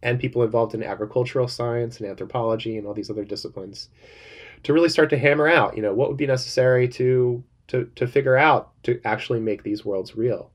and 0.01 0.19
people 0.19 0.43
involved 0.43 0.73
in 0.73 0.83
agricultural 0.83 1.47
science 1.47 1.99
and 1.99 2.09
anthropology 2.09 2.77
and 2.77 2.87
all 2.87 2.93
these 2.93 3.09
other 3.09 3.25
disciplines 3.25 3.89
to 4.63 4.71
really 4.71 4.87
start 4.87 5.09
to 5.09 5.17
hammer 5.17 5.47
out, 5.47 5.75
you 5.75 5.81
know, 5.81 5.93
what 5.93 6.07
would 6.07 6.17
be 6.17 6.27
necessary 6.27 6.87
to 6.87 7.43
to 7.67 7.89
to 7.95 8.07
figure 8.07 8.37
out 8.37 8.71
to 8.83 9.01
actually 9.03 9.39
make 9.39 9.63
these 9.63 9.83
worlds 9.83 10.15
real. 10.15 10.51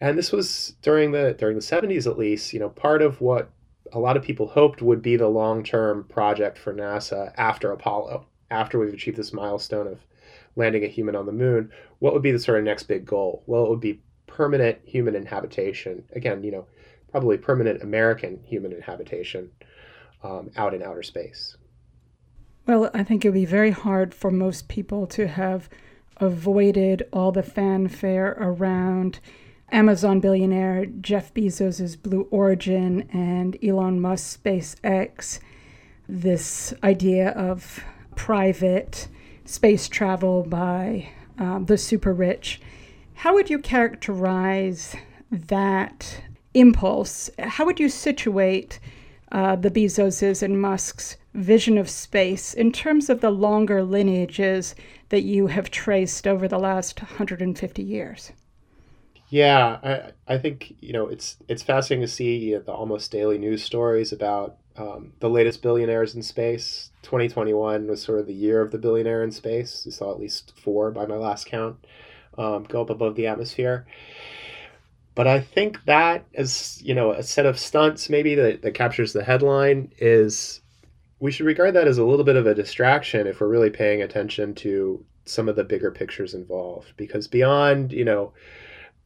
And 0.00 0.16
this 0.16 0.30
was 0.30 0.74
during 0.82 1.12
the 1.12 1.34
during 1.38 1.56
the 1.56 1.62
70s 1.62 2.06
at 2.06 2.18
least, 2.18 2.52
you 2.52 2.60
know, 2.60 2.68
part 2.68 3.02
of 3.02 3.20
what 3.20 3.50
a 3.92 3.98
lot 3.98 4.16
of 4.16 4.22
people 4.22 4.48
hoped 4.48 4.82
would 4.82 5.02
be 5.02 5.16
the 5.16 5.28
long 5.28 5.62
term 5.62 6.04
project 6.04 6.58
for 6.58 6.72
NASA 6.72 7.32
after 7.36 7.72
Apollo, 7.72 8.26
after 8.50 8.78
we've 8.78 8.94
achieved 8.94 9.16
this 9.16 9.32
milestone 9.32 9.86
of 9.86 10.00
landing 10.56 10.84
a 10.84 10.88
human 10.88 11.16
on 11.16 11.26
the 11.26 11.32
moon. 11.32 11.70
What 11.98 12.12
would 12.12 12.22
be 12.22 12.32
the 12.32 12.38
sort 12.38 12.58
of 12.58 12.64
next 12.64 12.84
big 12.84 13.04
goal? 13.04 13.42
Well, 13.46 13.64
it 13.64 13.70
would 13.70 13.80
be 13.80 14.00
permanent 14.26 14.78
human 14.84 15.14
inhabitation. 15.14 16.04
Again, 16.14 16.42
you 16.42 16.50
know, 16.50 16.66
probably 17.10 17.36
permanent 17.36 17.82
American 17.82 18.42
human 18.44 18.72
inhabitation 18.72 19.50
um, 20.22 20.50
out 20.56 20.74
in 20.74 20.82
outer 20.82 21.02
space. 21.02 21.56
Well, 22.66 22.90
I 22.94 23.02
think 23.02 23.24
it 23.24 23.28
would 23.28 23.34
be 23.34 23.46
very 23.46 23.70
hard 23.70 24.14
for 24.14 24.30
most 24.30 24.68
people 24.68 25.06
to 25.08 25.26
have 25.26 25.68
avoided 26.18 27.08
all 27.12 27.32
the 27.32 27.42
fanfare 27.42 28.36
around 28.38 29.18
Amazon 29.72 30.20
billionaire 30.20 30.86
Jeff 30.86 31.32
Bezos' 31.32 32.00
Blue 32.00 32.26
Origin 32.30 33.08
and 33.12 33.56
Elon 33.64 34.00
Musk's 34.00 34.36
SpaceX, 34.42 35.38
this 36.08 36.74
idea 36.82 37.30
of 37.30 37.82
private 38.16 39.08
space 39.44 39.88
travel 39.88 40.42
by 40.42 41.08
um, 41.38 41.66
the 41.66 41.78
super 41.78 42.12
rich. 42.12 42.60
How 43.14 43.34
would 43.34 43.50
you 43.50 43.58
characterize 43.58 44.96
that 45.30 46.22
impulse? 46.54 47.30
How 47.38 47.64
would 47.64 47.78
you 47.78 47.88
situate 47.88 48.80
uh, 49.32 49.56
the 49.56 49.70
Bezoses 49.70 50.42
and 50.42 50.60
Musk's 50.60 51.16
vision 51.34 51.78
of 51.78 51.88
space 51.88 52.54
in 52.54 52.72
terms 52.72 53.08
of 53.08 53.20
the 53.20 53.30
longer 53.30 53.82
lineages 53.82 54.74
that 55.10 55.22
you 55.22 55.46
have 55.46 55.70
traced 55.70 56.26
over 56.26 56.48
the 56.48 56.58
last 56.58 57.00
150 57.00 57.82
years? 57.82 58.32
Yeah, 59.30 59.78
I 59.82 60.34
I 60.34 60.38
think 60.38 60.74
you 60.80 60.92
know 60.92 61.06
it's 61.06 61.36
it's 61.48 61.62
fascinating 61.62 62.02
to 62.04 62.12
see 62.12 62.36
you 62.36 62.56
know, 62.56 62.62
the 62.62 62.72
almost 62.72 63.12
daily 63.12 63.38
news 63.38 63.62
stories 63.62 64.12
about 64.12 64.56
um, 64.76 65.12
the 65.20 65.30
latest 65.30 65.62
billionaires 65.62 66.14
in 66.16 66.22
space. 66.22 66.90
Twenty 67.02 67.28
twenty 67.28 67.54
one 67.54 67.86
was 67.86 68.02
sort 68.02 68.18
of 68.18 68.26
the 68.26 68.34
year 68.34 68.60
of 68.60 68.72
the 68.72 68.78
billionaire 68.78 69.22
in 69.22 69.30
space. 69.30 69.84
We 69.86 69.92
saw 69.92 70.10
at 70.10 70.18
least 70.20 70.52
four 70.58 70.90
by 70.90 71.06
my 71.06 71.14
last 71.16 71.46
count 71.46 71.76
um, 72.36 72.64
go 72.64 72.82
up 72.82 72.90
above 72.90 73.14
the 73.14 73.28
atmosphere. 73.28 73.86
But 75.14 75.28
I 75.28 75.38
think 75.40 75.84
that 75.84 76.24
as 76.34 76.82
you 76.82 76.94
know 76.94 77.12
a 77.12 77.22
set 77.22 77.46
of 77.46 77.58
stunts 77.58 78.10
maybe 78.10 78.34
that, 78.34 78.62
that 78.62 78.74
captures 78.74 79.12
the 79.12 79.22
headline 79.22 79.92
is 79.98 80.60
we 81.20 81.30
should 81.30 81.46
regard 81.46 81.74
that 81.74 81.86
as 81.86 81.98
a 81.98 82.04
little 82.04 82.24
bit 82.24 82.36
of 82.36 82.46
a 82.46 82.54
distraction 82.54 83.28
if 83.28 83.40
we're 83.40 83.48
really 83.48 83.70
paying 83.70 84.02
attention 84.02 84.54
to 84.56 85.04
some 85.24 85.48
of 85.48 85.54
the 85.54 85.62
bigger 85.62 85.90
pictures 85.92 86.34
involved 86.34 86.92
because 86.96 87.28
beyond 87.28 87.92
you 87.92 88.04
know 88.04 88.32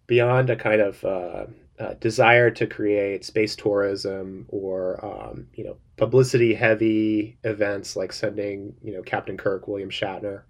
beyond 0.07 0.51
a 0.51 0.57
kind 0.57 0.81
of 0.81 1.05
uh, 1.05 1.47
uh, 1.79 1.95
desire 1.95 2.51
to 2.51 2.67
create 2.67 3.25
space 3.25 3.57
tourism 3.57 4.47
or 4.49 5.05
um, 5.05 5.47
you 5.55 5.65
know 5.65 5.77
publicity 5.97 6.55
heavy 6.55 7.37
events 7.45 7.97
like 7.97 8.13
sending 8.13 8.75
you 8.83 8.93
know 8.93 9.03
Captain 9.03 9.37
Kirk, 9.37 9.67
William 9.67 9.91
Shatner 9.91 10.43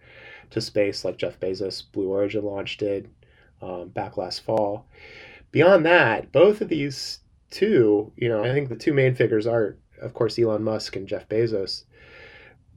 to 0.51 0.61
space 0.61 1.05
like 1.05 1.17
Jeff 1.17 1.39
Bezos 1.41 1.83
Blue 1.93 2.09
Origin 2.09 2.45
launch 2.45 2.77
did 2.77 3.09
um, 3.63 3.89
back 3.89 4.17
last 4.17 4.45
fall. 4.45 4.87
Beyond 5.51 5.87
that, 5.87 6.33
both 6.33 6.61
of 6.61 6.69
these 6.69 7.21
two, 7.51 8.13
you 8.17 8.29
know, 8.29 8.43
I 8.45 8.53
think 8.53 8.69
the 8.69 8.77
two 8.77 8.93
main 8.93 9.15
figures 9.15 9.47
are 9.47 9.77
of 10.01 10.15
course 10.15 10.39
Elon 10.39 10.63
Musk 10.63 10.97
and 10.97 11.09
Jeff 11.09 11.29
Bezos. 11.29 11.85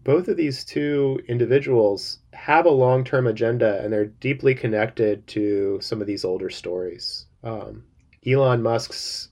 Both 0.08 0.30
of 0.30 0.38
these 0.38 0.64
two 0.64 1.20
individuals 1.28 2.20
have 2.32 2.66
a 2.66 2.70
long 2.70 3.03
term 3.03 3.28
agenda 3.28 3.84
and 3.84 3.91
they're 3.91 4.05
deeply 4.05 4.55
connected 4.55 5.28
to 5.28 5.78
some 5.82 5.99
of 5.99 6.08
these 6.08 6.24
older 6.24 6.49
stories. 6.49 7.26
Um, 7.43 7.84
Elon 8.26 8.64
Musk's 8.64 9.32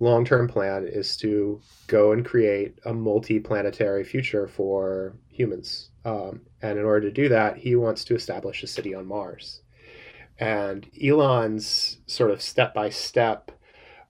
long 0.00 0.26
term 0.26 0.46
plan 0.46 0.86
is 0.86 1.16
to 1.16 1.58
go 1.86 2.12
and 2.12 2.22
create 2.22 2.78
a 2.84 2.92
multi 2.92 3.40
planetary 3.40 4.04
future 4.04 4.46
for 4.46 5.16
humans. 5.30 5.88
Um, 6.04 6.42
and 6.60 6.78
in 6.78 6.84
order 6.84 7.08
to 7.08 7.10
do 7.10 7.30
that, 7.30 7.56
he 7.56 7.74
wants 7.74 8.04
to 8.04 8.14
establish 8.14 8.62
a 8.62 8.66
city 8.66 8.94
on 8.94 9.06
Mars. 9.06 9.62
And 10.38 10.86
Elon's 11.02 11.96
sort 12.06 12.30
of 12.30 12.42
step 12.42 12.74
by 12.74 12.90
step 12.90 13.52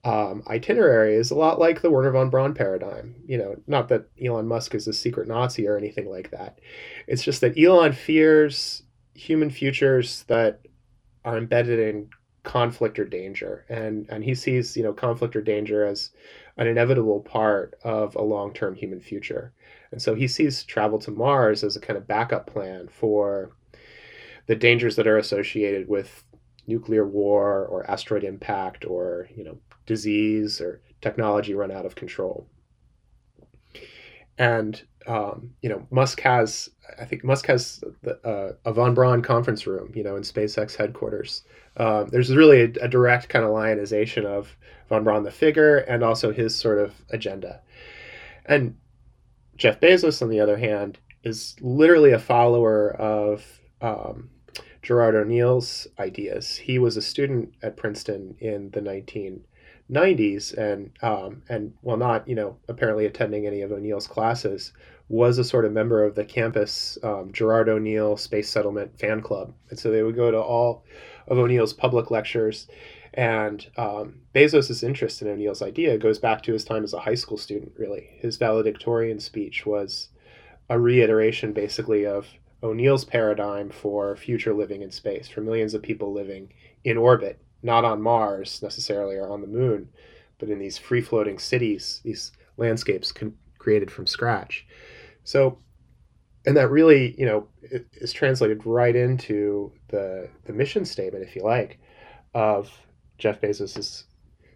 um, 0.05 0.43
itinerary 0.49 1.15
is 1.15 1.31
a 1.31 1.35
lot 1.35 1.59
like 1.59 1.81
the 1.81 1.91
Wernher 1.91 2.11
von 2.11 2.29
Braun 2.29 2.55
paradigm. 2.55 3.15
You 3.27 3.39
know, 3.39 3.57
not 3.67 3.89
that 3.89 4.09
Elon 4.23 4.47
Musk 4.47 4.75
is 4.75 4.87
a 4.87 4.93
secret 4.93 5.27
Nazi 5.27 5.67
or 5.67 5.79
anything 5.79 6.11
like 6.11 6.31
that. 6.31 6.61
It's 7.07 7.23
just 7.23 7.41
that 7.41 7.59
Elon 7.59 7.93
fears 7.93 8.83
human 9.15 9.49
futures 9.49 10.25
that 10.25 10.61
are 11.25 11.39
embedded 11.39 11.79
in 11.79 12.11
conflict 12.43 12.99
or 12.99 13.07
danger, 13.07 13.65
and 13.71 14.07
and 14.11 14.23
he 14.23 14.35
sees 14.35 14.77
you 14.77 14.83
know 14.83 14.93
conflict 14.93 15.35
or 15.35 15.41
danger 15.41 15.87
as 15.87 16.11
an 16.59 16.67
inevitable 16.67 17.21
part 17.21 17.75
of 17.83 18.15
a 18.15 18.23
long-term 18.23 18.75
human 18.75 19.01
future. 19.01 19.53
And 19.91 20.03
so 20.03 20.15
he 20.15 20.29
sees 20.29 20.65
travel 20.65 20.99
to 21.01 21.11
Mars 21.11 21.65
as 21.65 21.77
a 21.77 21.81
kind 21.81 21.97
of 21.97 22.07
backup 22.07 22.47
plan 22.47 22.89
for 22.89 23.53
the 24.47 24.55
dangers 24.55 24.97
that 24.97 25.07
are 25.07 25.19
associated 25.19 25.89
with 25.89 26.25
nuclear 26.67 27.07
war 27.07 27.67
or 27.67 27.89
asteroid 27.91 28.25
impact 28.25 28.85
or 28.85 29.29
you 29.35 29.45
know 29.45 29.59
disease 29.87 30.61
or 30.61 30.81
technology 31.01 31.55
run 31.55 31.71
out 31.71 31.87
of 31.87 31.95
control. 31.95 32.47
And 34.39 34.83
um, 35.07 35.55
you 35.61 35.69
know, 35.69 35.87
Musk 35.91 36.21
has, 36.21 36.71
I 36.99 37.05
think 37.05 37.25
Musk 37.25 37.47
has 37.47 37.83
the, 38.03 38.19
uh, 38.27 38.53
a 38.65 38.73
von 38.73 38.95
Braun 38.95 39.23
conference 39.23 39.67
room, 39.67 39.93
you 39.95 40.03
know, 40.03 40.17
in 40.17 40.23
SpaceX 40.23 40.77
headquarters. 40.77 41.43
Um, 41.77 42.09
there's 42.09 42.35
really 42.35 42.61
a, 42.63 42.85
a, 42.85 42.89
direct 42.89 43.29
kind 43.29 43.45
of 43.45 43.51
lionization 43.51 44.25
of 44.25 44.57
von 44.89 45.05
Braun 45.05 45.25
the 45.25 45.31
figure 45.31 45.79
and 45.79 46.03
also 46.03 46.33
his 46.33 46.57
sort 46.57 46.79
of 46.79 46.95
agenda. 47.11 47.61
And 48.47 48.77
Jeff 49.57 49.81
Bezos, 49.81 50.23
on 50.23 50.31
the 50.31 50.41
other 50.41 50.57
hand, 50.57 50.99
is 51.23 51.57
literally 51.61 52.13
a 52.13 52.19
follower 52.19 52.95
of 52.95 53.45
um, 53.81 54.31
Gerard 54.83 55.15
O'Neill's 55.15 55.87
ideas. 55.99 56.57
He 56.57 56.79
was 56.79 56.97
a 56.97 57.03
student 57.03 57.55
at 57.63 57.77
Princeton 57.77 58.37
in 58.39 58.71
the 58.71 58.81
1990s, 59.95 60.57
and 60.57 60.91
um, 61.03 61.43
and 61.49 61.73
while 61.83 61.97
not 61.97 62.27
you 62.29 62.35
know 62.35 62.57
apparently 62.69 63.07
attending 63.07 63.47
any 63.47 63.63
of 63.63 63.73
O'Neill's 63.73 64.07
classes, 64.07 64.73
was 65.09 65.39
a 65.39 65.45
sort 65.45 65.65
of 65.65 65.73
member 65.73 66.05
of 66.05 66.15
the 66.15 66.25
campus 66.25 66.99
um, 67.03 67.31
Gerard 67.33 67.69
O'Neill 67.69 68.17
Space 68.17 68.49
Settlement 68.49 68.99
fan 68.99 69.21
club, 69.21 69.53
and 69.71 69.79
so 69.79 69.91
they 69.91 70.03
would 70.03 70.17
go 70.17 70.31
to 70.31 70.41
all 70.41 70.85
of 71.29 71.39
O'Neill's 71.39 71.73
public 71.73 72.11
lectures. 72.11 72.69
And 73.17 73.65
um, 73.77 74.23
Bezos' 74.35 74.83
interest 74.83 75.23
in 75.23 75.29
O'Neill's 75.29 75.63
idea 75.63 75.97
goes 75.99 76.19
back 76.19 76.43
to 76.43 76.53
his 76.53 76.65
time 76.65 76.83
as 76.83 76.93
a 76.93 76.99
high 76.99 77.15
school 77.15 77.39
student. 77.39 77.73
Really, 77.79 78.09
his 78.19 78.37
valedictorian 78.37 79.21
speech 79.21 79.65
was 79.65 80.09
a 80.69 80.81
reiteration, 80.81 81.53
basically, 81.53 82.07
of 82.07 82.27
O'Neill's 82.63 83.05
paradigm 83.05 83.71
for 83.71 84.17
future 84.17 84.55
living 84.55 84.83
in 84.83 84.91
space, 84.91 85.29
for 85.29 85.43
millions 85.43 85.75
of 85.75 85.83
people 85.83 86.13
living 86.13 86.53
in 86.83 86.97
orbit, 86.97 87.39
not 87.65 87.85
on 87.85 88.03
Mars 88.03 88.63
necessarily 88.63 89.17
or 89.17 89.31
on 89.31 89.41
the 89.41 89.47
moon, 89.47 89.89
but 90.39 90.51
in 90.51 90.59
these 90.59 90.79
free 90.79 91.01
floating 91.01 91.39
cities, 91.39 92.01
these 92.05 92.31
landscapes 92.57 93.11
con- 93.11 93.35
created 93.59 93.91
from 93.91 94.07
scratch. 94.07 94.67
So, 95.25 95.59
and 96.47 96.57
that 96.57 96.69
really, 96.71 97.19
you 97.19 97.25
know, 97.25 97.49
is 97.95 98.13
translated 98.13 98.67
right 98.67 98.95
into 98.95 99.73
the 99.89 100.29
the 100.45 100.53
mission 100.53 100.85
statement, 100.85 101.25
if 101.25 101.35
you 101.35 101.43
like, 101.43 101.79
of 102.35 102.71
Jeff 103.17 103.41
Bezos's 103.41 104.05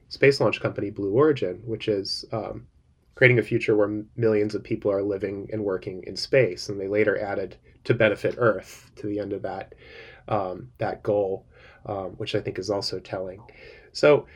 space 0.08 0.40
launch 0.40 0.60
company, 0.60 0.90
Blue 0.90 1.12
Origin, 1.12 1.62
which 1.64 1.88
is 1.88 2.26
um, 2.32 2.66
creating 3.14 3.38
a 3.38 3.42
future 3.42 3.74
where 3.74 4.04
millions 4.16 4.54
of 4.54 4.62
people 4.62 4.92
are 4.92 5.02
living 5.02 5.48
and 5.52 5.64
working 5.64 6.04
in 6.06 6.16
space. 6.16 6.68
And 6.68 6.78
they 6.78 6.88
later 6.88 7.18
added 7.18 7.56
to 7.84 7.94
benefit 7.94 8.34
Earth 8.36 8.90
to 8.96 9.06
the 9.06 9.18
end 9.18 9.32
of 9.32 9.42
that 9.42 9.74
um, 10.28 10.68
that 10.76 11.02
goal, 11.02 11.46
um, 11.88 12.10
which 12.18 12.34
I 12.34 12.40
think 12.40 12.58
is 12.58 12.70
also 12.70 13.00
telling. 13.00 13.42
So 13.92 14.26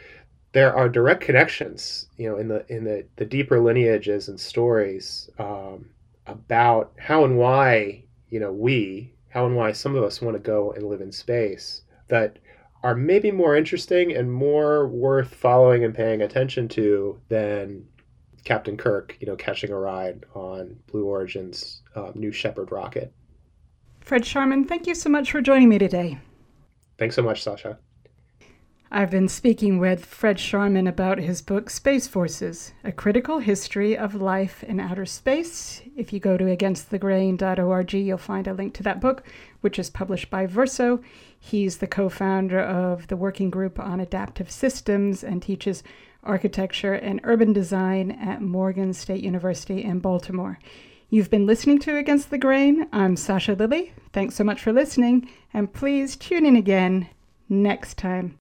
there 0.53 0.75
are 0.75 0.89
direct 0.89 1.23
connections, 1.23 2.09
you 2.17 2.29
know, 2.29 2.37
in 2.37 2.49
the 2.49 2.65
in 2.69 2.85
the, 2.85 3.07
the 3.17 3.25
deeper 3.25 3.61
lineages 3.61 4.29
and 4.29 4.41
stories 4.41 5.31
um, 5.39 5.91
about 6.27 6.93
how 6.99 7.25
and 7.25 7.39
why 7.39 8.05
you 8.29 8.41
know 8.41 8.53
we 8.53 9.13
how 9.29 9.47
and 9.47 9.57
why 9.57 9.73
some 9.73 9.95
of 9.95 10.03
us 10.03 10.21
want 10.21 10.37
to 10.37 10.43
go 10.43 10.73
and 10.73 10.89
live 10.89 11.01
in 11.01 11.13
space 11.13 11.83
that 12.09 12.39
are 12.83 12.95
maybe 12.95 13.31
more 13.31 13.57
interesting 13.57 14.15
and 14.15 14.31
more 14.31 14.89
worth 14.89 15.35
following 15.35 15.85
and 15.85 15.95
paying 15.95 16.21
attention 16.21 16.69
to 16.69 17.19
than 17.29 17.87
Captain 18.45 18.77
Kirk, 18.77 19.17
you 19.21 19.27
know, 19.27 19.37
catching 19.37 19.71
a 19.71 19.79
ride 19.79 20.25
on 20.35 20.77
Blue 20.91 21.05
Origin's 21.05 21.83
um, 21.95 22.13
new 22.15 22.33
Shepard 22.33 22.73
rocket. 22.73 23.13
Fred 24.01 24.23
Scharmen, 24.23 24.67
thank 24.67 24.87
you 24.87 24.97
so 24.97 25.09
much 25.09 25.31
for 25.31 25.41
joining 25.41 25.69
me 25.69 25.79
today. 25.79 26.19
Thanks 27.03 27.17
so 27.17 27.23
much, 27.23 27.43
Sasha. 27.43 27.79
I've 28.93 29.11
been 29.11 29.27
speaking 29.27 29.81
with 29.81 30.05
Fred 30.05 30.37
Scharmen 30.37 30.89
about 30.89 31.19
his 31.19 31.43
book 31.43 31.69
Space 31.69 32.07
Forces 32.07 32.75
A 32.85 32.93
Critical 32.93 33.41
History 33.41 33.99
of 33.99 34.15
Life 34.15 34.63
in 34.63 34.79
Outer 34.79 35.05
Space. 35.05 35.83
If 35.97 36.13
you 36.13 36.21
go 36.21 36.37
to 36.37 36.45
againstthegrain.org, 36.45 37.93
you'll 37.93 38.19
find 38.19 38.47
a 38.47 38.55
link 38.55 38.73
to 38.75 38.85
that 38.85 39.01
book, 39.01 39.27
which 39.63 39.81
is 39.81 39.91
published 39.91 40.31
by 40.31 40.47
Verso. 40.47 41.01
He's 41.37 41.79
the 41.79 41.89
co 41.89 42.09
founder 42.09 42.61
of 42.61 43.09
the 43.09 43.17
Working 43.17 43.51
Group 43.51 43.81
on 43.81 43.99
Adaptive 43.99 44.53
Systems 44.53 45.25
and 45.25 45.43
teaches 45.43 45.83
architecture 46.23 46.95
and 46.95 47.21
urban 47.25 47.53
design 47.53 48.13
at 48.13 48.43
Morgan 48.43 48.93
State 48.93 49.25
University 49.25 49.83
in 49.83 49.99
Baltimore. 49.99 50.61
You've 51.15 51.29
been 51.29 51.45
listening 51.45 51.79
to 51.81 51.99
Against 51.99 52.31
the 52.31 52.39
Grain. 52.39 52.89
I'm 52.91 53.17
Sasha 53.17 53.53
Lilley. 53.53 53.93
Thanks 54.15 54.35
so 54.35 54.45
much 54.45 54.63
for 54.63 54.73
listening, 54.73 55.29
and 55.53 55.71
please 55.71 56.17
tune 56.17 56.47
in 56.47 56.57
again 56.57 57.07
next 57.51 57.99
time. 57.99 58.31